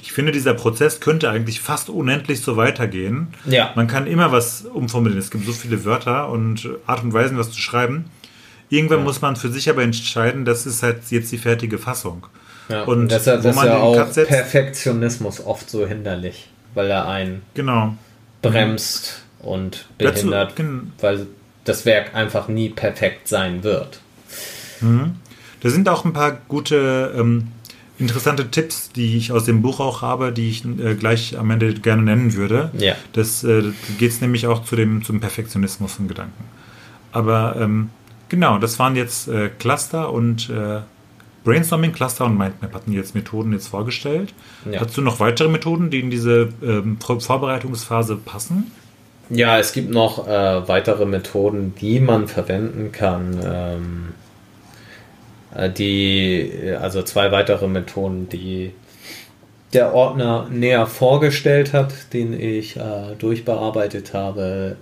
ich 0.00 0.12
finde, 0.12 0.30
dieser 0.30 0.54
Prozess 0.54 1.00
könnte 1.00 1.28
eigentlich 1.28 1.60
fast 1.60 1.88
unendlich 1.88 2.40
so 2.40 2.56
weitergehen. 2.56 3.28
Ja. 3.44 3.72
Man 3.74 3.88
kann 3.88 4.06
immer 4.06 4.30
was 4.30 4.62
umformulieren. 4.62 5.20
Es 5.20 5.30
gibt 5.30 5.44
so 5.44 5.52
viele 5.52 5.84
Wörter 5.84 6.28
und 6.28 6.68
Art 6.86 7.02
und 7.02 7.12
Weisen, 7.12 7.36
was 7.36 7.50
zu 7.50 7.60
schreiben. 7.60 8.06
Irgendwann 8.72 9.00
ja. 9.00 9.04
muss 9.04 9.20
man 9.20 9.36
für 9.36 9.50
sich 9.50 9.68
aber 9.68 9.82
entscheiden, 9.82 10.46
das 10.46 10.64
ist 10.64 10.82
halt 10.82 11.02
jetzt 11.10 11.30
die 11.30 11.36
fertige 11.36 11.76
Fassung. 11.76 12.26
Ja. 12.70 12.84
Und 12.84 13.10
deshalb 13.10 13.44
ist 13.44 13.62
ja 13.62 13.76
auch 13.76 14.10
setzt, 14.10 14.30
Perfektionismus 14.30 15.44
oft 15.44 15.68
so 15.68 15.86
hinderlich, 15.86 16.48
weil 16.72 16.88
er 16.90 17.06
einen 17.06 17.42
genau. 17.52 17.94
bremst 18.40 19.24
mhm. 19.42 19.48
und 19.48 19.84
behindert, 19.98 20.58
Dazu, 20.58 20.72
weil 21.02 21.26
das 21.64 21.84
Werk 21.84 22.14
einfach 22.14 22.48
nie 22.48 22.70
perfekt 22.70 23.28
sein 23.28 23.62
wird. 23.62 24.00
Mhm. 24.80 25.16
Da 25.60 25.68
sind 25.68 25.86
auch 25.90 26.06
ein 26.06 26.14
paar 26.14 26.38
gute 26.48 27.14
ähm, 27.14 27.48
interessante 27.98 28.50
Tipps, 28.50 28.90
die 28.90 29.18
ich 29.18 29.32
aus 29.32 29.44
dem 29.44 29.60
Buch 29.60 29.80
auch 29.80 30.00
habe, 30.00 30.32
die 30.32 30.48
ich 30.48 30.64
äh, 30.64 30.94
gleich 30.94 31.38
am 31.38 31.50
Ende 31.50 31.74
gerne 31.74 32.04
nennen 32.04 32.32
würde. 32.32 32.70
Ja. 32.78 32.94
Das 33.12 33.44
äh, 33.44 33.64
geht 33.98 34.12
es 34.12 34.22
nämlich 34.22 34.46
auch 34.46 34.64
zu 34.64 34.76
dem, 34.76 35.04
zum 35.04 35.20
Perfektionismus 35.20 35.98
und 35.98 36.08
Gedanken. 36.08 36.44
Aber 37.12 37.56
ähm, 37.60 37.90
genau, 38.32 38.58
das 38.58 38.80
waren 38.80 38.96
jetzt 38.96 39.28
äh, 39.28 39.48
Cluster 39.48 40.12
und 40.12 40.50
äh, 40.50 40.80
Brainstorming, 41.44 41.92
Cluster 41.92 42.24
und 42.24 42.36
Mindmap 42.36 42.74
hatten 42.74 42.92
jetzt 42.92 43.14
Methoden 43.14 43.52
jetzt 43.52 43.68
vorgestellt. 43.68 44.34
Ja. 44.68 44.80
Hast 44.80 44.96
du 44.96 45.02
noch 45.02 45.20
weitere 45.20 45.48
Methoden, 45.48 45.90
die 45.90 46.00
in 46.00 46.10
diese 46.10 46.48
ähm, 46.62 46.98
Vorbereitungsphase 47.00 48.16
passen? 48.16 48.72
Ja, 49.28 49.58
es 49.58 49.72
gibt 49.72 49.90
noch 49.90 50.26
äh, 50.26 50.68
weitere 50.68 51.06
Methoden, 51.06 51.74
die 51.80 52.00
man 52.00 52.26
verwenden 52.26 52.90
kann. 52.90 53.40
Ähm 53.44 54.08
äh, 55.54 55.70
die, 55.70 56.74
also 56.80 57.02
zwei 57.02 57.32
weitere 57.32 57.68
Methoden, 57.68 58.28
die 58.28 58.72
der 59.72 59.94
Ordner 59.94 60.48
näher 60.50 60.86
vorgestellt 60.86 61.72
hat, 61.72 62.12
den 62.12 62.38
ich 62.38 62.76
äh, 62.76 63.14
durchbearbeitet 63.18 64.12
habe. 64.12 64.76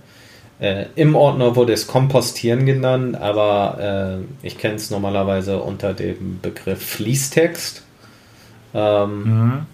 Äh, 0.61 0.85
Im 0.95 1.15
Ordner 1.15 1.55
wurde 1.55 1.73
es 1.73 1.87
Kompostieren 1.87 2.67
genannt, 2.67 3.19
aber 3.19 4.21
äh, 4.43 4.45
ich 4.45 4.59
kenne 4.59 4.75
es 4.75 4.91
normalerweise 4.91 5.59
unter 5.59 5.95
dem 5.95 6.39
Begriff 6.39 6.85
Fließtext, 6.85 7.81
ähm, 8.75 9.23
mhm. 9.23 9.65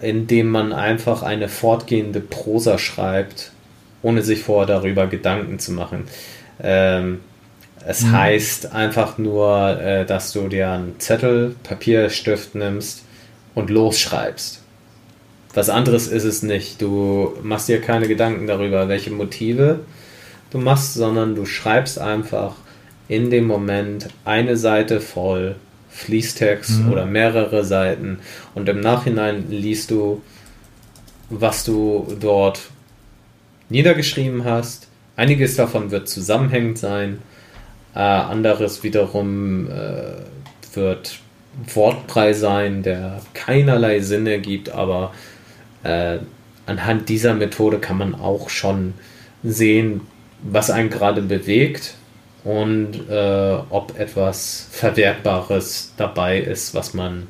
in 0.00 0.26
dem 0.26 0.50
man 0.50 0.72
einfach 0.72 1.22
eine 1.22 1.48
fortgehende 1.48 2.18
Prosa 2.18 2.76
schreibt, 2.76 3.52
ohne 4.02 4.22
sich 4.22 4.42
vorher 4.42 4.66
darüber 4.66 5.06
Gedanken 5.06 5.60
zu 5.60 5.70
machen. 5.70 6.06
Ähm, 6.60 7.20
es 7.86 8.02
mhm. 8.02 8.12
heißt 8.12 8.72
einfach 8.72 9.16
nur, 9.16 9.80
äh, 9.80 10.04
dass 10.04 10.32
du 10.32 10.48
dir 10.48 10.70
einen 10.70 10.98
Zettel, 10.98 11.54
Papierstift 11.62 12.56
nimmst 12.56 13.04
und 13.54 13.70
losschreibst. 13.70 14.60
Was 15.54 15.70
anderes 15.70 16.08
ist 16.08 16.24
es 16.24 16.42
nicht. 16.42 16.82
Du 16.82 17.32
machst 17.44 17.68
dir 17.68 17.80
keine 17.80 18.08
Gedanken 18.08 18.48
darüber, 18.48 18.88
welche 18.88 19.12
Motive 19.12 19.80
du 20.50 20.58
machst, 20.58 20.94
sondern 20.94 21.34
du 21.34 21.46
schreibst 21.46 21.98
einfach 21.98 22.54
in 23.08 23.30
dem 23.30 23.46
Moment 23.46 24.08
eine 24.24 24.56
Seite 24.56 25.00
voll 25.00 25.56
Fließtext 25.90 26.82
mhm. 26.82 26.92
oder 26.92 27.06
mehrere 27.06 27.64
Seiten 27.64 28.20
und 28.54 28.68
im 28.68 28.80
Nachhinein 28.80 29.50
liest 29.50 29.90
du, 29.90 30.22
was 31.28 31.64
du 31.64 32.16
dort 32.20 32.60
niedergeschrieben 33.68 34.44
hast. 34.44 34.88
Einiges 35.16 35.56
davon 35.56 35.90
wird 35.90 36.08
zusammenhängend 36.08 36.78
sein 36.78 37.18
äh, 37.94 37.98
anderes 37.98 38.82
wiederum 38.82 39.68
äh, 39.68 40.74
wird 40.74 41.18
Wortbrei 41.74 42.32
sein, 42.32 42.82
der 42.82 43.20
keinerlei 43.34 44.00
Sinn 44.00 44.26
ergibt, 44.26 44.70
aber 44.70 45.12
äh, 45.82 46.18
anhand 46.66 47.08
dieser 47.08 47.34
Methode 47.34 47.78
kann 47.78 47.98
man 47.98 48.14
auch 48.14 48.48
schon 48.48 48.94
sehen, 49.42 50.02
was 50.42 50.70
einen 50.70 50.90
gerade 50.90 51.22
bewegt 51.22 51.94
und 52.44 53.08
äh, 53.08 53.58
ob 53.70 53.98
etwas 53.98 54.68
Verwertbares 54.70 55.92
dabei 55.96 56.38
ist, 56.38 56.74
was 56.74 56.94
man 56.94 57.28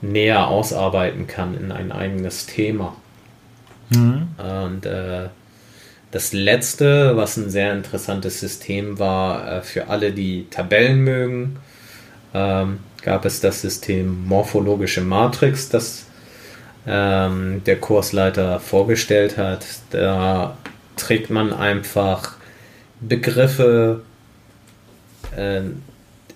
näher 0.00 0.48
ausarbeiten 0.48 1.26
kann 1.26 1.56
in 1.56 1.72
ein 1.72 1.92
eigenes 1.92 2.46
Thema. 2.46 2.96
Mhm. 3.90 4.28
Und 4.38 4.86
äh, 4.86 5.28
das 6.10 6.32
letzte, 6.32 7.16
was 7.16 7.36
ein 7.36 7.50
sehr 7.50 7.72
interessantes 7.72 8.40
System 8.40 8.98
war 8.98 9.58
äh, 9.58 9.62
für 9.62 9.88
alle, 9.88 10.12
die 10.12 10.46
Tabellen 10.50 11.04
mögen, 11.04 11.58
ähm, 12.34 12.78
gab 13.02 13.24
es 13.24 13.40
das 13.40 13.60
System 13.60 14.26
Morphologische 14.26 15.02
Matrix, 15.02 15.68
das 15.68 16.06
ähm, 16.86 17.62
der 17.64 17.76
Kursleiter 17.76 18.58
vorgestellt 18.60 19.36
hat. 19.36 19.66
Da 19.90 20.56
trägt 21.00 21.30
man 21.30 21.52
einfach 21.52 22.36
Begriffe 23.00 24.02
äh, 25.36 25.62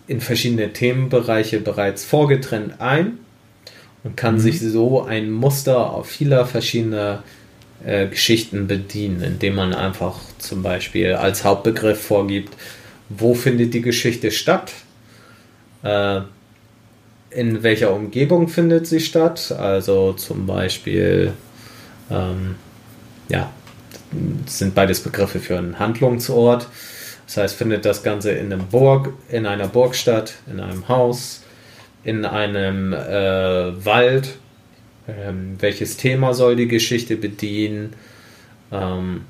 in 0.07 0.21
verschiedene 0.21 0.73
Themenbereiche 0.73 1.61
bereits 1.61 2.05
vorgetrennt 2.05 2.81
ein 2.81 3.19
und 4.03 4.17
kann 4.17 4.35
mhm. 4.35 4.41
sich 4.41 4.61
so 4.61 5.03
ein 5.03 5.31
Muster 5.31 5.91
auf 5.91 6.07
vieler 6.07 6.47
verschiedener 6.47 7.23
äh, 7.85 8.07
Geschichten 8.07 8.67
bedienen, 8.67 9.23
indem 9.23 9.57
man 9.57 9.75
einfach 9.75 10.19
zum 10.39 10.62
Beispiel 10.62 11.15
als 11.15 11.45
Hauptbegriff 11.45 12.01
vorgibt, 12.01 12.55
wo 13.09 13.35
findet 13.35 13.75
die 13.75 13.83
Geschichte 13.83 14.31
statt, 14.31 14.73
äh, 15.83 16.21
in 17.31 17.62
welcher 17.62 17.93
Umgebung 17.93 18.49
findet 18.49 18.87
sie 18.87 19.01
statt, 19.01 19.53
also 19.53 20.12
zum 20.12 20.47
Beispiel, 20.47 21.33
ähm, 22.11 22.55
ja, 23.29 23.51
sind 24.47 24.75
beides 24.75 25.01
Begriffe 25.01 25.41
für 25.41 25.59
einen 25.59 25.79
Handlungsort. 25.79 26.69
Das 27.27 27.37
heißt, 27.39 27.57
findet 27.57 27.85
das 27.85 28.03
Ganze 28.03 28.33
in 28.33 28.53
einem 28.53 28.67
Burg, 28.67 29.12
in 29.31 29.47
einer 29.47 29.69
Burg 29.69 29.95
statt, 29.95 30.35
in 30.51 30.61
einem 30.61 30.89
Haus, 30.89 31.43
in 32.05 32.25
einem 32.25 32.93
äh, 32.93 33.85
Wald. 33.85 34.37
Ähm, 35.09 35.57
welches 35.59 35.97
Thema 35.97 36.35
soll 36.35 36.57
die 36.57 36.69
Geschichte 36.69 37.17
bedienen? 37.17 37.95
Ähm, 38.73 39.23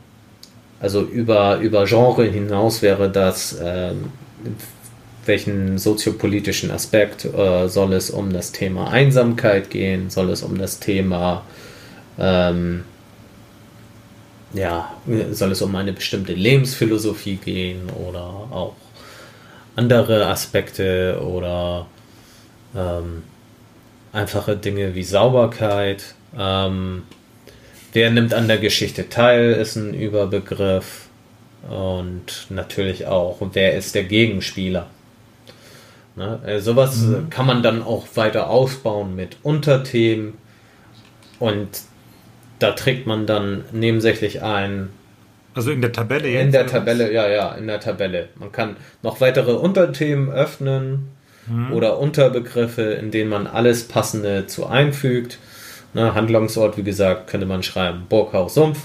also 0.80 1.02
über, 1.02 1.58
über 1.58 1.86
Genre 1.86 2.24
hinaus 2.24 2.82
wäre 2.82 3.10
das, 3.10 3.58
ähm, 3.62 4.12
welchen 5.24 5.78
soziopolitischen 5.78 6.70
Aspekt 6.70 7.24
äh, 7.24 7.68
soll 7.68 7.94
es 7.94 8.10
um 8.10 8.32
das 8.32 8.52
Thema 8.52 8.90
Einsamkeit 8.90 9.70
gehen? 9.70 10.10
Soll 10.10 10.30
es 10.30 10.42
um 10.42 10.58
das 10.58 10.80
Thema 10.80 11.42
ähm, 12.18 12.84
ja, 14.54 14.92
soll 15.32 15.52
es 15.52 15.62
um 15.62 15.74
eine 15.74 15.92
bestimmte 15.92 16.32
Lebensphilosophie 16.32 17.36
gehen 17.36 17.90
oder 17.90 18.22
auch 18.22 18.74
andere 19.76 20.26
Aspekte 20.26 21.20
oder 21.20 21.86
ähm, 22.76 23.24
einfache 24.12 24.56
Dinge 24.56 24.94
wie 24.94 25.02
Sauberkeit. 25.02 26.14
Ähm, 26.38 27.02
wer 27.92 28.10
nimmt 28.10 28.32
an 28.32 28.48
der 28.48 28.58
Geschichte 28.58 29.08
teil, 29.08 29.52
ist 29.52 29.76
ein 29.76 29.94
Überbegriff. 29.94 31.08
Und 31.68 32.46
natürlich 32.50 33.06
auch, 33.06 33.38
wer 33.52 33.74
ist 33.74 33.94
der 33.94 34.04
Gegenspieler? 34.04 34.86
Ne? 36.14 36.40
Äh, 36.46 36.60
sowas 36.60 36.98
mhm. 36.98 37.30
kann 37.30 37.46
man 37.46 37.62
dann 37.62 37.82
auch 37.82 38.06
weiter 38.14 38.50
ausbauen 38.50 39.16
mit 39.16 39.38
Unterthemen. 39.42 40.34
Und 41.38 41.68
da 42.64 42.72
trägt 42.72 43.06
man 43.06 43.26
dann 43.26 43.64
nebensächlich 43.72 44.42
ein. 44.42 44.88
Also 45.52 45.70
in 45.70 45.82
der 45.82 45.92
Tabelle 45.92 46.28
jetzt? 46.28 46.46
In 46.46 46.52
der 46.52 46.66
Tabelle, 46.66 47.12
ja, 47.12 47.28
ja, 47.28 47.52
in 47.52 47.66
der 47.66 47.78
Tabelle. 47.78 48.30
Man 48.36 48.52
kann 48.52 48.76
noch 49.02 49.20
weitere 49.20 49.52
Unterthemen 49.52 50.30
öffnen 50.30 51.10
mhm. 51.46 51.74
oder 51.74 51.98
Unterbegriffe, 51.98 52.82
in 52.82 53.10
denen 53.10 53.28
man 53.28 53.46
alles 53.46 53.86
Passende 53.86 54.46
zu 54.46 54.66
einfügt. 54.66 55.38
Ne, 55.92 56.14
Handlungsort, 56.14 56.78
wie 56.78 56.82
gesagt, 56.82 57.28
könnte 57.28 57.46
man 57.46 57.62
schreiben 57.62 58.06
Burghaus 58.08 58.54
Sumpf. 58.54 58.78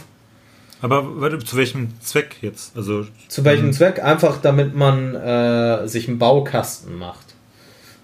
Aber 0.81 1.39
zu 1.39 1.55
welchem 1.55 1.99
Zweck 2.01 2.35
jetzt? 2.41 2.75
Also 2.75 3.05
zu 3.29 3.45
welchem 3.45 3.67
hm. 3.67 3.73
Zweck? 3.73 4.03
Einfach 4.03 4.41
damit 4.41 4.75
man 4.75 5.15
äh, 5.15 5.87
sich 5.87 6.09
einen 6.09 6.19
Baukasten 6.19 6.97
macht. 6.97 7.33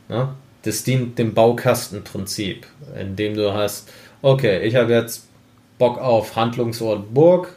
Ne? 0.08 0.30
Das 0.64 0.84
dient 0.84 1.20
dem 1.20 1.34
Baukastenprinzip, 1.34 2.66
indem 2.98 3.36
du 3.36 3.54
hast, 3.54 3.90
okay, 4.22 4.62
ich 4.64 4.76
habe 4.76 4.94
jetzt 4.94 5.28
Bock 5.78 5.98
auf 6.00 6.36
Handlungsort 6.36 7.14
Burg, 7.14 7.56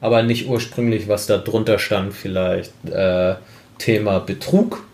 aber 0.00 0.22
nicht 0.22 0.48
ursprünglich, 0.48 1.08
was 1.08 1.26
da 1.26 1.38
drunter 1.38 1.78
stand, 1.78 2.12
vielleicht 2.12 2.72
äh, 2.88 3.36
Thema 3.78 4.18
Betrug, 4.20 4.84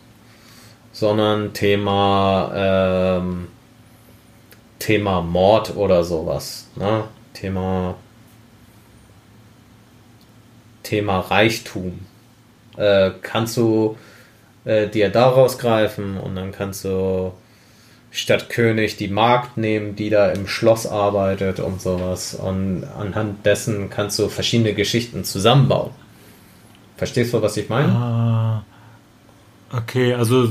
sondern 0.93 1.53
Thema 1.53 2.53
ähm, 3.23 3.49
Thema 4.79 5.23
Mord 5.23 5.77
oder 5.77 6.05
sowas. 6.05 6.69
Ne? 6.77 7.05
Thema 7.35 7.97
Thema 10.83 11.21
Reichtum. 11.21 12.01
Äh, 12.77 13.11
kannst 13.23 13.57
du 13.57 13.97
äh, 14.65 14.89
dir 14.89 15.11
daraus 15.11 15.59
greifen 15.59 16.17
und 16.17 16.37
dann 16.37 16.53
kannst 16.53 16.85
du 16.85 17.33
statt 18.11 18.49
König 18.49 18.97
die 18.97 19.09
Magd 19.09 19.57
nehmen, 19.57 19.97
die 19.97 20.11
da 20.11 20.31
im 20.31 20.47
Schloss 20.47 20.87
arbeitet 20.87 21.61
und 21.61 21.81
sowas. 21.81 22.35
Und 22.35 22.85
anhand 22.99 23.45
dessen 23.45 23.91
kannst 23.91 24.19
du 24.19 24.29
verschiedene 24.29 24.75
Geschichten 24.75 25.25
zusammenbauen. 25.25 25.91
Verstehst 26.97 27.33
du, 27.33 27.43
was 27.43 27.57
ich 27.57 27.69
meine? 27.69 27.93
Ah, 27.93 28.65
okay, 29.73 30.15
also 30.15 30.51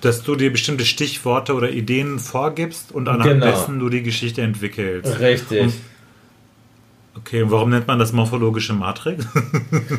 dass 0.00 0.22
du 0.22 0.36
dir 0.36 0.52
bestimmte 0.52 0.84
Stichworte 0.84 1.54
oder 1.54 1.70
Ideen 1.70 2.18
vorgibst 2.18 2.92
und 2.92 3.08
anhand 3.08 3.30
genau. 3.30 3.46
dessen 3.46 3.80
du 3.80 3.88
die 3.88 4.02
Geschichte 4.02 4.42
entwickelst. 4.42 5.18
Richtig. 5.18 5.62
Und, 5.62 5.74
okay, 7.16 7.42
und 7.42 7.50
warum 7.50 7.70
nennt 7.70 7.88
man 7.88 7.98
das 7.98 8.12
morphologische 8.12 8.74
Matrix? 8.74 9.26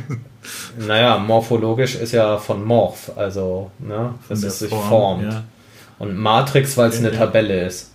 naja, 0.87 1.17
morphologisch 1.17 1.95
ist 1.95 2.13
ja 2.13 2.37
von 2.37 2.63
Morph, 2.63 3.11
also 3.17 3.71
ne, 3.79 4.13
dass 4.29 4.43
es 4.43 4.59
sich 4.59 4.69
Form, 4.69 4.87
formt. 4.87 5.23
Ja. 5.23 5.43
Und 5.99 6.17
Matrix, 6.17 6.77
weil 6.77 6.89
es 6.89 6.97
eine 6.97 7.11
Tabelle 7.11 7.65
ist. 7.65 7.91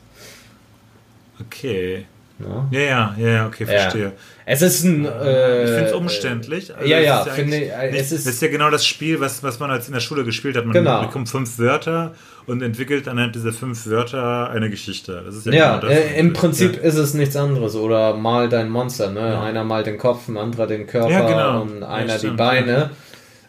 Okay. 1.40 2.06
Ja, 2.38 2.66
ja, 2.70 3.14
ja, 3.16 3.28
ja 3.28 3.46
okay, 3.46 3.64
verstehe. 3.64 4.04
Ja. 4.04 4.12
Es 4.44 4.60
ist 4.60 4.84
ein. 4.84 5.04
Äh, 5.06 5.64
ich 5.64 5.70
finde 5.70 5.86
es 5.86 5.92
umständlich. 5.92 6.74
Also 6.74 6.88
ja, 6.88 6.98
ja, 6.98 7.24
finde 7.24 7.56
ich. 7.56 7.70
Es 7.70 8.12
ist, 8.12 8.26
das 8.26 8.34
ist 8.34 8.42
ja 8.42 8.48
genau 8.48 8.70
das 8.70 8.84
Spiel, 8.84 9.20
was, 9.20 9.42
was 9.42 9.60
man 9.60 9.70
als 9.70 9.86
in 9.86 9.94
der 9.94 10.00
Schule 10.00 10.24
gespielt 10.24 10.56
hat. 10.56 10.64
Man 10.64 10.74
genau. 10.74 11.02
bekommt 11.02 11.28
fünf 11.28 11.58
Wörter 11.58 12.14
und 12.46 12.60
entwickelt 12.60 13.08
anhand 13.08 13.36
dieser 13.36 13.52
fünf 13.52 13.86
Wörter 13.86 14.50
eine 14.50 14.68
Geschichte. 14.68 15.22
Das 15.24 15.36
ist 15.36 15.46
ja, 15.46 15.52
ja 15.52 15.76
genau 15.78 15.88
das, 15.88 15.98
äh, 15.98 16.18
im 16.18 16.32
Prinzip 16.32 16.76
ist 16.76 16.96
es 16.96 17.14
nichts 17.14 17.36
anderes. 17.36 17.76
Oder 17.76 18.14
mal 18.14 18.48
dein 18.48 18.68
Monster. 18.68 19.12
Ne? 19.12 19.40
Einer 19.40 19.64
malt 19.64 19.86
den 19.86 19.98
Kopf, 19.98 20.28
ein 20.28 20.36
anderer 20.36 20.66
den 20.66 20.86
Körper 20.86 21.26
genau. 21.26 21.62
und 21.62 21.82
einer 21.84 22.18
die 22.18 22.30
Beine. 22.30 22.90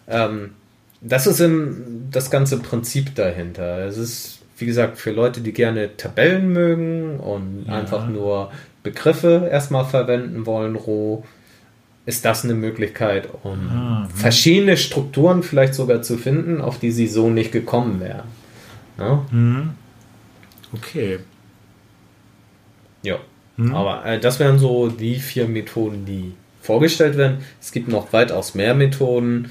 Ähm, 0.08 0.52
das 1.02 1.28
ist 1.28 1.40
im, 1.42 2.08
das 2.12 2.30
ganze 2.30 2.60
Prinzip 2.60 3.16
dahinter. 3.16 3.80
Es 3.80 3.98
ist 3.98 4.40
wie 4.58 4.66
gesagt, 4.66 4.98
für 4.98 5.12
Leute, 5.12 5.42
die 5.42 5.52
gerne 5.52 5.98
Tabellen 5.98 6.52
mögen 6.54 7.20
und 7.20 7.66
ja. 7.68 7.74
einfach 7.74 8.08
nur 8.08 8.52
Begriffe 8.84 9.50
erstmal 9.52 9.86
verwenden 9.86 10.46
wollen, 10.46 10.76
roh, 10.76 11.24
ist 12.06 12.24
das 12.24 12.44
eine 12.44 12.54
Möglichkeit, 12.54 13.28
um 13.44 13.70
ah, 13.70 14.08
verschiedene 14.14 14.78
Strukturen 14.78 15.42
vielleicht 15.42 15.74
sogar 15.74 16.04
zu 16.04 16.18
finden, 16.18 16.62
auf 16.62 16.80
die 16.80 16.92
sie 16.92 17.08
so 17.08 17.30
nicht 17.30 17.52
gekommen 17.52 18.00
wären. 18.00 18.28
Ja? 19.00 19.26
Mhm. 19.32 19.72
Okay. 20.72 21.20
Ja. 23.02 23.18
Mhm. 23.58 23.74
Aber 23.74 24.06
äh, 24.06 24.20
das 24.20 24.40
wären 24.40 24.60
so 24.60 24.90
die 24.90 25.16
vier 25.16 25.48
Methoden, 25.48 26.06
die 26.06 26.34
vorgestellt 26.62 27.18
werden. 27.18 27.40
Es 27.62 27.72
gibt 27.72 27.88
noch 27.88 28.14
weitaus 28.14 28.56
mehr 28.56 28.76
Methoden. 28.76 29.50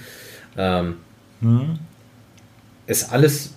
Ähm, 0.56 0.96
mhm. 1.40 1.78
Ist 2.86 3.12
alles 3.12 3.53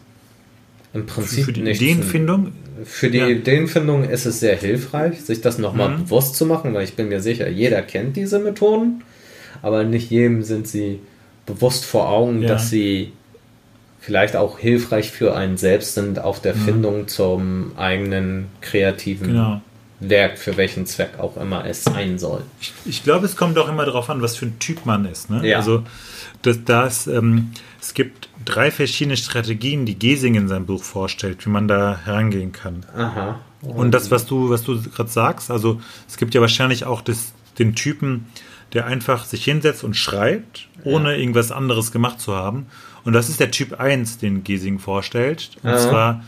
im 0.97 1.05
Prinzip 1.05 1.45
für 1.45 1.53
die 1.53 1.61
Ideenfindung? 1.61 2.53
Für 2.83 3.09
die 3.09 3.17
ja. 3.17 3.27
Ideenfindung 3.27 4.03
ist 4.03 4.25
es 4.25 4.39
sehr 4.39 4.55
hilfreich, 4.55 5.21
sich 5.21 5.41
das 5.41 5.57
nochmal 5.57 5.89
mhm. 5.89 6.03
bewusst 6.03 6.35
zu 6.35 6.45
machen, 6.45 6.73
weil 6.73 6.83
ich 6.83 6.95
bin 6.95 7.09
mir 7.09 7.21
sicher, 7.21 7.49
jeder 7.49 7.81
kennt 7.81 8.15
diese 8.15 8.39
Methoden, 8.39 9.03
aber 9.61 9.83
nicht 9.83 10.11
jedem 10.11 10.43
sind 10.43 10.67
sie 10.67 10.99
bewusst 11.45 11.85
vor 11.85 12.09
Augen, 12.09 12.41
ja. 12.41 12.49
dass 12.49 12.69
sie 12.69 13.13
vielleicht 13.99 14.35
auch 14.35 14.59
hilfreich 14.59 15.11
für 15.11 15.35
einen 15.35 15.57
selbst 15.57 15.95
sind 15.95 16.19
auf 16.19 16.41
der 16.41 16.55
mhm. 16.55 16.59
Findung 16.59 17.07
zum 17.07 17.71
eigenen 17.77 18.47
kreativen 18.61 19.27
genau. 19.27 19.61
Werk, 19.99 20.37
für 20.37 20.55
welchen 20.57 20.85
Zweck 20.85 21.17
auch 21.17 21.37
immer 21.37 21.65
es 21.65 21.83
sein 21.83 22.19
soll. 22.19 22.43
Ich, 22.61 22.73
ich 22.85 23.03
glaube, 23.03 23.25
es 23.25 23.35
kommt 23.35 23.57
auch 23.57 23.67
immer 23.67 23.85
darauf 23.85 24.09
an, 24.09 24.21
was 24.21 24.37
für 24.37 24.45
ein 24.45 24.59
Typ 24.59 24.85
man 24.85 25.05
ist. 25.05 25.29
Ne? 25.29 25.47
Ja. 25.47 25.57
Also 25.57 25.83
das, 26.43 26.59
das, 26.63 27.07
ähm, 27.07 27.51
es 27.87 27.93
gibt 27.93 28.27
drei 28.43 28.69
verschiedene 28.69 29.15
Strategien, 29.15 29.85
die 29.85 29.97
Gesing 29.97 30.35
in 30.35 30.49
seinem 30.49 30.65
Buch 30.65 30.83
vorstellt, 30.83 31.45
wie 31.45 31.49
man 31.49 31.69
da 31.69 31.97
herangehen 32.03 32.51
kann. 32.51 32.85
Aha. 32.93 33.39
Und 33.61 33.91
das, 33.91 34.11
was 34.11 34.25
du, 34.25 34.49
was 34.49 34.63
du 34.63 34.81
gerade 34.81 35.09
sagst, 35.09 35.49
also 35.49 35.79
es 36.05 36.17
gibt 36.17 36.33
ja 36.33 36.41
wahrscheinlich 36.41 36.83
auch 36.83 36.99
das, 37.01 37.31
den 37.59 37.75
Typen, 37.75 38.27
der 38.73 38.87
einfach 38.87 39.23
sich 39.23 39.45
hinsetzt 39.45 39.85
und 39.85 39.95
schreibt, 39.95 40.67
ohne 40.83 41.13
ja. 41.13 41.17
irgendwas 41.17 41.53
anderes 41.53 41.93
gemacht 41.93 42.19
zu 42.19 42.35
haben. 42.35 42.65
Und 43.05 43.13
das 43.13 43.29
ist 43.29 43.39
der 43.39 43.51
Typ 43.51 43.79
1, 43.79 44.17
den 44.17 44.43
Gesing 44.43 44.79
vorstellt. 44.79 45.51
Und 45.63 45.69
Aha. 45.69 45.77
zwar 45.77 46.23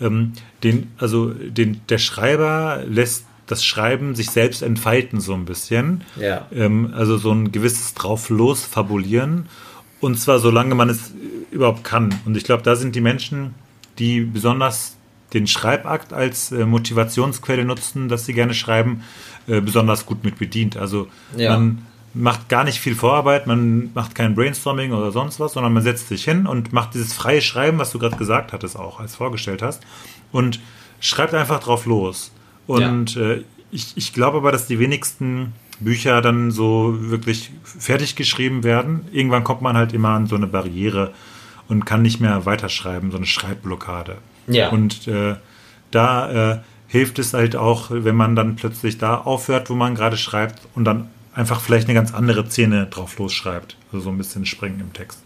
ähm, 0.00 0.32
den, 0.64 0.90
also 0.98 1.28
den, 1.28 1.80
der 1.90 1.98
Schreiber 1.98 2.82
lässt 2.88 3.24
das 3.46 3.64
Schreiben 3.64 4.16
sich 4.16 4.30
selbst 4.30 4.62
entfalten 4.62 5.20
so 5.20 5.34
ein 5.34 5.44
bisschen. 5.44 6.02
Ja. 6.16 6.48
Ähm, 6.52 6.92
also 6.92 7.18
so 7.18 7.30
ein 7.30 7.52
gewisses 7.52 7.94
drauf 7.94 8.30
los 8.30 8.64
fabulieren. 8.64 9.46
Und 10.04 10.18
zwar 10.18 10.38
solange 10.38 10.74
man 10.74 10.90
es 10.90 11.12
überhaupt 11.50 11.82
kann. 11.82 12.14
Und 12.26 12.36
ich 12.36 12.44
glaube, 12.44 12.62
da 12.62 12.76
sind 12.76 12.94
die 12.94 13.00
Menschen, 13.00 13.54
die 13.98 14.20
besonders 14.20 14.96
den 15.32 15.46
Schreibakt 15.46 16.12
als 16.12 16.52
äh, 16.52 16.66
Motivationsquelle 16.66 17.64
nutzen, 17.64 18.10
dass 18.10 18.26
sie 18.26 18.34
gerne 18.34 18.52
schreiben, 18.52 19.02
äh, 19.46 19.62
besonders 19.62 20.04
gut 20.04 20.22
mit 20.22 20.38
bedient. 20.38 20.76
Also 20.76 21.08
ja. 21.38 21.52
man 21.52 21.86
macht 22.12 22.50
gar 22.50 22.64
nicht 22.64 22.80
viel 22.80 22.94
Vorarbeit, 22.94 23.46
man 23.46 23.92
macht 23.94 24.14
kein 24.14 24.34
Brainstorming 24.34 24.92
oder 24.92 25.10
sonst 25.10 25.40
was, 25.40 25.54
sondern 25.54 25.72
man 25.72 25.82
setzt 25.82 26.08
sich 26.08 26.22
hin 26.22 26.46
und 26.46 26.74
macht 26.74 26.92
dieses 26.92 27.14
freie 27.14 27.40
Schreiben, 27.40 27.78
was 27.78 27.90
du 27.90 27.98
gerade 27.98 28.16
gesagt 28.16 28.52
hattest, 28.52 28.78
auch 28.78 29.00
als 29.00 29.16
vorgestellt 29.16 29.62
hast, 29.62 29.82
und 30.32 30.60
schreibt 31.00 31.32
einfach 31.32 31.60
drauf 31.60 31.86
los. 31.86 32.30
Und 32.66 33.14
ja. 33.14 33.22
äh, 33.22 33.44
ich, 33.70 33.96
ich 33.96 34.12
glaube 34.12 34.36
aber, 34.36 34.52
dass 34.52 34.66
die 34.66 34.78
wenigsten 34.78 35.54
Bücher 35.80 36.20
dann 36.20 36.50
so 36.50 36.96
wirklich 36.98 37.50
fertig 37.64 38.16
geschrieben 38.16 38.64
werden. 38.64 39.06
Irgendwann 39.12 39.44
kommt 39.44 39.62
man 39.62 39.76
halt 39.76 39.92
immer 39.92 40.10
an 40.10 40.26
so 40.26 40.36
eine 40.36 40.46
Barriere 40.46 41.12
und 41.68 41.84
kann 41.84 42.02
nicht 42.02 42.20
mehr 42.20 42.46
weiterschreiben, 42.46 43.10
so 43.10 43.16
eine 43.16 43.26
Schreibblockade. 43.26 44.18
Ja. 44.46 44.68
Und 44.68 45.08
äh, 45.08 45.36
da 45.90 46.52
äh, 46.52 46.58
hilft 46.88 47.18
es 47.18 47.34
halt 47.34 47.56
auch, 47.56 47.86
wenn 47.90 48.16
man 48.16 48.36
dann 48.36 48.56
plötzlich 48.56 48.98
da 48.98 49.16
aufhört, 49.18 49.70
wo 49.70 49.74
man 49.74 49.94
gerade 49.94 50.16
schreibt 50.16 50.60
und 50.74 50.84
dann 50.84 51.08
einfach 51.34 51.60
vielleicht 51.60 51.88
eine 51.88 51.94
ganz 51.94 52.14
andere 52.14 52.46
Szene 52.48 52.86
drauf 52.86 53.18
losschreibt. 53.18 53.76
Also 53.92 54.04
so 54.04 54.10
ein 54.10 54.18
bisschen 54.18 54.46
springen 54.46 54.80
im 54.80 54.92
Text. 54.92 55.20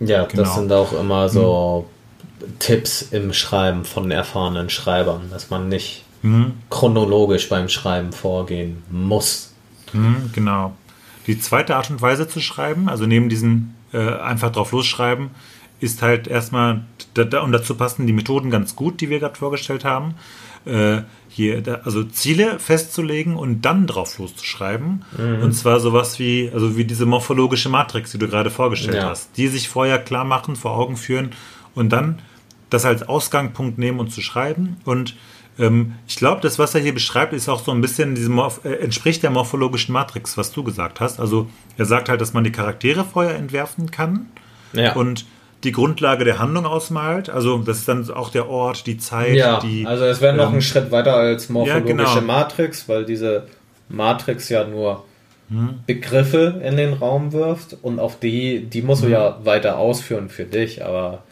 Ja, 0.00 0.24
genau. 0.24 0.42
das 0.42 0.54
sind 0.54 0.72
auch 0.72 0.92
immer 0.92 1.28
so 1.28 1.88
hm. 2.40 2.58
Tipps 2.58 3.02
im 3.02 3.32
Schreiben 3.32 3.84
von 3.84 4.10
erfahrenen 4.10 4.70
Schreibern, 4.70 5.22
dass 5.30 5.50
man 5.50 5.68
nicht 5.68 6.04
hm. 6.22 6.54
chronologisch 6.70 7.48
beim 7.48 7.68
Schreiben 7.68 8.12
vorgehen 8.12 8.82
muss. 8.90 9.51
Hm, 9.92 10.30
genau. 10.32 10.76
Die 11.26 11.38
zweite 11.38 11.76
Art 11.76 11.90
und 11.90 12.02
Weise 12.02 12.28
zu 12.28 12.40
schreiben, 12.40 12.88
also 12.88 13.06
neben 13.06 13.28
diesem 13.28 13.74
äh, 13.92 13.98
einfach 13.98 14.50
drauf 14.50 14.72
losschreiben, 14.72 15.30
ist 15.80 16.02
halt 16.02 16.28
erstmal, 16.28 16.84
da, 17.14 17.24
da, 17.24 17.40
und 17.40 17.52
dazu 17.52 17.74
passen 17.74 18.06
die 18.06 18.12
Methoden 18.12 18.50
ganz 18.50 18.76
gut, 18.76 19.00
die 19.00 19.10
wir 19.10 19.18
gerade 19.18 19.36
vorgestellt 19.36 19.84
haben. 19.84 20.14
Äh, 20.64 21.02
hier, 21.28 21.60
da, 21.60 21.80
also 21.84 22.04
Ziele 22.04 22.58
festzulegen 22.58 23.36
und 23.36 23.62
dann 23.62 23.86
drauf 23.86 24.18
loszuschreiben. 24.18 25.04
Mhm. 25.16 25.42
Und 25.42 25.52
zwar 25.54 25.80
sowas 25.80 26.18
wie, 26.18 26.50
also 26.52 26.76
wie 26.76 26.84
diese 26.84 27.06
morphologische 27.06 27.68
Matrix, 27.68 28.12
die 28.12 28.18
du 28.18 28.28
gerade 28.28 28.50
vorgestellt 28.50 28.98
ja. 28.98 29.08
hast, 29.08 29.36
die 29.36 29.48
sich 29.48 29.68
vorher 29.68 29.98
klar 29.98 30.24
machen, 30.24 30.54
vor 30.54 30.72
Augen 30.72 30.96
führen 30.96 31.30
und 31.74 31.90
dann 31.90 32.20
das 32.70 32.84
als 32.84 33.02
Ausgangspunkt 33.02 33.78
nehmen 33.78 33.98
und 33.98 34.12
zu 34.12 34.20
schreiben. 34.20 34.76
Und 34.84 35.16
ähm, 35.62 35.94
ich 36.08 36.16
glaube, 36.16 36.40
das, 36.40 36.58
was 36.58 36.74
er 36.74 36.80
hier 36.80 36.92
beschreibt, 36.92 37.32
ist 37.32 37.48
auch 37.48 37.62
so 37.62 37.70
ein 37.70 37.80
bisschen, 37.80 38.14
diese 38.14 38.28
Morph 38.28 38.64
äh, 38.64 38.74
entspricht 38.74 39.22
der 39.22 39.30
morphologischen 39.30 39.92
Matrix, 39.92 40.36
was 40.36 40.50
du 40.52 40.64
gesagt 40.64 41.00
hast. 41.00 41.20
Also 41.20 41.48
er 41.78 41.84
sagt 41.84 42.08
halt, 42.08 42.20
dass 42.20 42.32
man 42.32 42.42
die 42.42 42.52
Charaktere 42.52 43.04
vorher 43.04 43.36
entwerfen 43.36 43.90
kann. 43.90 44.26
Ja. 44.72 44.94
Und 44.94 45.24
die 45.62 45.70
Grundlage 45.70 46.24
der 46.24 46.40
Handlung 46.40 46.66
ausmalt. 46.66 47.30
Also 47.30 47.58
das 47.58 47.78
ist 47.78 47.88
dann 47.88 48.10
auch 48.10 48.30
der 48.30 48.48
Ort, 48.48 48.86
die 48.88 48.98
Zeit. 48.98 49.36
Ja, 49.36 49.60
die, 49.60 49.86
also 49.86 50.04
es 50.04 50.20
wäre 50.20 50.36
noch 50.36 50.48
ähm, 50.48 50.56
ein 50.56 50.62
Schritt 50.62 50.90
weiter 50.90 51.14
als 51.14 51.48
morphologische 51.48 51.94
ja, 51.96 52.14
genau. 52.14 52.20
Matrix, 52.20 52.88
weil 52.88 53.04
diese 53.04 53.46
Matrix 53.88 54.48
ja 54.48 54.64
nur 54.64 55.04
hm. 55.48 55.80
Begriffe 55.86 56.60
in 56.64 56.76
den 56.76 56.94
Raum 56.94 57.32
wirft 57.32 57.76
und 57.82 58.00
auf 58.00 58.18
die, 58.18 58.64
die 58.64 58.82
musst 58.82 59.02
du 59.02 59.06
hm. 59.06 59.12
ja 59.12 59.38
weiter 59.44 59.78
ausführen 59.78 60.28
für 60.28 60.44
dich, 60.44 60.84
aber 60.84 61.22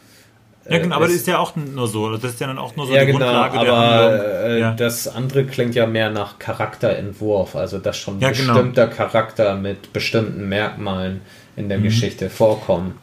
ja, 0.71 0.79
genau, 0.79 0.95
aber 0.95 1.05
das 1.05 1.15
ist 1.15 1.27
ja 1.27 1.37
auch 1.39 1.55
nur 1.55 1.87
so. 1.87 2.15
Das 2.15 2.33
ist 2.33 2.39
ja 2.39 2.47
dann 2.47 2.57
auch 2.57 2.75
nur 2.75 2.87
so 2.87 2.93
ja, 2.93 3.01
die 3.01 3.11
genau, 3.11 3.19
Grundlage 3.19 3.59
aber, 3.59 3.65
der 3.65 3.77
Handlung. 3.77 4.59
Ja. 4.59 4.71
Das 4.73 5.07
andere 5.07 5.45
klingt 5.45 5.75
ja 5.75 5.85
mehr 5.85 6.09
nach 6.09 6.39
Charakterentwurf, 6.39 7.55
also 7.55 7.77
dass 7.79 7.97
schon 7.97 8.19
ja, 8.19 8.31
genau. 8.31 8.53
bestimmter 8.53 8.85
genau. 8.87 8.97
Charakter 8.97 9.55
mit 9.55 9.93
bestimmten 9.93 10.47
Merkmalen 10.47 11.21
in 11.55 11.69
der 11.69 11.79
mhm. 11.79 11.83
Geschichte 11.83 12.29
vorkommt. 12.29 12.95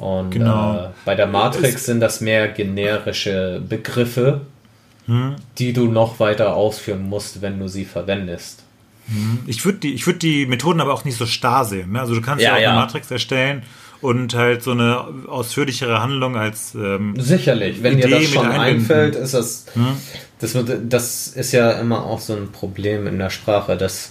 Und 0.00 0.30
genau. 0.30 0.76
äh, 0.76 0.88
bei 1.04 1.14
der 1.14 1.26
Matrix 1.26 1.84
sind 1.84 2.00
das 2.00 2.20
mehr 2.20 2.48
generische 2.48 3.60
Begriffe, 3.66 4.40
hm. 5.06 5.36
die 5.58 5.74
du 5.74 5.88
noch 5.88 6.20
weiter 6.20 6.56
ausführen 6.56 7.02
musst, 7.02 7.42
wenn 7.42 7.58
du 7.58 7.68
sie 7.68 7.84
verwendest. 7.84 8.62
Hm. 9.08 9.40
Ich 9.46 9.62
würde 9.64 9.78
die, 9.78 10.06
würd 10.06 10.22
die 10.22 10.46
Methoden 10.46 10.80
aber 10.80 10.94
auch 10.94 11.04
nicht 11.04 11.18
so 11.18 11.26
starr 11.26 11.66
sehen. 11.66 11.92
Ne? 11.92 12.00
Also 12.00 12.14
du 12.14 12.22
kannst 12.22 12.42
ja, 12.42 12.56
ja 12.56 12.68
auch 12.68 12.72
eine 12.72 12.80
Matrix 12.80 13.10
erstellen 13.10 13.62
und 14.00 14.34
halt 14.34 14.62
so 14.62 14.72
eine 14.72 15.04
ausführlichere 15.28 16.02
Handlung 16.02 16.36
als 16.36 16.74
ähm, 16.74 17.14
sicherlich, 17.18 17.82
wenn 17.82 17.98
Idee 17.98 18.08
dir 18.08 18.16
das 18.16 18.24
schon 18.28 18.46
einfällt, 18.46 19.16
ist 19.16 19.34
das, 19.34 19.66
hm? 19.74 19.96
das 20.38 20.56
das 20.88 21.28
ist 21.28 21.52
ja 21.52 21.72
immer 21.72 22.04
auch 22.04 22.20
so 22.20 22.34
ein 22.34 22.50
Problem 22.52 23.06
in 23.06 23.18
der 23.18 23.30
Sprache, 23.30 23.76
dass 23.76 24.10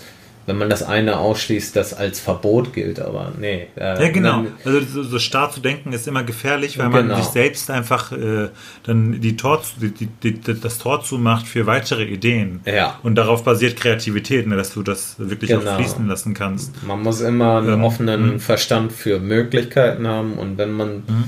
wenn 0.50 0.58
man 0.58 0.70
das 0.70 0.82
eine 0.82 1.20
ausschließt, 1.20 1.76
das 1.76 1.94
als 1.94 2.20
Verbot 2.20 2.74
gilt, 2.74 3.00
aber 3.00 3.32
nee. 3.40 3.68
Äh, 3.76 4.04
ja, 4.04 4.10
genau. 4.10 4.44
Wenn, 4.64 4.74
also 4.74 5.04
so, 5.04 5.04
so, 5.04 5.20
starr 5.20 5.52
zu 5.52 5.60
denken 5.60 5.94
ist 5.94 6.08
immer 6.08 6.24
gefährlich, 6.24 6.80
weil 6.80 6.90
genau. 6.90 7.14
man 7.14 7.22
sich 7.22 7.32
selbst 7.32 7.70
einfach 7.70 8.12
äh, 8.12 8.50
dann 8.84 9.22
die 9.22 9.38
Tor, 9.38 9.62
die, 9.80 10.08
die, 10.08 10.60
das 10.60 10.80
Tor 10.80 11.04
zumacht 11.04 11.48
für 11.48 11.68
weitere 11.68 12.04
Ideen. 12.04 12.62
Ja. 12.66 13.00
Und 13.04 13.14
darauf 13.16 13.44
basiert 13.44 13.78
Kreativität, 13.78 14.48
ne, 14.48 14.56
dass 14.56 14.74
du 14.74 14.82
das 14.82 15.16
wirklich 15.20 15.52
genau. 15.52 15.70
auch 15.70 15.76
fließen 15.76 16.08
lassen 16.08 16.34
kannst. 16.34 16.84
Man 16.84 17.04
muss 17.04 17.22
immer 17.22 17.60
einen 17.60 17.74
ähm, 17.74 17.84
offenen 17.84 18.34
mh. 18.34 18.40
Verstand 18.40 18.92
für 18.92 19.20
Möglichkeiten 19.20 20.08
haben 20.08 20.34
und 20.34 20.58
wenn 20.58 20.72
man, 20.72 20.96
mh. 20.96 21.24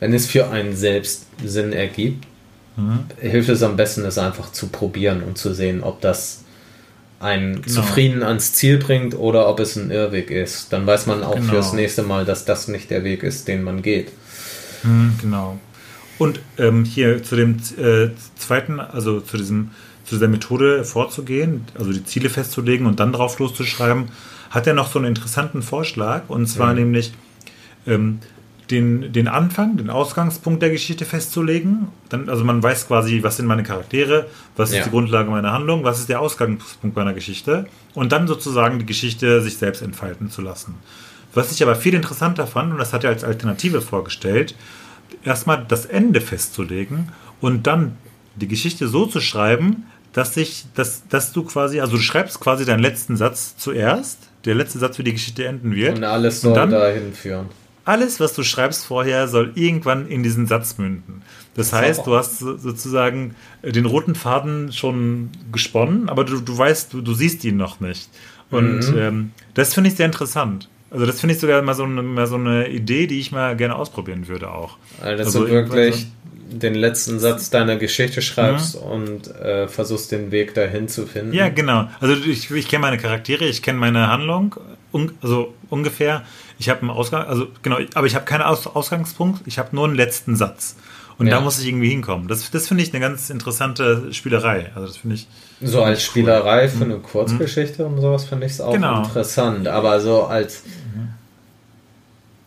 wenn 0.00 0.12
es 0.12 0.26
für 0.26 0.50
einen 0.50 0.76
selbst 0.76 1.26
Sinn 1.42 1.72
ergibt, 1.72 2.26
mh. 2.76 2.98
hilft 3.22 3.48
es 3.48 3.62
am 3.62 3.76
besten, 3.76 4.04
es 4.04 4.18
einfach 4.18 4.52
zu 4.52 4.68
probieren 4.68 5.22
und 5.22 5.38
zu 5.38 5.54
sehen, 5.54 5.82
ob 5.82 6.02
das 6.02 6.42
einen 7.18 7.62
genau. 7.62 7.80
zufrieden 7.80 8.22
ans 8.22 8.52
Ziel 8.52 8.78
bringt 8.78 9.14
oder 9.14 9.48
ob 9.48 9.60
es 9.60 9.76
ein 9.76 9.90
Irrweg 9.90 10.30
ist. 10.30 10.72
Dann 10.72 10.86
weiß 10.86 11.06
man 11.06 11.22
auch 11.22 11.34
genau. 11.34 11.52
fürs 11.52 11.72
nächste 11.72 12.02
Mal, 12.02 12.24
dass 12.24 12.44
das 12.44 12.68
nicht 12.68 12.90
der 12.90 13.04
Weg 13.04 13.22
ist, 13.22 13.48
den 13.48 13.62
man 13.62 13.82
geht. 13.82 14.12
Hm, 14.82 15.14
genau. 15.20 15.58
Und 16.18 16.40
ähm, 16.58 16.84
hier 16.84 17.22
zu 17.22 17.36
dem 17.36 17.56
äh, 17.78 18.10
zweiten, 18.36 18.80
also 18.80 19.20
zu 19.20 19.36
diesem 19.36 19.70
zu 20.06 20.14
dieser 20.14 20.28
Methode 20.28 20.84
vorzugehen, 20.84 21.64
also 21.76 21.92
die 21.92 22.04
Ziele 22.04 22.30
festzulegen 22.30 22.86
und 22.86 23.00
dann 23.00 23.12
drauf 23.12 23.40
loszuschreiben, 23.40 24.08
hat 24.50 24.66
er 24.68 24.74
noch 24.74 24.90
so 24.90 25.00
einen 25.00 25.08
interessanten 25.08 25.62
Vorschlag 25.62 26.22
und 26.28 26.46
zwar 26.46 26.70
mhm. 26.70 26.78
nämlich 26.78 27.12
ähm, 27.88 28.20
den, 28.70 29.12
den 29.12 29.28
Anfang, 29.28 29.76
den 29.76 29.90
Ausgangspunkt 29.90 30.62
der 30.62 30.70
Geschichte 30.70 31.04
festzulegen. 31.04 31.88
Dann, 32.08 32.28
also 32.28 32.44
man 32.44 32.62
weiß 32.62 32.88
quasi, 32.88 33.22
was 33.22 33.36
sind 33.36 33.46
meine 33.46 33.62
Charaktere, 33.62 34.26
was 34.56 34.72
ja. 34.72 34.78
ist 34.78 34.86
die 34.86 34.90
Grundlage 34.90 35.30
meiner 35.30 35.52
Handlung, 35.52 35.84
was 35.84 36.00
ist 36.00 36.08
der 36.08 36.20
Ausgangspunkt 36.20 36.96
meiner 36.96 37.14
Geschichte 37.14 37.66
und 37.94 38.12
dann 38.12 38.26
sozusagen 38.26 38.78
die 38.78 38.86
Geschichte 38.86 39.40
sich 39.42 39.56
selbst 39.56 39.82
entfalten 39.82 40.30
zu 40.30 40.42
lassen. 40.42 40.74
Was 41.32 41.52
ich 41.52 41.62
aber 41.62 41.76
viel 41.76 41.94
interessanter 41.94 42.46
fand, 42.46 42.72
und 42.72 42.78
das 42.78 42.92
hat 42.92 43.04
er 43.04 43.10
als 43.10 43.22
Alternative 43.22 43.80
vorgestellt, 43.80 44.54
erstmal 45.24 45.64
das 45.68 45.86
Ende 45.86 46.20
festzulegen 46.20 47.12
und 47.40 47.66
dann 47.66 47.96
die 48.34 48.48
Geschichte 48.48 48.88
so 48.88 49.06
zu 49.06 49.20
schreiben, 49.20 49.84
dass 50.12 50.34
sich, 50.34 50.64
dass, 50.74 51.06
dass 51.08 51.32
du 51.32 51.44
quasi, 51.44 51.80
also 51.80 51.96
du 51.96 52.02
schreibst 52.02 52.40
quasi 52.40 52.64
deinen 52.64 52.80
letzten 52.80 53.16
Satz 53.16 53.56
zuerst, 53.58 54.18
der 54.46 54.54
letzte 54.54 54.78
Satz, 54.78 54.98
wie 54.98 55.02
die 55.02 55.12
Geschichte 55.12 55.44
enden 55.44 55.74
wird. 55.74 55.98
Und 55.98 56.04
alles 56.04 56.40
soll 56.40 56.52
und 56.52 56.56
dann, 56.56 56.70
dahin 56.70 57.12
führen 57.12 57.48
alles, 57.86 58.20
was 58.20 58.34
du 58.34 58.42
schreibst 58.42 58.84
vorher, 58.84 59.28
soll 59.28 59.52
irgendwann 59.54 60.08
in 60.08 60.22
diesen 60.22 60.46
Satz 60.46 60.76
münden. 60.76 61.22
Das 61.54 61.72
heißt, 61.72 62.06
du 62.06 62.16
hast 62.16 62.40
sozusagen 62.40 63.34
den 63.62 63.86
roten 63.86 64.14
Faden 64.14 64.72
schon 64.72 65.30
gesponnen, 65.52 66.08
aber 66.10 66.24
du, 66.24 66.40
du 66.40 66.58
weißt, 66.58 66.92
du, 66.92 67.00
du 67.00 67.14
siehst 67.14 67.44
ihn 67.44 67.56
noch 67.56 67.80
nicht. 67.80 68.10
Und 68.50 68.92
mhm. 68.92 68.98
ähm, 68.98 69.30
das 69.54 69.72
finde 69.72 69.88
ich 69.88 69.96
sehr 69.96 70.06
interessant. 70.06 70.68
Also 70.90 71.06
das 71.06 71.20
finde 71.20 71.34
ich 71.34 71.40
sogar 71.40 71.62
mal 71.62 71.74
so, 71.74 71.84
eine, 71.84 72.02
mal 72.02 72.26
so 72.26 72.36
eine 72.36 72.68
Idee, 72.68 73.06
die 73.06 73.18
ich 73.18 73.32
mal 73.32 73.56
gerne 73.56 73.74
ausprobieren 73.74 74.28
würde 74.28 74.50
auch. 74.50 74.76
Also, 75.00 75.16
dass 75.16 75.26
also 75.28 75.46
du 75.46 75.50
wirklich 75.50 75.94
so 75.94 76.06
den 76.58 76.74
letzten 76.74 77.18
Satz 77.18 77.50
deiner 77.50 77.76
Geschichte 77.76 78.22
schreibst 78.22 78.76
mhm. 78.76 78.90
und 78.90 79.34
äh, 79.36 79.68
versuchst 79.68 80.12
den 80.12 80.30
Weg 80.30 80.54
dahin 80.54 80.88
zu 80.88 81.06
finden. 81.06 81.32
Ja, 81.32 81.48
genau. 81.48 81.88
Also 82.00 82.14
ich, 82.14 82.50
ich 82.50 82.68
kenne 82.68 82.82
meine 82.82 82.98
Charaktere, 82.98 83.44
ich 83.44 83.62
kenne 83.62 83.78
meine 83.78 84.08
Handlung, 84.08 84.54
un, 84.92 85.12
also 85.22 85.54
ungefähr. 85.70 86.22
Ich 86.58 86.68
habe 86.68 86.80
einen 86.80 86.90
Ausgang, 86.90 87.26
also 87.26 87.48
genau, 87.62 87.78
aber 87.94 88.06
ich 88.06 88.14
habe 88.14 88.24
keinen 88.24 88.42
Aus, 88.42 88.66
Ausgangspunkt, 88.66 89.42
ich 89.46 89.58
habe 89.58 89.74
nur 89.74 89.84
einen 89.84 89.94
letzten 89.94 90.36
Satz. 90.36 90.76
Und 91.18 91.28
ja. 91.28 91.34
da 91.34 91.40
muss 91.40 91.58
ich 91.58 91.66
irgendwie 91.66 91.88
hinkommen. 91.88 92.28
Das, 92.28 92.50
das 92.50 92.68
finde 92.68 92.82
ich 92.82 92.92
eine 92.92 93.00
ganz 93.00 93.30
interessante 93.30 94.12
Spielerei. 94.12 94.70
Also 94.74 94.88
das 94.88 94.98
finde 94.98 95.16
ich. 95.16 95.26
So 95.62 95.82
als 95.82 96.02
Spielerei 96.02 96.64
cool. 96.64 96.68
für 96.68 96.84
eine 96.84 96.96
mhm. 96.96 97.02
Kurzgeschichte 97.02 97.86
mhm. 97.86 97.94
und 97.94 98.00
sowas 98.02 98.24
finde 98.24 98.46
ich 98.46 98.52
es 98.52 98.60
auch 98.60 98.72
genau. 98.72 99.02
interessant. 99.02 99.66
Aber 99.68 100.00
so 100.00 100.24
als, 100.24 100.64
mhm. 100.94 101.08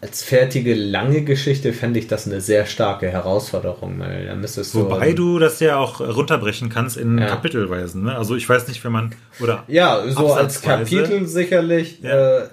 Als 0.02 0.24
fertige 0.24 0.76
lange 0.76 1.24
Geschichte 1.24 1.74
fände 1.74 2.00
ich 2.00 2.08
das 2.08 2.26
eine 2.26 2.39
sehr 2.39 2.66
starke 2.66 3.10
Herausforderung. 3.10 4.00
Weil 4.00 4.28
da 4.28 4.36
müsstest 4.36 4.74
du, 4.74 4.86
Wobei 4.86 5.12
du 5.12 5.39
das 5.39 5.60
ja 5.60 5.78
auch 5.78 6.00
runterbrechen 6.00 6.70
kannst 6.70 6.95
in 6.97 7.18
ja. 7.18 7.28
Kapitelweisen. 7.28 8.04
Ne? 8.04 8.16
Also 8.16 8.36
ich 8.36 8.47
weiß 8.47 8.68
nicht, 8.70 8.84
wenn 8.86 8.93
man 8.93 9.16
oder 9.41 9.64
ja 9.68 10.02
so 10.10 10.34
als 10.34 10.62
Kapitel 10.62 11.26
sicherlich 11.26 12.00
ja. 12.02 12.39
Äh, 12.39 12.50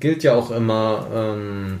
gilt 0.00 0.24
ja 0.24 0.34
auch 0.34 0.50
immer 0.50 1.06
ähm, 1.14 1.78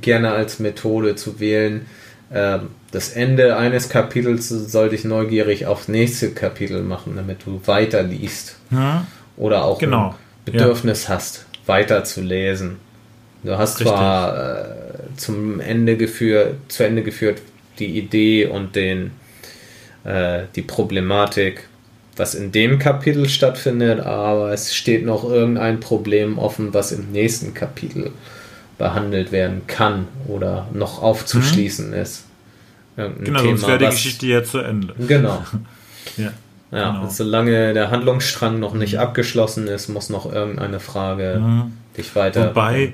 gerne 0.00 0.30
als 0.30 0.60
Methode 0.60 1.14
zu 1.14 1.40
wählen. 1.40 1.86
Ähm, 2.32 2.70
das 2.90 3.10
Ende 3.10 3.56
eines 3.56 3.90
Kapitels 3.90 4.48
soll 4.48 4.88
dich 4.88 5.04
neugierig 5.04 5.66
aufs 5.66 5.88
nächste 5.88 6.30
Kapitel 6.30 6.82
machen, 6.82 7.14
damit 7.16 7.44
du 7.44 7.60
weiter 7.66 8.02
liest. 8.02 8.56
Ja. 8.70 9.06
Oder 9.36 9.64
auch 9.64 9.78
genau. 9.78 10.08
ein 10.08 10.14
Bedürfnis 10.46 11.10
hast, 11.10 11.44
weiter 11.66 12.04
zu 12.04 12.22
lesen. 12.22 12.78
Du 13.48 13.56
hast 13.56 13.80
Richtig. 13.80 13.96
zwar 13.96 14.36
äh, 14.36 14.64
zum 15.16 15.58
Ende 15.58 15.96
geführt, 15.96 16.56
zu 16.68 16.84
Ende 16.84 17.02
geführt 17.02 17.40
die 17.78 17.98
Idee 17.98 18.44
und 18.44 18.76
den, 18.76 19.12
äh, 20.04 20.42
die 20.54 20.60
Problematik 20.60 21.66
was 22.16 22.34
in 22.34 22.52
dem 22.52 22.78
Kapitel 22.78 23.26
stattfindet, 23.26 24.00
aber 24.00 24.52
es 24.52 24.74
steht 24.74 25.06
noch 25.06 25.24
irgendein 25.24 25.80
Problem 25.80 26.38
offen, 26.38 26.74
was 26.74 26.92
im 26.92 27.10
nächsten 27.10 27.54
Kapitel 27.54 28.10
behandelt 28.76 29.32
werden 29.32 29.62
kann 29.66 30.08
oder 30.26 30.66
noch 30.74 31.00
aufzuschließen 31.00 31.88
mhm. 31.88 31.94
ist. 31.94 32.24
Irgendein 32.98 33.24
genau, 33.24 33.40
Thema, 33.40 33.50
sonst 33.56 33.68
wäre 33.68 33.78
die 33.78 33.86
Geschichte 33.86 34.26
ja 34.26 34.44
zu 34.44 34.58
Ende. 34.58 34.94
Genau. 35.06 35.42
ja. 36.18 36.32
Ja, 36.70 36.90
genau. 36.90 37.08
solange 37.08 37.72
der 37.72 37.90
Handlungsstrang 37.90 38.60
noch 38.60 38.74
nicht 38.74 38.94
mhm. 38.94 38.98
abgeschlossen 38.98 39.68
ist, 39.68 39.88
muss 39.88 40.10
noch 40.10 40.30
irgendeine 40.30 40.80
Frage 40.80 41.40
mhm. 41.40 41.72
dich 41.96 42.14
weiter. 42.14 42.50
Wobei 42.50 42.92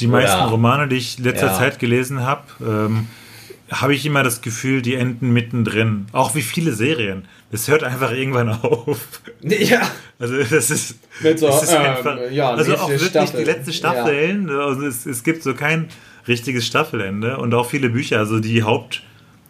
die 0.00 0.06
meisten 0.06 0.40
Romane, 0.40 0.88
die 0.88 0.96
ich 0.96 1.18
letzter 1.18 1.48
ja. 1.48 1.54
Zeit 1.54 1.78
gelesen 1.78 2.22
habe, 2.22 2.42
ähm, 2.60 3.06
habe 3.70 3.94
ich 3.94 4.04
immer 4.04 4.22
das 4.22 4.42
Gefühl, 4.42 4.82
die 4.82 4.94
enden 4.94 5.30
mittendrin. 5.30 6.06
Auch 6.12 6.34
wie 6.34 6.42
viele 6.42 6.72
Serien. 6.72 7.26
Es 7.52 7.68
hört 7.68 7.84
einfach 7.84 8.12
irgendwann 8.12 8.48
auf. 8.62 9.20
Ja. 9.42 9.82
Also 10.18 10.36
das 10.38 10.70
ist, 10.70 10.96
so, 11.22 11.46
das 11.46 11.62
ist 11.62 11.72
ähm, 11.72 11.82
einfach, 11.82 12.18
ja, 12.30 12.50
also 12.50 12.74
auch 12.74 12.88
wirklich 12.88 13.10
Staffel. 13.10 13.40
die 13.40 13.50
letzte 13.50 13.72
Staffeln. 13.72 14.48
Ja. 14.48 14.66
Also 14.66 14.82
es, 14.82 15.06
es 15.06 15.22
gibt 15.22 15.42
so 15.42 15.54
kein 15.54 15.88
richtiges 16.28 16.66
Staffelende 16.66 17.38
und 17.38 17.54
auch 17.54 17.68
viele 17.70 17.90
Bücher, 17.90 18.18
also 18.18 18.40
die 18.40 18.62
Haupt, 18.62 19.02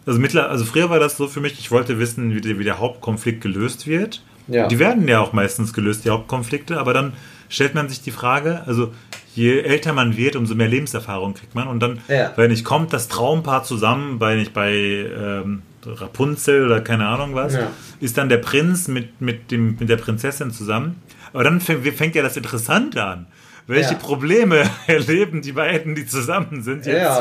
also 0.05 0.19
mittler, 0.19 0.49
also 0.49 0.65
früher 0.65 0.89
war 0.89 0.99
das 0.99 1.17
so 1.17 1.27
für 1.27 1.41
mich, 1.41 1.59
ich 1.59 1.71
wollte 1.71 1.99
wissen, 1.99 2.33
wie 2.33 2.41
der, 2.41 2.57
wie 2.59 2.63
der 2.63 2.79
Hauptkonflikt 2.79 3.41
gelöst 3.41 3.87
wird. 3.87 4.23
Ja. 4.47 4.67
Die 4.67 4.79
werden 4.79 5.07
ja 5.07 5.19
auch 5.19 5.33
meistens 5.33 5.73
gelöst, 5.73 6.05
die 6.05 6.09
Hauptkonflikte, 6.09 6.79
aber 6.79 6.93
dann 6.93 7.13
stellt 7.49 7.75
man 7.75 7.89
sich 7.89 8.01
die 8.01 8.11
Frage, 8.11 8.63
also 8.65 8.93
je 9.35 9.61
älter 9.61 9.93
man 9.93 10.17
wird, 10.17 10.35
umso 10.35 10.55
mehr 10.55 10.67
Lebenserfahrung 10.67 11.33
kriegt 11.33 11.55
man 11.55 11.67
und 11.67 11.79
dann, 11.79 11.99
ja. 12.07 12.33
wenn 12.35 12.51
nicht 12.51 12.65
kommt 12.65 12.93
das 12.93 13.07
Traumpaar 13.07 13.63
zusammen, 13.63 14.19
bei 14.19 14.35
nicht 14.35 14.53
bei 14.53 14.73
ähm, 14.73 15.61
Rapunzel 15.85 16.65
oder 16.65 16.81
keine 16.81 17.07
Ahnung 17.07 17.33
was, 17.35 17.53
ja. 17.53 17.71
ist 17.99 18.17
dann 18.17 18.29
der 18.29 18.37
Prinz 18.37 18.87
mit, 18.87 19.21
mit, 19.21 19.51
dem, 19.51 19.77
mit 19.79 19.89
der 19.89 19.97
Prinzessin 19.97 20.51
zusammen. 20.51 21.01
Aber 21.33 21.43
dann 21.43 21.61
fängt, 21.61 21.87
fängt 21.95 22.15
ja 22.15 22.23
das 22.23 22.37
Interessante 22.37 23.03
an. 23.03 23.27
Welche 23.67 23.93
ja. 23.93 23.99
Probleme 23.99 24.69
erleben 24.87 25.41
die 25.41 25.53
beiden, 25.53 25.95
die 25.95 26.05
zusammen 26.05 26.61
sind 26.61 26.85
jetzt? 26.85 27.17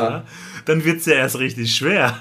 Dann 0.64 0.84
wird 0.84 0.98
es 0.98 1.06
ja 1.06 1.14
erst 1.14 1.38
richtig 1.38 1.74
schwer. 1.74 2.16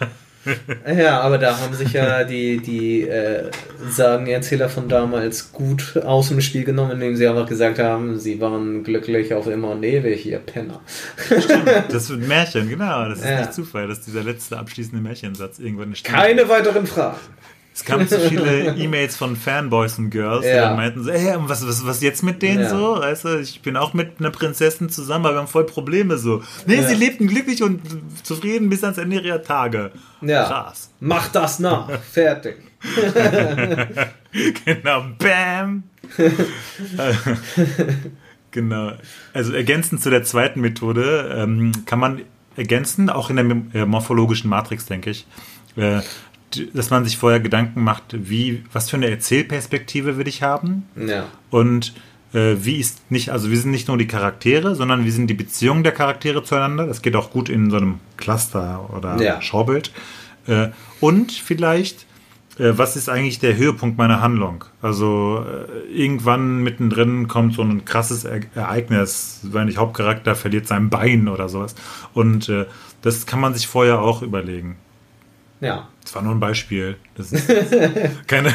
Ja, 0.87 1.21
aber 1.21 1.37
da 1.37 1.59
haben 1.59 1.73
sich 1.73 1.93
ja 1.93 2.23
die, 2.23 2.59
die 2.59 3.03
äh, 3.03 3.49
Sagenerzähler 3.89 4.69
von 4.69 4.89
damals 4.89 5.51
gut 5.51 5.97
aus 5.97 6.29
dem 6.29 6.41
Spiel 6.41 6.63
genommen, 6.63 6.91
indem 6.91 7.15
sie 7.15 7.27
einfach 7.27 7.47
gesagt 7.47 7.79
haben, 7.79 8.17
sie 8.17 8.39
waren 8.41 8.83
glücklich 8.83 9.33
auf 9.33 9.47
immer 9.47 9.71
und 9.71 9.83
ewig, 9.83 10.25
ihr 10.25 10.39
Penner. 10.39 10.81
Stimmt, 11.17 11.85
das 11.89 12.09
wird 12.09 12.27
Märchen, 12.27 12.69
genau. 12.69 13.07
Das 13.09 13.19
ist 13.19 13.25
ja. 13.25 13.39
nicht 13.39 13.53
Zufall, 13.53 13.87
dass 13.87 14.01
dieser 14.01 14.23
letzte 14.23 14.57
abschließende 14.57 15.01
Märchensatz 15.01 15.59
irgendwann 15.59 15.95
stimmt. 15.95 16.17
Keine 16.17 16.47
weiteren 16.49 16.87
Fragen. 16.87 17.17
Es 17.79 17.85
kamen 17.85 18.09
so 18.09 18.17
viele 18.17 18.75
E-Mails 18.75 19.15
von 19.15 19.37
Fanboys 19.37 19.97
und 19.99 20.09
Girls, 20.09 20.45
ja. 20.45 20.51
die 20.51 20.57
dann 20.57 20.75
meinten 20.75 21.01
so, 21.01 21.11
hey, 21.13 21.35
was, 21.37 21.65
was, 21.65 21.85
was 21.85 22.01
jetzt 22.01 22.23
mit 22.23 22.41
denen 22.41 22.63
ja. 22.63 22.69
so? 22.69 22.99
Weißt 22.99 23.23
du, 23.23 23.39
ich 23.39 23.61
bin 23.61 23.77
auch 23.77 23.93
mit 23.93 24.19
einer 24.19 24.31
Prinzessin 24.31 24.89
zusammen, 24.89 25.25
aber 25.25 25.35
wir 25.35 25.39
haben 25.39 25.47
voll 25.47 25.65
Probleme 25.65 26.17
so. 26.17 26.43
Nee, 26.65 26.75
ja. 26.75 26.87
sie 26.89 26.95
lebten 26.95 27.27
glücklich 27.27 27.63
und 27.63 27.81
zufrieden 28.23 28.67
bis 28.67 28.83
ans 28.83 28.97
Ende 28.97 29.21
ihrer 29.21 29.41
Tage. 29.43 29.91
Ja. 30.19 30.43
Krass. 30.43 30.91
Mach 30.99 31.29
das 31.29 31.59
nach. 31.59 31.89
Fertig. 32.11 32.57
genau. 34.65 35.05
Bam. 35.17 35.83
genau. 38.51 38.91
Also 39.31 39.53
ergänzend 39.53 40.03
zu 40.03 40.09
der 40.09 40.23
zweiten 40.23 40.59
Methode 40.59 41.33
ähm, 41.33 41.71
kann 41.85 41.99
man 41.99 42.23
ergänzen, 42.57 43.09
auch 43.09 43.29
in 43.29 43.71
der 43.73 43.85
morphologischen 43.85 44.49
Matrix, 44.49 44.85
denke 44.85 45.11
ich. 45.11 45.25
Äh, 45.77 46.01
dass 46.73 46.89
man 46.89 47.03
sich 47.03 47.17
vorher 47.17 47.39
Gedanken 47.39 47.83
macht, 47.83 48.03
wie, 48.11 48.63
was 48.71 48.89
für 48.89 48.97
eine 48.97 49.09
Erzählperspektive 49.09 50.17
will 50.17 50.27
ich 50.27 50.41
haben? 50.41 50.87
Ja. 50.95 51.25
Und 51.49 51.93
äh, 52.33 52.55
wie 52.59 52.77
ist 52.77 53.11
nicht, 53.11 53.29
also 53.29 53.49
wie 53.51 53.55
sind 53.55 53.71
nicht 53.71 53.87
nur 53.87 53.97
die 53.97 54.07
Charaktere, 54.07 54.75
sondern 54.75 55.05
wie 55.05 55.11
sind 55.11 55.27
die 55.27 55.33
Beziehungen 55.33 55.83
der 55.83 55.93
Charaktere 55.93 56.43
zueinander? 56.43 56.85
Das 56.85 57.01
geht 57.01 57.15
auch 57.15 57.31
gut 57.31 57.49
in 57.49 57.71
so 57.71 57.77
einem 57.77 57.99
Cluster 58.17 58.89
oder 58.95 59.21
ja. 59.21 59.41
Schaubild. 59.41 59.91
Äh, 60.47 60.69
und 60.99 61.31
vielleicht, 61.31 62.05
äh, 62.57 62.73
was 62.77 62.95
ist 62.95 63.09
eigentlich 63.09 63.39
der 63.39 63.55
Höhepunkt 63.55 63.97
meiner 63.97 64.21
Handlung? 64.21 64.65
Also 64.81 65.43
äh, 65.45 65.91
irgendwann 65.91 66.61
mittendrin 66.61 67.27
kommt 67.27 67.55
so 67.55 67.63
ein 67.63 67.85
krasses 67.85 68.25
e 68.25 68.41
Ereignis, 68.55 69.41
wenn 69.43 69.67
ich 69.67 69.77
Hauptcharakter 69.77 70.35
verliert 70.35 70.67
sein 70.67 70.89
Bein 70.89 71.27
oder 71.27 71.49
sowas. 71.49 71.75
Und 72.13 72.49
äh, 72.49 72.65
das 73.01 73.25
kann 73.25 73.39
man 73.39 73.53
sich 73.53 73.67
vorher 73.67 74.01
auch 74.01 74.21
überlegen. 74.21 74.77
Ja. 75.61 75.87
Das 76.01 76.15
war 76.15 76.21
nur 76.21 76.33
ein 76.33 76.39
Beispiel. 76.39 76.97
Das 77.15 77.31
ist 77.31 77.47
keine. 78.27 78.53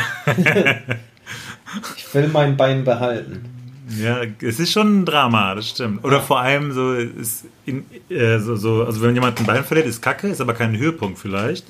ich 1.97 2.15
will 2.15 2.29
mein 2.29 2.57
Bein 2.57 2.85
behalten. 2.85 3.51
Ja, 3.99 4.23
es 4.41 4.59
ist 4.61 4.73
schon 4.73 5.01
ein 5.01 5.05
Drama, 5.05 5.55
das 5.55 5.69
stimmt. 5.69 6.05
Oder 6.05 6.21
vor 6.21 6.41
allem 6.41 6.73
so, 6.73 6.95
ist 6.95 7.45
in, 7.67 7.85
äh, 8.09 8.39
so, 8.39 8.57
so, 8.57 8.85
also 8.85 9.03
wenn 9.03 9.15
jemand 9.15 9.39
ein 9.39 9.47
Bein 9.47 9.63
verliert, 9.63 9.87
ist 9.87 10.01
Kacke, 10.01 10.29
ist 10.29 10.41
aber 10.41 10.55
kein 10.55 10.77
Höhepunkt 10.77 11.19
vielleicht. 11.19 11.67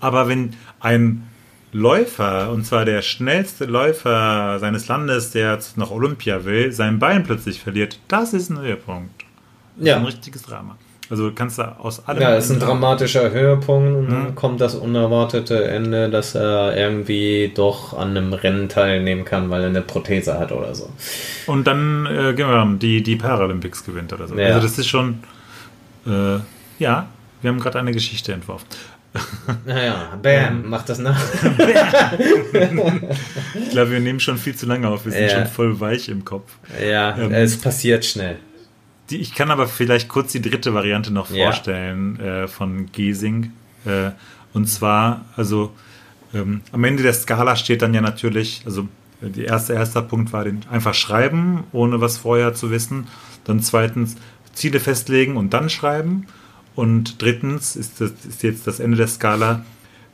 Aber 0.00 0.28
wenn 0.28 0.54
ein 0.78 1.26
Läufer, 1.72 2.50
und 2.52 2.64
zwar 2.64 2.84
der 2.84 3.02
schnellste 3.02 3.64
Läufer 3.64 4.58
seines 4.60 4.88
Landes, 4.88 5.32
der 5.32 5.58
nach 5.76 5.90
Olympia 5.90 6.44
will, 6.44 6.72
sein 6.72 6.98
Bein 6.98 7.24
plötzlich 7.24 7.60
verliert, 7.60 7.98
das 8.08 8.32
ist 8.32 8.50
ein 8.50 8.60
Höhepunkt. 8.60 9.24
Das 9.76 9.86
ja. 9.86 9.94
ist 9.94 10.00
ein 10.00 10.06
richtiges 10.06 10.42
Drama. 10.42 10.78
Also 11.10 11.32
kannst 11.34 11.58
du 11.58 11.62
aus 11.62 12.06
allem. 12.06 12.20
Ja, 12.20 12.34
ist 12.34 12.50
ein 12.50 12.60
dramatischer 12.60 13.30
Höhepunkt 13.30 13.96
und 13.96 14.10
dann 14.10 14.24
mhm. 14.24 14.34
kommt 14.34 14.60
das 14.60 14.74
unerwartete 14.74 15.64
Ende, 15.64 16.10
dass 16.10 16.34
er 16.34 16.76
irgendwie 16.76 17.50
doch 17.54 17.96
an 17.96 18.16
einem 18.16 18.34
Rennen 18.34 18.68
teilnehmen 18.68 19.24
kann, 19.24 19.48
weil 19.48 19.62
er 19.62 19.68
eine 19.68 19.80
Prothese 19.80 20.38
hat 20.38 20.52
oder 20.52 20.74
so. 20.74 20.90
Und 21.46 21.66
dann 21.66 22.06
äh, 22.06 22.34
genau, 22.34 22.66
die, 22.74 23.02
die 23.02 23.16
Paralympics 23.16 23.84
gewinnt 23.84 24.12
oder 24.12 24.28
so. 24.28 24.34
Ja. 24.38 24.48
Also 24.48 24.60
das 24.60 24.78
ist 24.78 24.88
schon. 24.88 25.20
Äh, 26.06 26.40
ja, 26.78 27.08
wir 27.40 27.50
haben 27.50 27.60
gerade 27.60 27.78
eine 27.78 27.92
Geschichte 27.92 28.32
entworfen. 28.32 28.66
Naja, 29.64 30.18
bam, 30.22 30.68
mach 30.68 30.84
das 30.84 30.98
nach. 30.98 31.18
ich 33.54 33.70
glaube, 33.70 33.90
wir 33.90 34.00
nehmen 34.00 34.20
schon 34.20 34.36
viel 34.36 34.54
zu 34.54 34.66
lange 34.66 34.86
auf. 34.88 35.06
Wir 35.06 35.12
sind 35.12 35.22
ja. 35.22 35.30
schon 35.30 35.46
voll 35.46 35.80
weich 35.80 36.10
im 36.10 36.24
Kopf. 36.24 36.52
Ja, 36.80 37.16
ähm, 37.16 37.32
es 37.32 37.56
passiert 37.56 38.04
schnell. 38.04 38.36
Die, 39.10 39.16
ich 39.16 39.34
kann 39.34 39.50
aber 39.50 39.66
vielleicht 39.66 40.08
kurz 40.08 40.32
die 40.32 40.42
dritte 40.42 40.74
Variante 40.74 41.12
noch 41.12 41.28
vorstellen 41.28 42.18
ja. 42.20 42.44
äh, 42.44 42.48
von 42.48 42.90
Giesing. 42.92 43.52
Äh, 43.84 44.10
und 44.52 44.66
zwar, 44.66 45.24
also 45.36 45.72
ähm, 46.34 46.60
am 46.72 46.84
Ende 46.84 47.02
der 47.02 47.14
Skala 47.14 47.56
steht 47.56 47.82
dann 47.82 47.94
ja 47.94 48.00
natürlich, 48.00 48.62
also 48.66 48.88
der 49.20 49.46
erste, 49.46 49.74
erster 49.74 50.02
Punkt 50.02 50.32
war 50.32 50.44
den 50.44 50.60
einfach 50.70 50.94
schreiben, 50.94 51.64
ohne 51.72 52.00
was 52.00 52.18
vorher 52.18 52.54
zu 52.54 52.70
wissen. 52.70 53.08
Dann 53.44 53.60
zweitens 53.60 54.16
Ziele 54.52 54.80
festlegen 54.80 55.36
und 55.36 55.54
dann 55.54 55.70
schreiben. 55.70 56.26
Und 56.74 57.20
drittens 57.20 57.76
ist, 57.76 58.00
das, 58.00 58.12
ist 58.28 58.42
jetzt 58.42 58.66
das 58.66 58.78
Ende 58.78 58.96
der 58.96 59.08
Skala, 59.08 59.64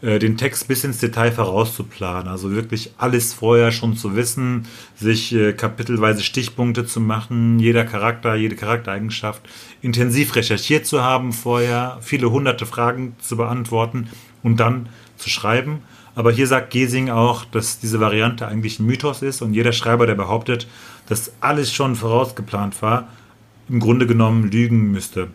äh, 0.04 0.18
den 0.18 0.36
Text 0.36 0.68
bis 0.68 0.84
ins 0.84 0.98
Detail 0.98 1.32
vorauszuplanen. 1.32 2.28
Also 2.28 2.50
wirklich 2.50 2.92
alles 2.98 3.32
vorher 3.32 3.72
schon 3.72 3.96
zu 3.96 4.14
wissen, 4.14 4.66
sich 4.96 5.34
äh, 5.34 5.54
kapitelweise 5.54 6.22
Stichpunkte 6.22 6.84
zu 6.84 7.00
machen, 7.00 7.58
jeder 7.58 7.84
Charakter, 7.84 8.34
jede 8.34 8.54
Charaktereigenschaft 8.54 9.40
intensiv 9.80 10.36
recherchiert 10.36 10.84
zu 10.84 11.02
haben 11.02 11.32
vorher, 11.32 11.98
viele 12.02 12.30
hunderte 12.30 12.66
Fragen 12.66 13.16
zu 13.18 13.38
beantworten 13.38 14.10
und 14.42 14.60
dann 14.60 14.90
zu 15.16 15.30
schreiben. 15.30 15.78
Aber 16.14 16.30
hier 16.30 16.46
sagt 16.46 16.70
Gesing 16.70 17.08
auch, 17.08 17.46
dass 17.46 17.78
diese 17.80 17.98
Variante 17.98 18.46
eigentlich 18.46 18.78
ein 18.78 18.86
Mythos 18.86 19.22
ist 19.22 19.40
und 19.40 19.54
jeder 19.54 19.72
Schreiber, 19.72 20.06
der 20.06 20.16
behauptet, 20.16 20.68
dass 21.08 21.32
alles 21.40 21.72
schon 21.72 21.96
vorausgeplant 21.96 22.82
war, 22.82 23.08
im 23.70 23.80
Grunde 23.80 24.06
genommen 24.06 24.50
lügen 24.50 24.92
müsste. 24.92 25.28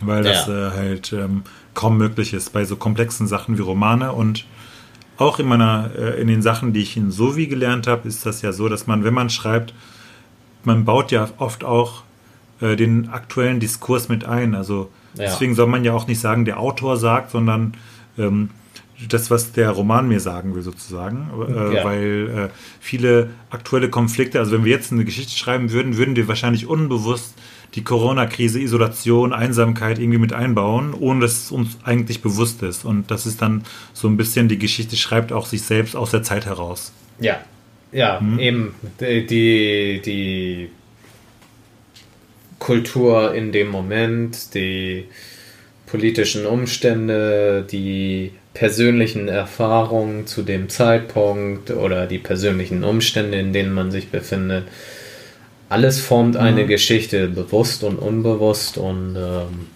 Weil 0.00 0.22
das 0.22 0.46
ja. 0.46 0.68
äh, 0.68 0.70
halt 0.70 1.12
ähm, 1.12 1.42
kaum 1.74 1.96
möglich 1.96 2.34
ist 2.34 2.52
bei 2.52 2.64
so 2.64 2.76
komplexen 2.76 3.26
Sachen 3.26 3.58
wie 3.58 3.62
Romane 3.62 4.12
und 4.12 4.46
auch 5.18 5.38
in 5.38 5.46
meiner 5.46 5.90
äh, 5.96 6.20
in 6.20 6.28
den 6.28 6.42
Sachen, 6.42 6.72
die 6.72 6.82
ich 6.82 6.96
in 6.96 7.10
Sovi 7.10 7.46
gelernt 7.46 7.86
habe, 7.86 8.08
ist 8.08 8.26
das 8.26 8.42
ja 8.42 8.52
so, 8.52 8.68
dass 8.68 8.86
man, 8.86 9.04
wenn 9.04 9.14
man 9.14 9.30
schreibt, 9.30 9.74
man 10.64 10.84
baut 10.84 11.12
ja 11.12 11.28
oft 11.38 11.64
auch 11.64 12.02
äh, 12.60 12.76
den 12.76 13.08
aktuellen 13.08 13.60
Diskurs 13.60 14.08
mit 14.08 14.24
ein. 14.24 14.54
Also 14.54 14.90
ja. 15.14 15.24
deswegen 15.24 15.54
soll 15.54 15.66
man 15.66 15.84
ja 15.84 15.92
auch 15.92 16.06
nicht 16.06 16.20
sagen, 16.20 16.44
der 16.44 16.58
Autor 16.58 16.96
sagt, 16.96 17.30
sondern 17.30 17.74
ähm, 18.18 18.50
das, 19.08 19.30
was 19.30 19.52
der 19.52 19.70
Roman 19.70 20.08
mir 20.08 20.20
sagen 20.20 20.54
will, 20.54 20.62
sozusagen. 20.62 21.30
Äh, 21.48 21.76
ja. 21.76 21.84
Weil 21.84 22.30
äh, 22.30 22.48
viele 22.80 23.30
aktuelle 23.50 23.90
Konflikte, 23.90 24.38
also 24.38 24.52
wenn 24.52 24.64
wir 24.64 24.72
jetzt 24.72 24.92
eine 24.92 25.04
Geschichte 25.04 25.36
schreiben 25.36 25.72
würden, 25.72 25.96
würden 25.96 26.16
wir 26.16 26.28
wahrscheinlich 26.28 26.66
unbewusst 26.66 27.34
die 27.74 27.84
Corona-Krise, 27.84 28.60
Isolation, 28.60 29.32
Einsamkeit 29.32 29.98
irgendwie 29.98 30.18
mit 30.18 30.32
einbauen, 30.32 30.94
ohne 30.94 31.20
dass 31.20 31.44
es 31.44 31.50
uns 31.50 31.78
eigentlich 31.84 32.20
bewusst 32.20 32.62
ist. 32.62 32.84
Und 32.84 33.10
das 33.10 33.26
ist 33.26 33.40
dann 33.40 33.64
so 33.94 34.08
ein 34.08 34.16
bisschen, 34.16 34.48
die 34.48 34.58
Geschichte 34.58 34.96
schreibt 34.96 35.32
auch 35.32 35.46
sich 35.46 35.62
selbst 35.62 35.96
aus 35.96 36.10
der 36.10 36.22
Zeit 36.22 36.46
heraus. 36.46 36.92
Ja, 37.18 37.40
ja, 37.92 38.20
hm? 38.20 38.38
eben 38.38 38.74
die, 39.00 40.00
die 40.04 40.68
Kultur 42.58 43.34
in 43.34 43.52
dem 43.52 43.68
Moment, 43.68 44.54
die 44.54 45.06
politischen 45.86 46.46
Umstände, 46.46 47.66
die 47.70 48.32
persönlichen 48.54 49.28
Erfahrungen 49.28 50.26
zu 50.26 50.42
dem 50.42 50.68
Zeitpunkt 50.68 51.70
oder 51.70 52.06
die 52.06 52.18
persönlichen 52.18 52.84
Umstände, 52.84 53.38
in 53.38 53.52
denen 53.52 53.72
man 53.72 53.90
sich 53.90 54.10
befindet, 54.10 54.64
alles 55.72 56.00
formt 56.00 56.36
eine 56.36 56.64
mhm. 56.64 56.68
Geschichte, 56.68 57.28
bewusst 57.28 57.82
und 57.82 57.96
unbewusst 57.96 58.76
und, 58.76 59.16
ähm, 59.16 59.68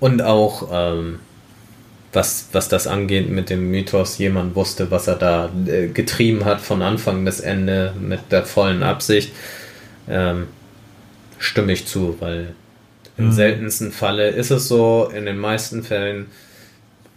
und 0.00 0.22
auch 0.22 0.70
ähm, 0.72 1.18
was, 2.14 2.48
was 2.52 2.70
das 2.70 2.86
angeht 2.86 3.28
mit 3.28 3.50
dem 3.50 3.70
Mythos, 3.70 4.16
jemand 4.16 4.56
wusste, 4.56 4.90
was 4.90 5.08
er 5.08 5.16
da 5.16 5.50
äh, 5.66 5.88
getrieben 5.88 6.46
hat 6.46 6.62
von 6.62 6.80
Anfang 6.80 7.22
bis 7.22 7.40
Ende 7.40 7.92
mit 8.00 8.20
der 8.30 8.46
vollen 8.46 8.82
Absicht, 8.82 9.32
ähm, 10.08 10.46
stimme 11.38 11.74
ich 11.74 11.86
zu, 11.86 12.16
weil 12.20 12.54
im 13.18 13.26
mhm. 13.26 13.32
seltensten 13.32 13.92
Falle 13.92 14.30
ist 14.30 14.50
es 14.50 14.68
so, 14.68 15.12
in 15.14 15.26
den 15.26 15.36
meisten 15.36 15.82
Fällen, 15.82 16.28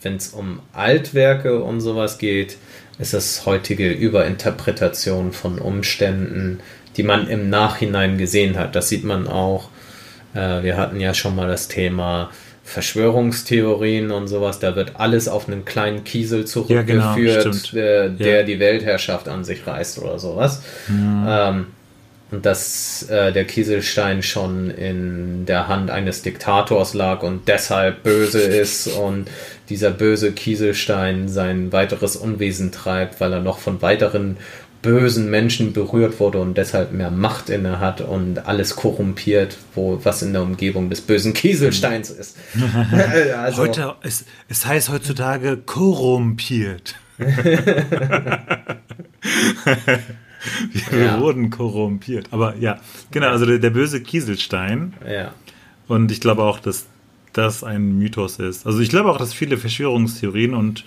wenn 0.02 0.18
es 0.18 0.28
um 0.28 0.60
Altwerke 0.74 1.64
und 1.64 1.80
sowas 1.80 2.18
geht, 2.18 2.58
ist 3.00 3.14
es 3.14 3.46
heutige 3.46 3.92
Überinterpretation 3.92 5.32
von 5.32 5.58
Umständen, 5.58 6.60
die 6.98 7.04
man 7.04 7.28
im 7.28 7.50
Nachhinein 7.50 8.18
gesehen 8.18 8.58
hat. 8.58 8.76
Das 8.76 8.90
sieht 8.90 9.04
man 9.04 9.28
auch 9.28 9.70
Äh, 10.36 10.64
wir 10.64 10.78
hatten 10.78 11.00
ja 11.00 11.14
schon 11.14 11.36
mal 11.36 11.48
das 11.48 11.68
Thema 11.68 12.30
Verschwörungstheorien 12.64 14.12
und 14.12 14.28
sowas. 14.28 14.60
Da 14.60 14.76
wird 14.76 14.94
alles 14.96 15.28
auf 15.28 15.48
einen 15.48 15.66
kleinen 15.66 16.04
Kiesel 16.04 16.46
zurückgeführt, 16.46 17.72
ja, 17.72 17.80
genau, 17.80 17.88
äh, 17.88 18.10
der 18.10 18.40
ja. 18.40 18.44
die 18.44 18.60
Weltherrschaft 18.60 19.28
an 19.28 19.44
sich 19.44 19.66
reißt 19.66 20.00
oder 20.00 20.20
sowas. 20.20 20.64
Mhm. 20.88 21.26
Ähm, 21.28 21.66
und 22.32 22.44
dass 22.44 23.04
äh, 23.04 23.32
der 23.32 23.46
Kieselstein 23.46 24.24
schon 24.24 24.72
in 24.72 25.46
der 25.46 25.68
Hand 25.68 25.92
eines 25.92 26.24
Diktators 26.24 26.96
lag 26.96 27.22
und 27.22 27.48
deshalb 27.48 28.02
böse 28.02 28.42
ist 28.42 28.88
und 28.88 29.30
dieser 29.70 29.92
böse 29.92 30.32
Kieselstein 30.32 31.30
sein 31.30 31.72
weiteres 31.72 32.16
Unwesen 32.16 32.72
treibt, 32.72 33.22
weil 33.22 33.32
er 33.32 33.42
noch 33.42 33.60
von 33.60 33.84
weiteren 33.84 34.38
bösen 34.86 35.32
Menschen 35.32 35.74
berührt 35.74 36.20
wurde 36.20 36.40
und 36.40 36.58
deshalb 36.58 36.94
mehr 36.94 37.10
Macht 37.10 37.50
inne 37.50 37.80
hat 37.80 38.02
und 38.02 38.46
alles 38.48 38.76
korrumpiert, 38.76 39.58
wo 39.74 40.00
was 40.04 40.22
in 40.22 40.32
der 40.32 40.44
Umgebung 40.44 40.92
des 40.92 41.02
bösen 41.02 41.34
Kieselsteins 41.34 42.12
ist. 42.12 42.38
also, 43.36 43.64
Heute, 43.64 43.96
es, 44.04 44.26
es 44.48 44.66
heißt 44.66 44.90
heutzutage 44.90 45.58
korrumpiert. 45.58 46.96
Wir 50.92 51.06
ja. 51.06 51.20
wurden 51.20 51.50
korrumpiert. 51.50 52.28
Aber 52.30 52.56
ja, 52.58 52.80
genau, 53.10 53.30
also 53.30 53.48
der, 53.48 53.58
der 53.58 53.72
böse 53.72 54.02
Kieselstein. 54.02 54.94
Ja. 55.10 55.34
Und 55.88 56.12
ich 56.12 56.22
glaube 56.22 56.44
auch, 56.44 56.60
dass 56.60 56.86
das 57.34 57.64
ein 57.64 57.98
Mythos 57.98 58.38
ist. 58.38 58.68
Also 58.68 58.80
ich 58.82 58.90
glaube 58.90 59.10
auch, 59.10 59.18
dass 59.18 59.34
viele 59.34 59.58
Verschwörungstheorien 59.58 60.54
und 60.54 60.86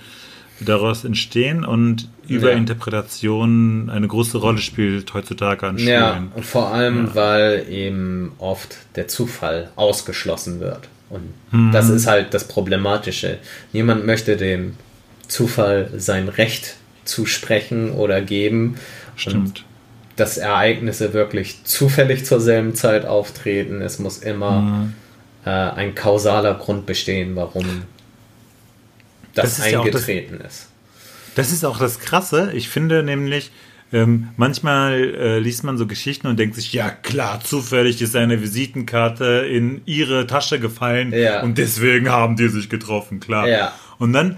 daraus 0.61 1.04
entstehen 1.04 1.64
und 1.64 2.09
Überinterpretation 2.26 3.90
eine 3.90 4.06
große 4.06 4.38
Rolle 4.38 4.59
spielt 4.59 5.14
heutzutage 5.14 5.66
an 5.66 5.78
Schulen. 5.78 5.90
Ja, 5.90 6.22
vor 6.42 6.72
allem, 6.72 7.06
ja. 7.06 7.14
weil 7.14 7.66
eben 7.70 8.32
oft 8.38 8.76
der 8.96 9.09
Zufall 9.09 9.70
ausgeschlossen 9.76 10.61
wird. 10.61 10.88
Und 11.11 11.32
hm. 11.50 11.72
das 11.72 11.88
ist 11.88 12.06
halt 12.06 12.34
das 12.34 12.48
Problematische. 12.48 13.38
Niemand 13.72 14.04
möchte 14.04 14.36
dem 14.36 14.74
Zufall 15.26 15.90
sein 15.96 16.28
Recht 16.28 16.76
zusprechen 17.04 17.92
oder 17.92 18.20
geben. 18.20 18.76
Stimmt. 19.16 19.36
Und 19.36 19.64
dass 20.16 20.36
Ereignisse 20.36 21.12
wirklich 21.14 21.64
zufällig 21.64 22.26
zur 22.26 22.40
selben 22.40 22.74
Zeit 22.74 23.06
auftreten. 23.06 23.80
Es 23.80 23.98
muss 23.98 24.18
immer 24.18 24.59
hm. 24.59 24.94
äh, 25.46 25.50
ein 25.50 25.94
kausaler 25.94 26.54
Grund 26.54 26.86
bestehen, 26.86 27.36
warum 27.36 27.64
das, 29.43 29.57
das 29.57 29.66
eingetreten 29.66 30.34
ist, 30.34 30.41
ja 30.41 30.45
das, 30.45 30.55
ist. 30.55 30.68
Das 31.34 31.53
ist 31.53 31.64
auch 31.64 31.78
das 31.78 32.01
Krasse. 32.01 32.53
Ich 32.55 32.68
finde 32.68 33.03
nämlich, 33.03 33.51
ähm, 33.93 34.28
manchmal 34.36 35.14
äh, 35.14 35.39
liest 35.39 35.64
man 35.64 35.78
so 35.78 35.86
Geschichten 35.86 36.26
und 36.26 36.39
denkt 36.39 36.57
sich, 36.57 36.72
ja 36.72 36.91
klar, 36.91 37.41
zufällig 37.43 38.03
ist 38.03 38.16
eine 38.16 38.43
Visitenkarte 38.43 39.47
in 39.51 39.80
ihre 39.86 40.26
Tasche 40.26 40.61
gefallen 40.61 41.12
ja. 41.12 41.43
und 41.43 41.57
deswegen 41.57 42.11
haben 42.11 42.36
die 42.36 42.49
sich 42.49 42.68
getroffen, 42.68 43.20
klar. 43.20 43.49
Ja. 43.49 43.72
Und 43.99 44.12
dann 44.12 44.36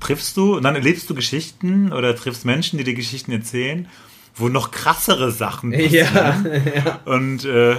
triffst 0.00 0.36
du, 0.36 0.56
und 0.56 0.64
dann 0.64 0.74
erlebst 0.74 1.08
du 1.08 1.14
Geschichten 1.14 1.92
oder 1.92 2.16
triffst 2.16 2.44
Menschen, 2.44 2.76
die 2.78 2.84
dir 2.84 2.94
Geschichten 2.94 3.30
erzählen, 3.30 3.86
wo 4.34 4.48
noch 4.48 4.70
krassere 4.70 5.30
Sachen 5.30 5.72
passieren. 5.72 6.46
Ja. 6.74 7.00
Und 7.04 7.44
äh, 7.44 7.76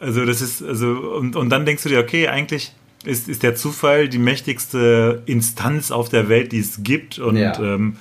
also 0.00 0.26
das 0.26 0.40
ist, 0.40 0.62
also, 0.62 0.90
und, 0.90 1.36
und 1.36 1.50
dann 1.50 1.64
denkst 1.64 1.84
du 1.84 1.88
dir, 1.88 2.00
okay, 2.00 2.26
eigentlich 2.26 2.72
ist, 3.04 3.28
ist 3.28 3.42
der 3.42 3.54
Zufall 3.54 4.08
die 4.08 4.18
mächtigste 4.18 5.22
Instanz 5.26 5.90
auf 5.90 6.08
der 6.08 6.28
Welt, 6.28 6.52
die 6.52 6.58
es 6.58 6.82
gibt. 6.82 7.18
Und 7.18 7.36
ja. 7.36 7.58
ähm, 7.60 7.96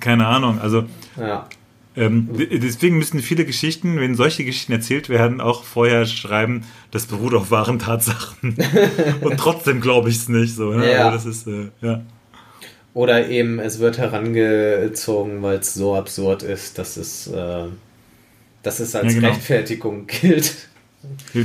keine 0.00 0.26
Ahnung, 0.26 0.60
also 0.60 0.84
ja. 1.16 1.48
ähm, 1.96 2.28
deswegen 2.34 2.98
müssen 2.98 3.20
viele 3.20 3.44
Geschichten, 3.44 4.00
wenn 4.00 4.14
solche 4.14 4.44
Geschichten 4.44 4.72
erzählt 4.72 5.08
werden, 5.08 5.40
auch 5.40 5.64
vorher 5.64 6.06
schreiben, 6.06 6.64
das 6.90 7.06
beruht 7.06 7.34
auf 7.34 7.50
wahren 7.50 7.78
Tatsachen. 7.78 8.56
und 9.20 9.36
trotzdem 9.38 9.80
glaube 9.80 10.08
ich 10.08 10.16
es 10.16 10.28
nicht. 10.28 10.54
So, 10.54 10.72
ne? 10.72 10.90
ja. 10.90 11.10
das 11.10 11.24
ist, 11.24 11.46
äh, 11.46 11.68
ja. 11.80 12.02
Oder 12.94 13.28
eben, 13.28 13.58
es 13.58 13.78
wird 13.78 13.98
herangezogen, 13.98 15.42
weil 15.42 15.58
es 15.58 15.74
so 15.74 15.94
absurd 15.94 16.42
ist, 16.42 16.78
dass 16.78 16.96
es, 16.96 17.26
äh, 17.26 17.64
dass 18.62 18.80
es 18.80 18.94
als 18.94 19.12
ja, 19.12 19.20
genau. 19.20 19.32
Rechtfertigung 19.32 20.06
gilt. 20.06 20.68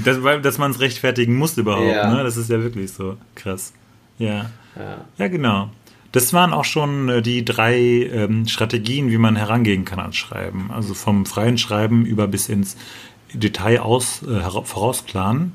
Das, 0.03 0.17
dass 0.41 0.57
man 0.57 0.71
es 0.71 0.79
rechtfertigen 0.79 1.35
muss 1.35 1.57
überhaupt, 1.57 1.87
ja. 1.87 2.13
ne? 2.13 2.23
Das 2.23 2.37
ist 2.37 2.49
ja 2.49 2.61
wirklich 2.61 2.91
so 2.91 3.17
krass. 3.35 3.73
Ja. 4.17 4.49
Ja, 4.75 5.05
ja 5.17 5.27
genau. 5.27 5.69
Das 6.11 6.33
waren 6.33 6.53
auch 6.53 6.65
schon 6.65 7.09
äh, 7.09 7.21
die 7.21 7.45
drei 7.45 7.77
ähm, 7.77 8.47
Strategien, 8.47 9.11
wie 9.11 9.17
man 9.17 9.35
herangehen 9.35 9.85
kann 9.85 9.99
ans 9.99 10.17
Schreiben. 10.17 10.69
Also 10.71 10.93
vom 10.93 11.25
freien 11.25 11.57
Schreiben 11.57 12.05
über 12.05 12.27
bis 12.27 12.49
ins 12.49 12.75
Detail 13.33 13.79
aus, 13.79 14.21
äh, 14.23 14.41
vorausplanen. 14.63 15.53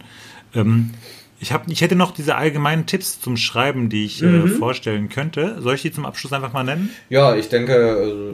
Ähm, 0.54 0.92
ich, 1.38 1.52
hab, 1.52 1.68
ich 1.68 1.82
hätte 1.82 1.94
noch 1.94 2.12
diese 2.12 2.36
allgemeinen 2.36 2.86
Tipps 2.86 3.20
zum 3.20 3.36
Schreiben, 3.36 3.90
die 3.90 4.06
ich 4.06 4.22
äh, 4.22 4.26
mhm. 4.26 4.46
äh, 4.46 4.48
vorstellen 4.48 5.10
könnte. 5.10 5.60
Soll 5.60 5.74
ich 5.74 5.82
die 5.82 5.92
zum 5.92 6.06
Abschluss 6.06 6.32
einfach 6.32 6.54
mal 6.54 6.64
nennen? 6.64 6.90
Ja, 7.10 7.36
ich 7.36 7.50
denke, 7.50 7.74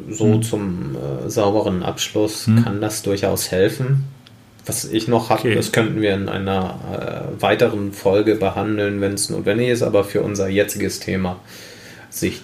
äh, 0.09 0.13
so 0.13 0.27
mhm. 0.27 0.43
zum 0.43 0.97
äh, 0.97 1.29
sauberen 1.29 1.83
Abschluss 1.83 2.47
mhm. 2.47 2.65
kann 2.65 2.81
das 2.81 3.03
durchaus 3.03 3.51
helfen. 3.51 4.05
Was 4.65 4.85
ich 4.85 5.09
noch 5.09 5.31
habe, 5.31 5.41
okay. 5.41 5.55
das 5.55 5.73
könnten 5.73 6.01
wir 6.01 6.15
in 6.15 6.29
einer 6.29 7.33
äh, 7.37 7.43
weiteren 7.43 7.93
Folge 7.93 8.37
behandeln, 8.37 9.01
wenn 9.01 9.15
es 9.15 9.29
notwendig 9.29 9.69
ist, 9.69 9.83
aber 9.83 10.05
für 10.05 10.23
unser 10.23 10.49
jetziges 10.49 11.01
Thema 11.01 11.41
sich 12.13 12.43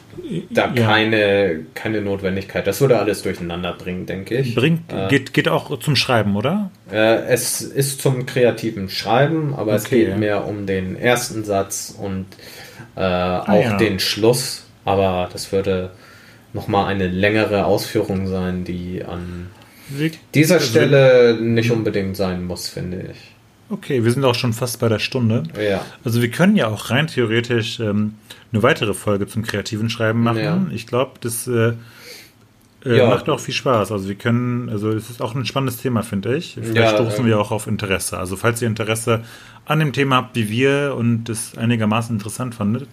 da 0.50 0.72
ja. 0.74 0.86
keine, 0.86 1.60
keine 1.74 2.00
Notwendigkeit. 2.00 2.66
Das 2.66 2.80
würde 2.80 2.98
alles 2.98 3.22
durcheinander 3.22 3.74
bringen, 3.74 4.06
denke 4.06 4.38
ich. 4.38 4.54
Bringt, 4.54 4.92
äh, 4.92 5.08
geht, 5.08 5.34
geht 5.34 5.48
auch 5.48 5.78
zum 5.78 5.94
Schreiben, 5.94 6.36
oder? 6.36 6.70
Äh, 6.90 7.26
es 7.26 7.60
ist 7.60 8.00
zum 8.00 8.24
kreativen 8.24 8.88
Schreiben, 8.88 9.54
aber 9.54 9.72
okay. 9.72 9.76
es 9.76 9.84
geht 9.90 10.18
mehr 10.18 10.46
um 10.46 10.66
den 10.66 10.96
ersten 10.96 11.44
Satz 11.44 11.94
und 11.96 12.26
äh, 12.96 13.00
ah, 13.00 13.42
auch 13.42 13.62
ja. 13.62 13.76
den 13.76 14.00
Schluss. 14.00 14.64
Aber 14.84 15.28
das 15.32 15.52
würde 15.52 15.90
nochmal 16.54 16.86
eine 16.86 17.06
längere 17.06 17.66
Ausführung 17.66 18.26
sein, 18.26 18.64
die 18.64 19.04
an 19.04 19.50
dieser 20.34 20.60
Stelle 20.60 21.38
nicht 21.40 21.70
unbedingt 21.70 22.16
sein 22.16 22.44
muss, 22.44 22.68
finde 22.68 23.10
ich. 23.12 23.18
Okay, 23.70 24.02
wir 24.02 24.12
sind 24.12 24.24
auch 24.24 24.34
schon 24.34 24.52
fast 24.52 24.80
bei 24.80 24.88
der 24.88 24.98
Stunde. 24.98 25.42
Ja. 25.60 25.84
Also 26.04 26.22
wir 26.22 26.30
können 26.30 26.56
ja 26.56 26.68
auch 26.68 26.90
rein 26.90 27.06
theoretisch 27.06 27.80
ähm, 27.80 28.14
eine 28.52 28.62
weitere 28.62 28.94
Folge 28.94 29.26
zum 29.26 29.42
kreativen 29.42 29.90
Schreiben 29.90 30.22
machen. 30.22 30.42
Ja. 30.42 30.66
Ich 30.72 30.86
glaube, 30.86 31.12
das 31.20 31.46
äh, 31.46 31.74
äh, 32.84 32.96
ja. 32.96 33.08
macht 33.08 33.28
auch 33.28 33.40
viel 33.40 33.54
Spaß. 33.54 33.92
Also 33.92 34.08
wir 34.08 34.14
können, 34.14 34.70
also 34.70 34.90
es 34.90 35.10
ist 35.10 35.20
auch 35.20 35.34
ein 35.34 35.44
spannendes 35.44 35.78
Thema, 35.78 36.02
finde 36.02 36.36
ich. 36.36 36.56
Vielleicht 36.60 36.94
stoßen 36.94 37.26
wir 37.26 37.38
auch 37.38 37.50
auf 37.50 37.66
Interesse. 37.66 38.18
Also 38.18 38.36
falls 38.36 38.62
ihr 38.62 38.68
Interesse 38.68 39.22
an 39.66 39.80
dem 39.80 39.92
Thema 39.92 40.16
habt 40.16 40.36
wie 40.36 40.48
wir 40.48 40.94
und 40.96 41.24
das 41.24 41.58
einigermaßen 41.58 42.16
interessant 42.16 42.54
fandet, 42.54 42.88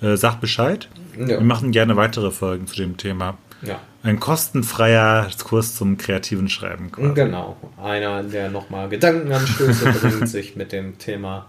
äh, 0.00 0.16
sagt 0.16 0.40
Bescheid. 0.40 0.88
Wir 1.14 1.40
machen 1.40 1.72
gerne 1.72 1.96
weitere 1.96 2.30
Folgen 2.30 2.66
zu 2.66 2.76
dem 2.76 2.96
Thema. 2.96 3.36
Ja. 3.62 3.80
Ein 4.06 4.20
kostenfreier 4.20 5.28
Kurs 5.42 5.74
zum 5.74 5.98
kreativen 5.98 6.48
Schreiben. 6.48 6.92
Quasi. 6.92 7.14
Genau. 7.14 7.56
Einer, 7.82 8.22
der 8.22 8.50
nochmal 8.50 8.88
Gedankenanstöße 8.88 9.92
bringt, 10.00 10.28
sich 10.28 10.54
mit 10.54 10.70
dem 10.70 10.96
Thema 10.98 11.46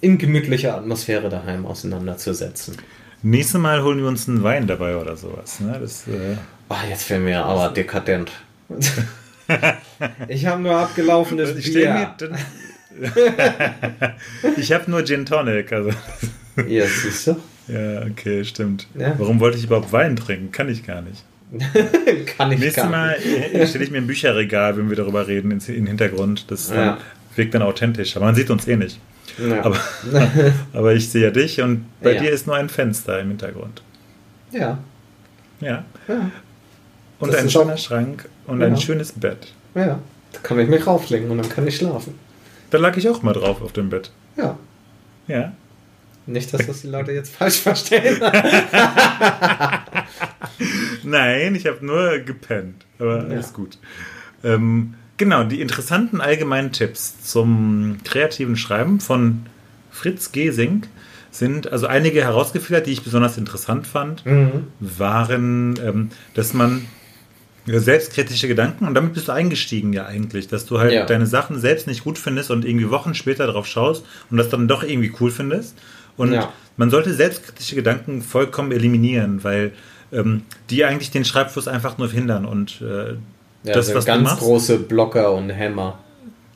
in 0.00 0.16
gemütlicher 0.16 0.76
Atmosphäre 0.76 1.28
daheim 1.28 1.66
auseinanderzusetzen. 1.66 2.76
Nächstes 3.22 3.60
Mal 3.60 3.82
holen 3.82 3.98
wir 3.98 4.06
uns 4.06 4.28
einen 4.28 4.44
Wein 4.44 4.68
dabei 4.68 4.96
oder 4.96 5.16
sowas. 5.16 5.58
Ne? 5.58 5.76
Das, 5.80 6.06
äh 6.06 6.36
oh, 6.68 6.74
jetzt 6.88 7.10
wäre 7.10 7.18
mir 7.18 7.44
aber 7.44 7.70
dekadent. 7.70 8.30
ich 10.28 10.46
habe 10.46 10.62
nur 10.62 10.76
abgelaufenes 10.76 11.56
ich 11.56 11.72
Bier. 11.72 12.14
ich 14.56 14.72
habe 14.72 14.88
nur 14.88 15.04
Gin 15.04 15.26
Tonic. 15.26 15.72
Also. 15.72 15.90
Ja, 16.68 16.86
siehst 16.86 17.26
du? 17.26 17.36
Ja, 17.66 18.02
okay, 18.02 18.44
stimmt. 18.44 18.86
Ja. 18.94 19.18
Warum 19.18 19.40
wollte 19.40 19.58
ich 19.58 19.64
überhaupt 19.64 19.92
Wein 19.92 20.14
trinken? 20.14 20.52
Kann 20.52 20.68
ich 20.68 20.86
gar 20.86 21.02
nicht. 21.02 21.24
Kann 22.36 22.52
ich 22.52 22.58
Nächstes 22.58 22.84
Mal 22.84 23.16
stelle 23.66 23.84
ich 23.84 23.90
mir 23.90 23.98
ein 23.98 24.06
Bücherregal, 24.06 24.76
wenn 24.76 24.88
wir 24.88 24.96
darüber 24.96 25.26
reden, 25.26 25.50
in 25.50 25.58
den 25.60 25.86
Hintergrund. 25.86 26.50
Das 26.50 26.70
ja. 26.70 26.98
wirkt 27.36 27.54
dann 27.54 27.62
authentisch. 27.62 28.16
Aber 28.16 28.26
man 28.26 28.34
sieht 28.34 28.50
uns 28.50 28.66
eh 28.66 28.76
nicht. 28.76 28.98
Ja. 29.38 29.64
Aber, 29.64 29.78
aber 30.72 30.94
ich 30.94 31.08
sehe 31.08 31.24
ja 31.24 31.30
dich 31.30 31.60
und 31.60 31.84
bei 32.00 32.14
ja. 32.14 32.22
dir 32.22 32.30
ist 32.30 32.46
nur 32.46 32.56
ein 32.56 32.68
Fenster 32.68 33.20
im 33.20 33.28
Hintergrund. 33.28 33.82
Ja. 34.50 34.78
Ja. 35.60 35.84
Und 37.18 37.32
das 37.32 37.40
ein 37.40 37.50
schöner 37.50 37.74
auch... 37.74 37.78
Schrank 37.78 38.28
und 38.46 38.62
ein 38.62 38.76
schönes 38.76 39.12
Bett. 39.12 39.52
Ja. 39.74 39.98
Da 40.32 40.38
kann 40.42 40.58
ich 40.58 40.68
mich 40.68 40.86
rauflegen 40.86 41.30
und 41.30 41.38
dann 41.38 41.48
kann 41.48 41.66
ich 41.66 41.76
schlafen. 41.76 42.14
Da 42.70 42.78
lag 42.78 42.96
ich 42.96 43.08
auch 43.08 43.22
mal 43.22 43.32
drauf 43.32 43.62
auf 43.62 43.72
dem 43.72 43.90
Bett. 43.90 44.10
Ja. 44.36 44.58
Ja. 45.28 45.52
Nicht, 46.26 46.52
dass 46.52 46.66
das 46.66 46.82
die 46.82 46.88
Leute 46.88 47.12
jetzt 47.12 47.34
falsch 47.34 47.60
verstehen. 47.60 48.20
Nein, 51.04 51.54
ich 51.54 51.66
habe 51.66 51.84
nur 51.84 52.18
gepennt. 52.18 52.84
Aber 52.98 53.18
ja. 53.18 53.24
alles 53.28 53.52
gut. 53.52 53.78
Ähm, 54.42 54.94
genau, 55.16 55.44
die 55.44 55.60
interessanten 55.60 56.20
allgemeinen 56.20 56.72
Tipps 56.72 57.22
zum 57.22 57.98
kreativen 58.04 58.56
Schreiben 58.56 59.00
von 59.00 59.46
Fritz 59.90 60.32
Gesing 60.32 60.86
sind, 61.30 61.70
also 61.70 61.86
einige 61.86 62.22
herausgefiltert, 62.22 62.86
die 62.86 62.92
ich 62.92 63.02
besonders 63.02 63.38
interessant 63.38 63.86
fand, 63.86 64.24
mhm. 64.26 64.68
waren, 64.80 65.78
ähm, 65.82 66.10
dass 66.34 66.54
man 66.54 66.86
selbstkritische 67.66 68.46
Gedanken 68.46 68.86
und 68.86 68.94
damit 68.94 69.14
bist 69.14 69.26
du 69.28 69.32
eingestiegen 69.32 69.92
ja 69.92 70.06
eigentlich, 70.06 70.46
dass 70.46 70.66
du 70.66 70.78
halt 70.78 70.92
ja. 70.92 71.04
deine 71.04 71.26
Sachen 71.26 71.58
selbst 71.58 71.88
nicht 71.88 72.04
gut 72.04 72.16
findest 72.16 72.50
und 72.50 72.64
irgendwie 72.64 72.90
Wochen 72.90 73.14
später 73.14 73.46
drauf 73.48 73.66
schaust 73.66 74.04
und 74.30 74.36
das 74.36 74.48
dann 74.48 74.68
doch 74.68 74.84
irgendwie 74.84 75.12
cool 75.20 75.30
findest. 75.30 75.76
Und 76.16 76.32
ja. 76.32 76.52
man 76.76 76.90
sollte 76.90 77.12
selbstkritische 77.14 77.74
Gedanken 77.74 78.22
vollkommen 78.22 78.72
eliminieren, 78.72 79.44
weil 79.44 79.72
ähm, 80.12 80.42
die 80.70 80.84
eigentlich 80.84 81.10
den 81.10 81.24
Schreibfluss 81.24 81.68
einfach 81.68 81.98
nur 81.98 82.10
hindern 82.10 82.44
und 82.44 82.80
äh, 82.80 83.14
ja, 83.64 83.74
das, 83.74 83.92
was 83.94 84.04
ganz 84.04 84.18
du 84.18 84.24
machst, 84.24 84.38
große 84.40 84.78
Blocker 84.78 85.32
und 85.32 85.50
Hämmer. 85.50 85.98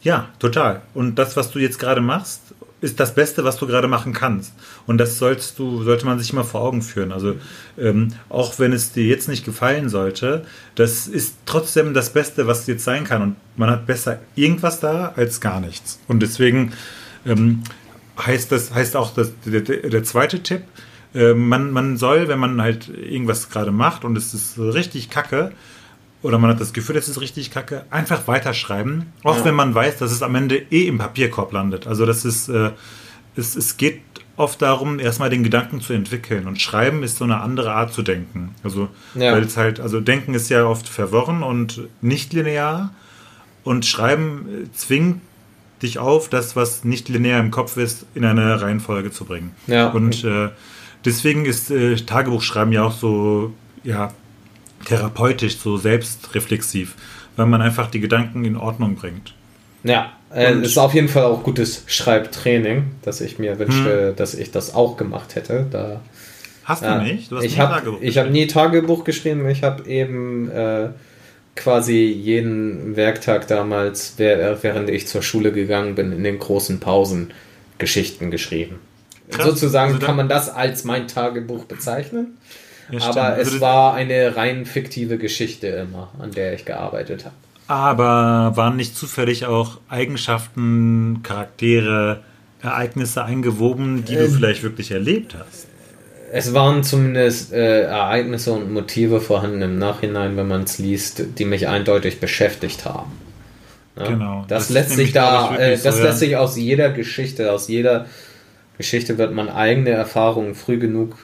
Ja, 0.02 0.28
total. 0.38 0.82
Und 0.94 1.16
das, 1.18 1.36
was 1.36 1.50
du 1.50 1.58
jetzt 1.58 1.78
gerade 1.78 2.00
machst, 2.00 2.54
ist 2.80 2.98
das 2.98 3.14
Beste, 3.14 3.44
was 3.44 3.56
du 3.56 3.66
gerade 3.66 3.88
machen 3.88 4.12
kannst. 4.12 4.54
Und 4.86 4.98
das 4.98 5.18
sollst 5.18 5.58
du, 5.58 5.82
sollte 5.82 6.06
man 6.06 6.18
sich 6.18 6.32
immer 6.32 6.44
vor 6.44 6.62
Augen 6.62 6.80
führen. 6.80 7.12
Also 7.12 7.34
ähm, 7.78 8.14
auch 8.28 8.58
wenn 8.58 8.72
es 8.72 8.92
dir 8.92 9.04
jetzt 9.04 9.28
nicht 9.28 9.44
gefallen 9.44 9.88
sollte, 9.88 10.46
das 10.74 11.06
ist 11.06 11.34
trotzdem 11.44 11.92
das 11.92 12.10
Beste, 12.10 12.46
was 12.46 12.66
jetzt 12.66 12.84
sein 12.84 13.04
kann. 13.04 13.22
Und 13.22 13.36
man 13.56 13.70
hat 13.70 13.86
besser 13.86 14.20
irgendwas 14.34 14.80
da 14.80 15.12
als 15.16 15.40
gar 15.40 15.60
nichts. 15.60 15.98
Und 16.08 16.20
deswegen 16.20 16.72
ähm, 17.26 17.62
heißt 18.26 18.52
das, 18.52 18.72
heißt 18.74 18.96
auch 18.96 19.14
das, 19.14 19.32
der, 19.44 19.60
der 19.60 20.04
zweite 20.04 20.42
Tipp, 20.42 20.62
äh, 21.14 21.34
man, 21.34 21.72
man 21.72 21.96
soll, 21.96 22.28
wenn 22.28 22.38
man 22.38 22.60
halt 22.60 22.88
irgendwas 22.88 23.50
gerade 23.50 23.72
macht 23.72 24.04
und 24.04 24.16
es 24.16 24.34
ist 24.34 24.58
richtig 24.58 25.10
kacke, 25.10 25.52
oder 26.22 26.38
man 26.38 26.50
hat 26.50 26.60
das 26.60 26.72
Gefühl, 26.72 26.96
es 26.96 27.08
ist 27.08 27.20
richtig 27.20 27.50
kacke, 27.50 27.86
einfach 27.90 28.28
weiterschreiben, 28.28 29.12
auch 29.24 29.38
ja. 29.38 29.44
wenn 29.46 29.54
man 29.54 29.74
weiß, 29.74 29.98
dass 29.98 30.12
es 30.12 30.22
am 30.22 30.34
Ende 30.34 30.56
eh 30.70 30.86
im 30.86 30.98
Papierkorb 30.98 31.52
landet. 31.52 31.86
Also 31.86 32.04
das 32.04 32.24
ist, 32.24 32.48
äh, 32.48 32.70
es, 33.36 33.56
es 33.56 33.76
geht 33.76 34.02
oft 34.40 34.62
darum, 34.62 34.98
erstmal 34.98 35.30
den 35.30 35.42
Gedanken 35.42 35.80
zu 35.80 35.92
entwickeln. 35.92 36.46
Und 36.46 36.60
Schreiben 36.60 37.02
ist 37.02 37.18
so 37.18 37.24
eine 37.24 37.40
andere 37.40 37.72
Art 37.72 37.92
zu 37.92 38.02
denken. 38.02 38.54
Also, 38.64 38.88
ja. 39.14 39.32
weil 39.32 39.42
es 39.42 39.56
halt, 39.56 39.80
also 39.80 40.00
Denken 40.00 40.34
ist 40.34 40.48
ja 40.48 40.64
oft 40.64 40.88
verworren 40.88 41.42
und 41.42 41.82
nicht 42.00 42.32
linear. 42.32 42.94
Und 43.62 43.84
Schreiben 43.84 44.64
äh, 44.64 44.72
zwingt 44.72 45.20
dich 45.82 45.98
auf, 45.98 46.28
das, 46.28 46.56
was 46.56 46.84
nicht 46.84 47.08
linear 47.08 47.40
im 47.40 47.50
Kopf 47.50 47.76
ist, 47.76 48.06
in 48.14 48.24
eine 48.24 48.60
Reihenfolge 48.60 49.10
zu 49.10 49.24
bringen. 49.24 49.54
Ja. 49.66 49.88
Und 49.88 50.24
äh, 50.24 50.48
deswegen 51.04 51.46
ist 51.46 51.70
äh, 51.70 51.96
Tagebuchschreiben 51.96 52.72
ja 52.72 52.84
auch 52.84 52.92
so, 52.92 53.52
ja, 53.82 54.12
therapeutisch, 54.84 55.58
so 55.58 55.76
selbstreflexiv, 55.76 56.94
weil 57.36 57.46
man 57.46 57.62
einfach 57.62 57.90
die 57.90 58.00
Gedanken 58.00 58.44
in 58.44 58.56
Ordnung 58.56 58.96
bringt. 58.96 59.34
Ja, 59.82 60.12
äh, 60.34 60.54
ist 60.60 60.78
auf 60.78 60.94
jeden 60.94 61.08
Fall 61.08 61.24
auch 61.24 61.42
gutes 61.42 61.84
Schreibtraining, 61.86 62.92
dass 63.02 63.20
ich 63.20 63.38
mir 63.38 63.58
wünschte, 63.58 64.08
hm. 64.08 64.16
dass 64.16 64.34
ich 64.34 64.50
das 64.50 64.74
auch 64.74 64.96
gemacht 64.96 65.34
hätte. 65.34 65.66
Da, 65.70 66.00
hast 66.64 66.82
du 66.82 66.86
äh, 66.86 67.02
nicht? 67.02 67.32
Du 67.32 67.36
hast 67.36 67.44
ich 67.44 67.58
habe 67.58 67.98
hab 68.00 68.30
nie 68.30 68.46
Tagebuch 68.46 69.04
geschrieben, 69.04 69.48
ich 69.48 69.62
habe 69.62 69.88
eben 69.88 70.50
äh, 70.50 70.90
quasi 71.56 72.06
jeden 72.06 72.96
Werktag 72.96 73.46
damals, 73.48 74.14
während 74.16 74.88
ich 74.90 75.06
zur 75.06 75.22
Schule 75.22 75.52
gegangen 75.52 75.94
bin, 75.94 76.12
in 76.12 76.24
den 76.24 76.38
großen 76.38 76.80
Pausen 76.80 77.32
Geschichten 77.78 78.30
geschrieben. 78.30 78.78
Krass. 79.30 79.46
Sozusagen 79.46 79.94
also 79.94 80.06
kann 80.06 80.16
man 80.16 80.28
das 80.28 80.48
als 80.48 80.84
mein 80.84 81.08
Tagebuch 81.08 81.64
bezeichnen. 81.64 82.38
Ja, 82.90 83.02
aber 83.02 83.38
es 83.38 83.48
also 83.48 83.60
war 83.60 83.94
eine 83.94 84.36
rein 84.36 84.66
fiktive 84.66 85.18
Geschichte 85.18 85.68
immer, 85.68 86.10
an 86.18 86.32
der 86.32 86.54
ich 86.54 86.64
gearbeitet 86.64 87.24
habe. 87.24 87.34
Aber 87.68 88.56
waren 88.56 88.76
nicht 88.76 88.96
zufällig 88.96 89.46
auch 89.46 89.78
Eigenschaften, 89.88 91.20
Charaktere, 91.22 92.22
Ereignisse 92.62 93.24
eingewoben, 93.24 94.04
die 94.04 94.14
äh, 94.14 94.18
du 94.18 94.24
ähm, 94.24 94.32
vielleicht 94.32 94.64
wirklich 94.64 94.90
erlebt 94.90 95.36
hast? 95.38 95.68
Es 96.32 96.54
waren 96.54 96.84
zumindest 96.84 97.52
äh, 97.52 97.82
Ereignisse 97.82 98.52
und 98.52 98.72
Motive 98.72 99.20
vorhanden 99.20 99.62
im 99.62 99.78
Nachhinein, 99.78 100.36
wenn 100.36 100.46
man 100.46 100.62
es 100.62 100.78
liest, 100.78 101.22
die 101.38 101.44
mich 101.44 101.66
eindeutig 101.66 102.20
beschäftigt 102.20 102.84
haben. 102.84 103.10
Ja? 103.96 104.06
Genau. 104.06 104.44
Das, 104.46 104.68
das 104.68 104.70
lässt 104.70 104.90
sich 104.90 105.12
da, 105.12 105.56
äh, 105.56 105.76
das 105.76 105.96
so, 105.96 106.02
lässt 106.02 106.20
sich 106.20 106.36
aus 106.36 106.56
jeder 106.56 106.90
Geschichte, 106.90 107.52
aus 107.52 107.68
jeder 107.68 108.06
Geschichte 108.78 109.18
wird 109.18 109.32
man 109.34 109.48
eigene 109.48 109.90
Erfahrungen 109.90 110.54
früh 110.54 110.78
genug 110.78 111.16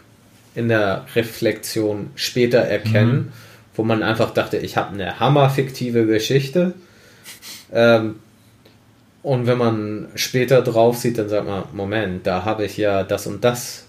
in 0.55 0.69
der 0.69 1.07
Reflexion 1.15 2.11
später 2.17 2.59
erkennen, 2.59 3.17
mhm. 3.17 3.33
wo 3.77 3.85
man 3.85 4.03
einfach 4.03 4.33
dachte, 4.33 4.57
ich 4.57 4.77
habe 4.77 4.95
eine 4.95 5.21
hammerfiktive 5.21 6.07
Geschichte. 6.07 6.75
Ähm, 7.73 8.17
und 9.23 9.47
wenn 9.47 9.59
man 9.59 10.09
später 10.17 10.63
drauf 10.63 10.99
sieht, 10.99 11.19
dann 11.19 11.29
sagt 11.29 11.47
man, 11.47 11.65
Moment, 11.73 12.27
da 12.27 12.45
habe 12.45 12.65
ich 12.65 12.77
ja 12.77 13.05
das 13.05 13.27
und 13.27 13.43
das 13.45 13.86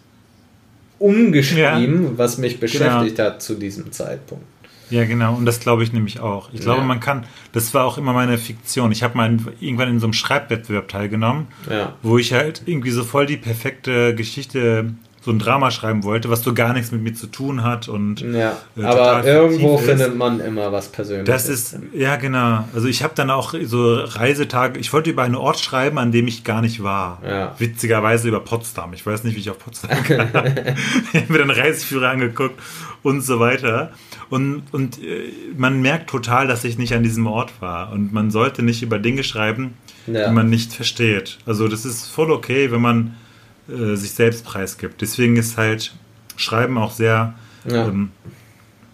umgeschrieben, 1.00 2.04
ja. 2.04 2.18
was 2.18 2.38
mich 2.38 2.60
beschäftigt 2.60 3.18
genau. 3.18 3.30
hat 3.30 3.42
zu 3.42 3.56
diesem 3.56 3.92
Zeitpunkt. 3.92 4.46
Ja, 4.90 5.04
genau. 5.04 5.36
Und 5.36 5.46
das 5.46 5.60
glaube 5.60 5.84
ich 5.84 5.92
nämlich 5.92 6.20
auch. 6.22 6.50
Ich 6.54 6.62
glaube, 6.62 6.80
ja. 6.80 6.86
man 6.86 7.00
kann, 7.00 7.26
das 7.52 7.74
war 7.74 7.86
auch 7.86 7.98
immer 7.98 8.14
meine 8.14 8.38
Fiktion. 8.38 8.92
Ich 8.92 9.04
habe 9.04 9.18
mal 9.18 9.38
irgendwann 9.60 9.90
in 9.90 10.00
so 10.00 10.06
einem 10.06 10.14
Schreibwettbewerb 10.14 10.88
teilgenommen, 10.88 11.48
ja. 11.70 11.96
wo 12.04 12.18
ich 12.18 12.34
halt 12.34 12.62
irgendwie 12.66 12.92
so 12.92 13.04
voll 13.04 13.26
die 13.26 13.38
perfekte 13.38 14.16
Geschichte 14.16 14.94
so 15.28 15.34
ein 15.34 15.40
Drama 15.40 15.72
schreiben 15.72 16.06
wollte, 16.06 16.30
was 16.30 16.42
so 16.42 16.54
gar 16.54 16.72
nichts 16.72 16.94
mit 16.94 17.02
mir 17.02 17.14
zu 17.14 17.28
tun 17.28 17.62
hat 17.62 17.90
und 17.90 18.22
ja, 18.22 18.56
äh, 18.78 18.84
aber 18.84 19.26
irgendwo 19.26 19.78
findet 19.78 20.16
man 20.16 20.40
immer 20.40 20.72
was 20.72 20.88
Persönliches. 20.88 21.28
Das 21.28 21.50
ist 21.50 21.78
ja 21.92 22.16
genau. 22.16 22.64
Also 22.74 22.88
ich 22.88 23.04
habe 23.04 23.12
dann 23.14 23.30
auch 23.30 23.54
so 23.66 23.96
Reisetage. 23.96 24.80
Ich 24.80 24.94
wollte 24.94 25.10
über 25.10 25.24
einen 25.24 25.36
Ort 25.36 25.60
schreiben, 25.60 25.98
an 25.98 26.14
dem 26.14 26.28
ich 26.28 26.46
gar 26.46 26.62
nicht 26.62 26.82
war. 26.82 27.22
Ja. 27.28 27.56
Witzigerweise 27.58 28.30
über 28.30 28.40
Potsdam. 28.40 28.94
Ich 28.94 29.06
weiß 29.06 29.26
nicht, 29.26 29.36
wie 29.36 29.42
ich 29.42 29.50
auf 29.50 29.60
Potsdam 29.60 30.02
kam. 30.04 30.30
ich 31.12 31.24
habe 31.24 31.34
mir 31.34 31.40
dann 31.40 31.50
Reiseführer 31.50 32.08
angeguckt 32.08 32.58
und 33.04 33.20
so 33.20 33.42
weiter. 33.42 33.92
Und, 34.30 34.64
und 34.72 35.04
äh, 35.04 35.30
man 35.58 35.82
merkt 35.82 36.10
total, 36.10 36.48
dass 36.48 36.64
ich 36.64 36.78
nicht 36.78 36.94
an 36.94 37.04
diesem 37.04 37.28
Ort 37.28 37.52
war. 37.60 37.92
Und 37.92 38.14
man 38.14 38.32
sollte 38.32 38.64
nicht 38.64 38.82
über 38.82 38.98
Dinge 38.98 39.26
schreiben, 39.26 39.74
ja. 40.06 40.30
die 40.30 40.34
man 40.34 40.50
nicht 40.50 40.72
versteht. 40.72 41.40
Also 41.46 41.68
das 41.68 41.84
ist 41.84 42.08
voll 42.08 42.32
okay, 42.32 42.72
wenn 42.72 42.82
man 42.82 43.18
äh, 43.70 43.96
sich 43.96 44.12
selbst 44.12 44.46
preisgibt. 44.46 45.02
Deswegen 45.02 45.36
ist 45.38 45.58
halt 45.58 45.94
Schreiben 46.36 46.78
auch 46.78 46.92
sehr 46.92 47.36
ja. 47.68 47.88
Ähm, 47.88 48.10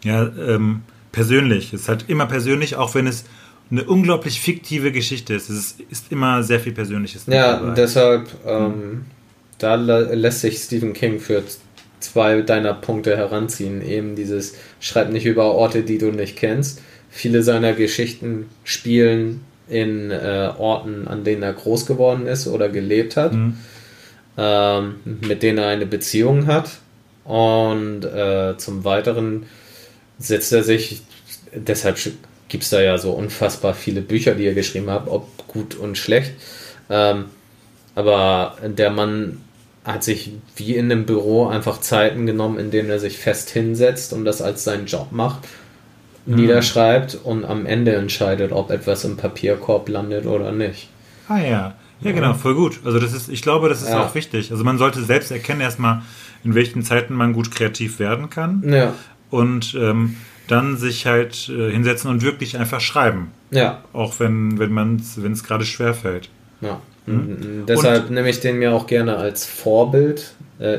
ja, 0.04 0.24
ähm, 0.24 0.82
persönlich. 1.12 1.74
Es 1.74 1.82
ist 1.82 1.90
halt 1.90 2.06
immer 2.08 2.26
persönlich, 2.26 2.76
auch 2.76 2.96
wenn 2.96 3.08
es 3.08 3.26
eine 3.72 3.84
unglaublich 3.86 4.42
fiktive 4.42 4.92
Geschichte 4.92 5.34
ist. 5.34 5.50
Es 5.50 5.58
ist, 5.58 5.80
ist 5.90 6.12
immer 6.12 6.44
sehr 6.44 6.60
viel 6.60 6.74
Persönliches. 6.74 7.24
Ja, 7.28 7.58
dabei. 7.58 7.74
deshalb, 7.74 8.28
ähm, 8.46 8.66
hm. 8.66 9.06
da 9.58 9.76
lässt 9.76 10.42
sich 10.42 10.58
Stephen 10.58 10.94
King 10.94 11.20
für 11.20 11.44
zwei 12.00 12.42
deiner 12.42 12.74
Punkte 12.74 13.16
heranziehen. 13.16 13.82
Eben 13.82 14.16
dieses, 14.16 14.56
schreib 14.80 15.12
nicht 15.12 15.26
über 15.26 15.46
Orte, 15.46 15.84
die 15.84 15.98
du 15.98 16.12
nicht 16.12 16.36
kennst. 16.36 16.82
Viele 17.10 17.44
seiner 17.44 17.74
Geschichten 17.74 18.48
spielen 18.64 19.42
in 19.70 20.12
äh, 20.12 20.52
Orten, 20.58 21.08
an 21.08 21.24
denen 21.24 21.44
er 21.44 21.54
groß 21.54 21.86
geworden 21.86 22.28
ist 22.28 22.48
oder 22.48 22.70
gelebt 22.70 23.16
hat. 23.16 23.34
Mhm 23.34 23.58
ähm, 24.38 24.96
mit 25.22 25.44
denen 25.44 25.60
er 25.60 25.68
eine 25.68 25.86
Beziehung 25.86 26.48
hat. 26.48 26.70
Und 27.24 28.04
äh, 28.04 28.58
zum 28.58 28.84
Weiteren 28.84 29.46
setzt 30.20 30.52
er 30.52 30.64
sich, 30.64 31.04
deshalb 31.54 31.98
gibt 32.50 32.64
es 32.64 32.70
da 32.70 32.82
ja 32.82 32.98
so 32.98 33.12
unfassbar 33.12 33.74
viele 33.74 34.02
Bücher, 34.02 34.36
die 34.36 34.46
er 34.46 34.54
geschrieben 34.54 34.90
hat, 34.90 35.08
ob 35.08 35.48
gut 35.48 35.76
und 35.76 35.98
schlecht. 35.98 36.34
Ähm, 36.90 37.26
aber 37.96 38.58
der 38.64 38.90
Mann 38.90 39.42
hat 39.84 40.04
sich 40.04 40.32
wie 40.56 40.76
in 40.76 40.92
einem 40.92 41.06
Büro 41.06 41.48
einfach 41.48 41.80
Zeiten 41.80 42.26
genommen, 42.26 42.58
in 42.58 42.72
denen 42.72 42.90
er 42.90 43.00
sich 43.00 43.18
fest 43.18 43.50
hinsetzt 43.50 44.14
und 44.14 44.26
das 44.26 44.42
als 44.42 44.64
seinen 44.64 44.86
Job 44.86 45.08
macht, 45.12 45.48
mhm. 46.26 46.36
niederschreibt 46.36 47.16
und 47.24 47.46
am 47.46 47.66
Ende 47.66 47.96
entscheidet, 47.96 48.52
ob 48.52 48.72
etwas 48.72 49.04
im 49.04 49.18
Papierkorb 49.18 49.90
landet 49.90 50.26
oder 50.26 50.52
nicht. 50.52 50.90
Ah 51.28 51.40
ja. 51.40 51.76
Ja, 52.04 52.12
genau, 52.12 52.34
voll 52.34 52.56
gut. 52.56 52.80
Also 52.84 53.00
das 53.00 53.14
ist, 53.14 53.30
ich 53.30 53.42
glaube, 53.42 53.70
das 53.70 53.82
ist 53.82 53.90
ja. 53.90 54.04
auch 54.04 54.16
wichtig. 54.16 54.52
Also 54.52 54.64
man 54.64 54.78
sollte 54.78 55.04
selbst 55.04 55.32
erkennen 55.32 55.62
erstmal, 55.62 56.02
in 56.44 56.56
welchen 56.56 56.84
Zeiten 56.84 57.14
man 57.14 57.34
gut 57.34 57.52
kreativ 57.52 58.00
werden 58.00 58.30
kann. 58.30 58.64
Ja. 58.68 58.94
Und 59.30 59.76
ähm, 59.80 60.18
dann 60.48 60.78
sich 60.78 61.06
halt 61.06 61.50
äh, 61.50 61.72
hinsetzen 61.72 62.10
und 62.10 62.22
wirklich 62.22 62.58
einfach 62.58 62.82
schreiben. 62.82 63.32
Ja. 63.52 63.84
Auch 63.94 64.20
wenn, 64.20 64.60
wenn 64.60 64.72
man 64.72 65.02
wenn 65.16 65.32
es 65.32 65.44
gerade 65.44 65.66
schwer 65.66 65.94
fällt. 65.94 66.30
Ja. 66.62 66.82
Mhm. 67.06 67.66
Deshalb 67.68 68.06
und, 68.06 68.16
nehme 68.16 68.30
ich 68.30 68.40
den 68.40 68.60
mir 68.60 68.74
auch 68.74 68.88
gerne 68.88 69.18
als 69.18 69.46
Vorbild, 69.46 70.34
äh, 70.60 70.78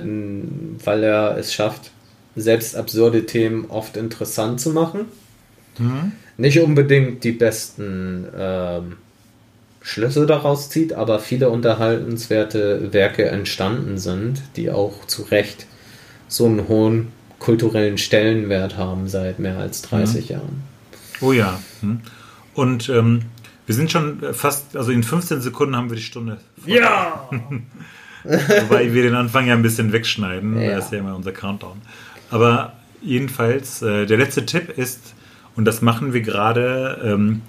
weil 0.85 1.03
er 1.03 1.37
es 1.39 1.53
schafft, 1.53 1.91
selbst 2.37 2.77
absurde 2.77 3.27
Themen 3.27 3.67
oft 3.69 3.97
interessant 3.97 4.61
zu 4.61 4.71
machen. 4.71 5.07
Mhm. 5.79 6.13
Nicht 6.37 6.59
unbedingt 6.61 7.23
die 7.25 7.33
besten 7.33 8.27
ähm, 8.37 8.97
Schlüsse 9.85 10.25
daraus 10.25 10.71
zieht, 10.71 10.95
aber 10.95 11.21
viele 11.21 11.51
unterhaltenswerte 11.51 12.93
Werke 12.93 13.27
entstanden 13.27 13.99
sind, 13.99 14.43
die 14.57 14.71
auch 14.71 15.07
zu 15.07 15.23
Recht 15.23 15.67
so 16.27 16.47
einen 16.47 16.67
hohen 16.69 17.13
kulturellen 17.39 17.99
Stellenwert 17.99 18.79
haben 18.79 19.09
seit 19.09 19.39
mehr 19.39 19.59
als 19.59 19.83
30 19.83 20.25
mhm. 20.25 20.33
Jahren. 20.35 20.63
Oh 21.21 21.33
ja. 21.33 21.61
Hm. 21.81 22.01
Und 22.55 22.89
ähm, 22.89 23.23
wir 23.67 23.75
sind 23.75 23.93
schon 23.93 24.21
fast, 24.33 24.75
also 24.75 24.91
in 24.91 25.03
15 25.03 25.43
Sekunden 25.43 25.77
haben 25.77 25.91
wir 25.91 25.97
die 25.97 26.03
Stunde. 26.03 26.39
Voll. 26.63 26.77
Ja! 26.77 27.29
Wobei 28.25 28.95
wir 28.95 29.03
den 29.03 29.15
Anfang 29.15 29.47
ja 29.47 29.53
ein 29.53 29.63
bisschen 29.63 29.93
wegschneiden. 29.93 30.59
Ja. 30.59 30.77
Das 30.77 30.87
ist 30.87 30.93
ja 30.93 31.01
immer 31.01 31.15
unser 31.15 31.33
Countdown. 31.33 31.83
Aber 32.31 32.73
jedenfalls, 33.03 33.83
äh, 33.83 34.07
der 34.07 34.17
letzte 34.17 34.47
Tipp 34.47 34.79
ist, 34.79 35.15
Und 35.57 35.67
das 35.67 35.83
machen 35.83 36.13
wir 36.13 36.23
gerade, 36.23 37.01
ähm, 37.05 37.43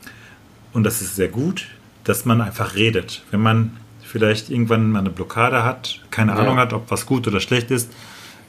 und 0.74 0.84
das 0.84 1.02
ist 1.02 1.16
sehr 1.16 1.30
gut, 1.30 1.68
dass 2.06 2.24
man 2.24 2.42
einfach 2.42 2.76
redet. 2.76 3.24
Wenn 3.32 3.42
man 3.42 3.78
vielleicht 4.02 4.50
irgendwann 4.50 4.92
mal 4.92 5.00
eine 5.00 5.10
Blockade 5.10 5.64
hat, 5.64 6.00
keine 6.12 6.32
ja. 6.32 6.38
Ahnung 6.38 6.58
hat, 6.58 6.72
ob 6.72 6.90
was 6.90 7.06
gut 7.06 7.28
oder 7.28 7.42
schlecht 7.42 7.72
ist, 7.72 7.92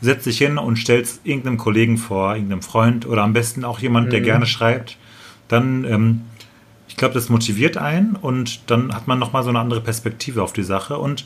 setzt 0.00 0.24
sich 0.24 0.38
hin 0.38 0.58
und 0.58 0.76
stellt 0.76 1.06
es 1.06 1.20
irgendeinem 1.24 1.56
Kollegen 1.58 1.96
vor, 1.96 2.34
irgendeinem 2.34 2.62
Freund 2.62 3.06
oder 3.06 3.22
am 3.22 3.32
besten 3.32 3.64
auch 3.64 3.80
jemand, 3.80 4.12
der 4.12 4.20
mhm. 4.20 4.24
gerne 4.24 4.46
schreibt. 4.46 4.96
Dann, 5.48 5.84
ähm, 5.84 6.20
ich 6.86 6.96
glaube, 6.96 7.14
das 7.14 7.28
motiviert 7.28 7.76
einen 7.76 8.14
und 8.14 8.70
dann 8.70 8.94
hat 8.94 9.08
man 9.08 9.18
nochmal 9.18 9.42
so 9.42 9.48
eine 9.48 9.58
andere 9.58 9.80
Perspektive 9.80 10.42
auf 10.42 10.52
die 10.52 10.62
Sache. 10.62 10.98
Und 10.98 11.24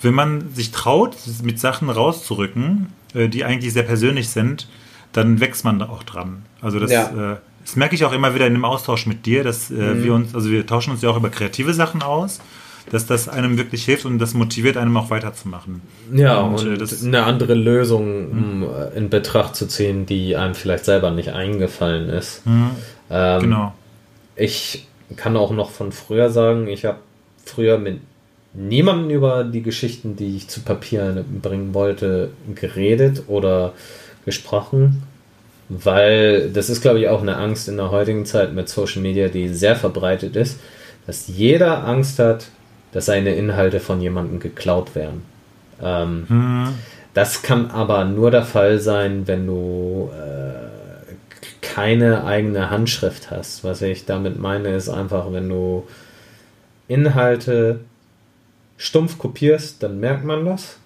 wenn 0.00 0.14
man 0.14 0.52
sich 0.54 0.70
traut, 0.70 1.16
mit 1.42 1.60
Sachen 1.60 1.90
rauszurücken, 1.90 2.88
äh, 3.14 3.28
die 3.28 3.44
eigentlich 3.44 3.72
sehr 3.72 3.82
persönlich 3.82 4.30
sind, 4.30 4.68
dann 5.12 5.40
wächst 5.40 5.64
man 5.64 5.78
da 5.78 5.88
auch 5.88 6.02
dran. 6.02 6.44
Also 6.60 6.80
das, 6.80 6.90
ja. 6.90 7.32
äh, 7.32 7.36
das 7.68 7.76
merke 7.76 7.94
ich 7.94 8.04
auch 8.06 8.14
immer 8.14 8.34
wieder 8.34 8.46
in 8.46 8.54
dem 8.54 8.64
Austausch 8.64 9.04
mit 9.04 9.26
dir, 9.26 9.44
dass 9.44 9.70
äh, 9.70 9.74
mhm. 9.74 10.04
wir 10.04 10.14
uns, 10.14 10.34
also 10.34 10.50
wir 10.50 10.66
tauschen 10.66 10.92
uns 10.92 11.02
ja 11.02 11.10
auch 11.10 11.18
über 11.18 11.28
kreative 11.28 11.74
Sachen 11.74 12.02
aus 12.02 12.40
dass 12.90 13.04
das 13.04 13.28
einem 13.28 13.58
wirklich 13.58 13.84
hilft 13.84 14.06
und 14.06 14.18
das 14.18 14.32
motiviert 14.32 14.78
einem 14.78 14.96
auch 14.96 15.10
weiterzumachen. 15.10 15.82
Ja, 16.10 16.40
und, 16.40 16.66
und 16.66 16.80
äh, 16.80 17.06
eine 17.06 17.24
andere 17.24 17.52
Lösung 17.52 18.60
mhm. 18.60 18.68
in 18.96 19.10
Betracht 19.10 19.56
zu 19.56 19.66
ziehen, 19.66 20.06
die 20.06 20.36
einem 20.36 20.54
vielleicht 20.54 20.86
selber 20.86 21.10
nicht 21.10 21.34
eingefallen 21.34 22.08
ist. 22.08 22.46
Mhm. 22.46 22.70
Ähm, 23.10 23.40
genau. 23.42 23.74
Ich 24.36 24.86
kann 25.16 25.36
auch 25.36 25.50
noch 25.50 25.70
von 25.70 25.92
früher 25.92 26.30
sagen, 26.30 26.66
ich 26.66 26.86
habe 26.86 26.98
früher 27.44 27.76
mit 27.76 28.00
niemandem 28.54 29.10
über 29.10 29.44
die 29.44 29.62
Geschichten, 29.62 30.16
die 30.16 30.36
ich 30.36 30.48
zu 30.48 30.60
Papier 30.60 31.24
bringen 31.42 31.74
wollte, 31.74 32.30
geredet 32.54 33.24
oder 33.26 33.74
gesprochen, 34.24 35.02
weil 35.68 36.50
das 36.50 36.70
ist, 36.70 36.80
glaube 36.80 37.00
ich, 37.00 37.08
auch 37.08 37.20
eine 37.20 37.36
Angst 37.36 37.68
in 37.68 37.76
der 37.76 37.90
heutigen 37.90 38.24
Zeit 38.24 38.54
mit 38.54 38.68
Social 38.68 39.02
Media, 39.02 39.28
die 39.28 39.48
sehr 39.48 39.76
verbreitet 39.76 40.36
ist, 40.36 40.58
dass 41.06 41.28
jeder 41.28 41.84
Angst 41.84 42.18
hat, 42.18 42.48
dass 42.92 43.06
seine 43.06 43.34
Inhalte 43.34 43.80
von 43.80 44.00
jemandem 44.00 44.40
geklaut 44.40 44.94
werden. 44.94 45.22
Ähm, 45.82 46.24
hm. 46.28 46.68
Das 47.14 47.42
kann 47.42 47.70
aber 47.70 48.04
nur 48.04 48.30
der 48.30 48.44
Fall 48.44 48.78
sein, 48.78 49.26
wenn 49.26 49.46
du 49.46 50.10
äh, 50.12 50.68
keine 51.60 52.24
eigene 52.24 52.70
Handschrift 52.70 53.30
hast. 53.30 53.64
Was 53.64 53.82
ich 53.82 54.04
damit 54.04 54.38
meine, 54.38 54.74
ist 54.74 54.88
einfach, 54.88 55.32
wenn 55.32 55.48
du 55.48 55.86
Inhalte 56.86 57.80
stumpf 58.76 59.18
kopierst, 59.18 59.82
dann 59.82 60.00
merkt 60.00 60.24
man 60.24 60.44
das, 60.44 60.78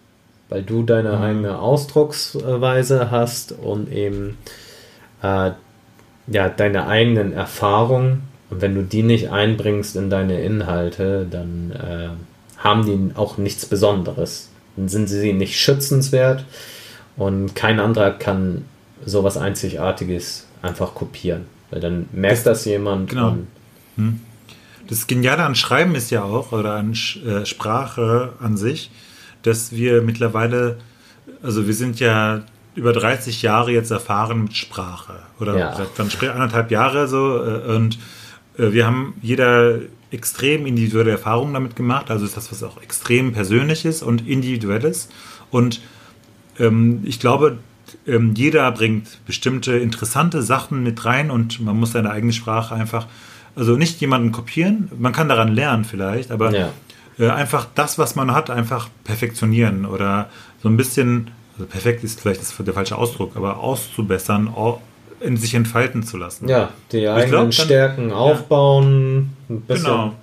weil 0.49 0.63
du 0.63 0.83
deine 0.83 1.17
mhm. 1.17 1.23
eigene 1.23 1.59
Ausdrucksweise 1.59 3.11
hast 3.11 3.53
und 3.53 3.93
eben 3.93 4.39
äh, 5.23 5.53
ja, 6.29 6.49
deine 6.49 6.87
eigenen 6.87 7.33
Erfahrungen 7.33 8.23
und 8.51 8.61
wenn 8.61 8.75
du 8.75 8.83
die 8.83 9.03
nicht 9.03 9.31
einbringst 9.31 9.97
in 9.97 10.11
deine 10.11 10.43
Inhalte, 10.43 11.27
dann 11.31 11.73
äh, 11.73 12.09
haben 12.59 12.85
die 12.85 13.17
auch 13.17 13.39
nichts 13.39 13.65
Besonderes. 13.65 14.51
Dann 14.77 14.89
sind 14.89 15.09
sie 15.09 15.33
nicht 15.33 15.59
schützenswert 15.59 16.45
und 17.17 17.55
kein 17.55 17.81
anderer 17.81 18.11
kann 18.11 18.67
sowas 19.07 19.37
Einzigartiges 19.37 20.47
einfach 20.61 20.95
kopieren. 20.95 21.47
Weil 21.71 21.81
dann 21.81 22.09
merkt 22.13 22.39
das, 22.39 22.45
das 22.45 22.65
jemand. 22.67 23.11
Genau. 23.11 23.39
Hm. 23.97 24.21
Das 24.87 25.07
Geniale 25.07 25.45
an 25.45 25.55
Schreiben 25.55 25.95
ist 25.95 26.11
ja 26.11 26.23
auch, 26.23 26.53
oder 26.53 26.75
an 26.75 26.93
äh, 26.93 27.47
Sprache 27.47 28.35
an 28.41 28.59
sich, 28.59 28.91
dass 29.43 29.73
wir 29.73 30.03
mittlerweile, 30.03 30.77
also 31.43 31.67
wir 31.67 31.75
sind 31.75 32.01
ja 32.01 32.43
über 32.75 32.93
30 32.93 33.43
Jahre 33.43 33.73
jetzt 33.73 33.91
erfahren 33.91 34.45
mit 34.45 34.57
Sprache. 34.57 35.15
Oder 35.41 35.59
ja. 35.59 35.75
seit 35.75 36.31
anderthalb 36.31 36.71
Jahre 36.71 37.09
so. 37.09 37.43
Äh, 37.43 37.77
und 37.77 37.99
äh, 38.59 38.73
wir 38.73 38.87
haben 38.87 39.15
jeder 39.23 39.81
extrem 40.11 40.67
individuelle 40.67 41.11
Erfahrungen 41.13 41.55
damit 41.55 41.77
gemacht. 41.77 42.11
Also 42.11 42.25
ist 42.25 42.37
das 42.37 42.53
was 42.53 42.63
auch 42.63 42.81
extrem 42.83 43.33
persönliches 43.33 44.03
und 44.03 44.27
individuelles. 44.27 45.09
Und 45.51 45.81
ähm, 46.59 47.01
ich 47.05 47.21
glaube, 47.21 47.59
ähm, 48.07 48.35
jeder 48.35 48.71
bringt 48.73 49.25
bestimmte 49.27 49.77
interessante 49.77 50.43
Sachen 50.43 50.83
mit 50.83 51.05
rein 51.05 51.31
und 51.31 51.61
man 51.61 51.79
muss 51.79 51.93
seine 51.93 52.11
eigene 52.11 52.33
Sprache 52.33 52.75
einfach, 52.75 53.07
also 53.55 53.77
nicht 53.77 54.01
jemanden 54.01 54.33
kopieren. 54.33 54.91
Man 54.99 55.13
kann 55.13 55.29
daran 55.29 55.49
lernen 55.55 55.85
vielleicht, 55.85 56.31
aber 56.31 56.53
ja. 56.53 56.71
äh, 57.19 57.29
einfach 57.31 57.67
das, 57.75 57.99
was 57.99 58.15
man 58.15 58.33
hat, 58.33 58.51
einfach 58.51 58.89
perfektionieren 59.05 59.85
oder 59.85 60.31
so 60.63 60.69
ein 60.69 60.77
bisschen, 60.77 61.31
also 61.55 61.67
perfekt 61.67 62.05
ist 62.05 62.21
vielleicht 62.21 62.41
das 62.41 62.55
der 62.57 62.75
falsche 62.75 62.97
Ausdruck, 62.97 63.37
aber 63.37 63.59
auszubessern, 63.59 64.53
in 65.21 65.37
sich 65.37 65.55
entfalten 65.55 66.03
zu 66.03 66.17
lassen. 66.17 66.49
Ja, 66.49 66.71
die 66.91 67.09
eigenen 67.09 67.31
glaub, 67.31 67.43
dann, 67.43 67.53
Stärken 67.53 68.13
aufbauen. 68.13 69.31
Ja, 69.49 69.75
genau. 69.75 70.15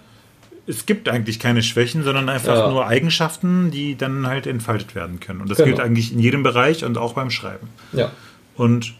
Es 0.68 0.86
gibt 0.86 1.10
eigentlich 1.10 1.40
keine 1.40 1.64
Schwächen, 1.64 2.04
sondern 2.04 2.30
einfach 2.30 2.56
ja. 2.56 2.70
nur 2.70 2.86
Eigenschaften, 2.86 3.72
die 3.72 3.96
dann 3.96 4.28
halt 4.28 4.46
entfaltet 4.46 4.94
werden 4.94 5.20
können. 5.20 5.42
Und 5.42 5.50
das 5.50 5.58
genau. 5.58 5.70
gilt 5.70 5.80
eigentlich 5.80 6.14
in 6.14 6.20
jedem 6.20 6.44
Bereich 6.44 6.86
und 6.86 6.98
auch 6.98 7.14
beim 7.14 7.32
Schreiben. 7.32 7.70
Ja. 7.92 8.12
Und 8.56 8.94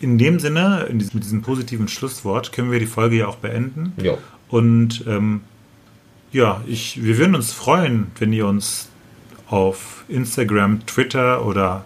in 0.00 0.16
dem 0.16 0.38
Sinne, 0.38 0.86
in 0.88 0.98
diesem, 0.98 1.16
mit 1.16 1.24
diesem 1.24 1.42
positiven 1.42 1.88
Schlusswort, 1.88 2.52
können 2.52 2.70
wir 2.70 2.78
die 2.78 2.86
Folge 2.86 3.16
ja 3.16 3.26
auch 3.26 3.36
beenden. 3.36 3.92
Ja. 4.00 4.14
Und 4.48 5.04
ähm, 5.06 5.42
ja, 6.32 6.62
ich, 6.66 7.02
wir 7.02 7.18
würden 7.18 7.34
uns 7.34 7.52
freuen, 7.52 8.06
wenn 8.18 8.32
ihr 8.32 8.46
uns 8.46 8.88
auf 9.50 10.04
Instagram, 10.08 10.84
Twitter 10.86 11.44
oder 11.44 11.84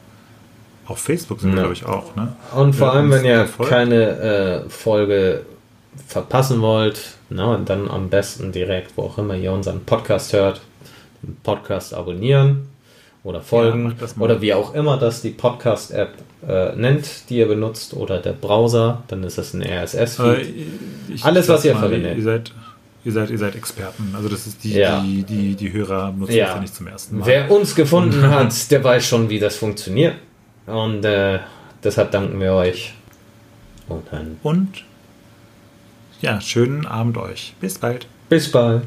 auf 0.86 0.98
Facebook 0.98 1.40
sind 1.40 1.50
ja. 1.50 1.56
wir, 1.56 1.62
glaube 1.62 1.74
ich, 1.74 1.86
auch. 1.86 2.16
Ne? 2.16 2.34
Und 2.54 2.74
vor 2.74 2.88
ja, 2.88 2.94
allem, 2.94 3.10
wenn 3.10 3.24
ihr 3.24 3.48
keine 3.68 4.64
äh, 4.66 4.68
Folge 4.68 5.46
verpassen 6.06 6.60
wollt, 6.60 7.16
na, 7.30 7.58
ne, 7.58 7.64
dann 7.64 7.90
am 7.90 8.08
besten 8.08 8.52
direkt, 8.52 8.96
wo 8.96 9.02
auch 9.02 9.18
immer 9.18 9.34
ihr 9.34 9.52
unseren 9.52 9.84
Podcast 9.84 10.32
hört, 10.32 10.60
den 11.22 11.36
Podcast 11.42 11.94
abonnieren 11.94 12.68
oder 13.24 13.40
folgen 13.40 13.96
ja, 14.00 14.06
oder 14.18 14.40
wie 14.40 14.52
auch 14.52 14.74
immer 14.74 14.96
das 14.96 15.22
die 15.22 15.30
Podcast-App 15.30 16.14
äh, 16.46 16.74
nennt, 16.74 17.30
die 17.30 17.38
ihr 17.38 17.46
benutzt 17.46 17.94
oder 17.94 18.18
der 18.18 18.32
Browser, 18.32 19.02
dann 19.08 19.22
ist 19.22 19.38
es 19.38 19.54
ein 19.54 19.62
RSS-Feed. 19.62 20.46
Äh, 20.46 21.22
Alles, 21.22 21.48
was 21.48 21.64
ihr 21.64 21.74
mal, 21.74 21.80
verwendet. 21.80 22.16
Ihr 22.16 22.24
seid, 22.24 22.52
ihr, 23.05 23.12
seid, 23.12 23.30
ihr 23.30 23.38
seid 23.38 23.55
Experten. 23.55 24.12
Also 24.14 24.28
das 24.28 24.46
ist 24.46 24.64
die, 24.64 24.74
ja. 24.74 25.00
die, 25.00 25.22
die, 25.22 25.55
die 25.55 25.72
Hörer 25.72 26.12
nutzen 26.12 26.34
ja. 26.34 26.46
das 26.46 26.55
ja 26.55 26.61
nicht 26.61 26.74
zum 26.74 26.86
ersten 26.86 27.18
Mal. 27.18 27.26
Wer 27.26 27.50
uns 27.50 27.74
gefunden 27.74 28.22
hat, 28.30 28.70
der 28.70 28.82
weiß 28.82 29.07
schon, 29.07 29.28
wie 29.28 29.38
das 29.38 29.57
funktioniert. 29.57 30.14
Und 30.66 31.05
äh, 31.05 31.40
deshalb 31.82 32.11
danken 32.12 32.40
wir 32.40 32.53
euch. 32.53 32.94
Und, 33.88 34.05
dann 34.11 34.38
Und 34.42 34.84
ja, 36.20 36.40
schönen 36.40 36.86
Abend 36.86 37.18
euch. 37.18 37.55
Bis 37.61 37.78
bald. 37.78 38.07
Bis 38.28 38.50
bald. 38.50 38.84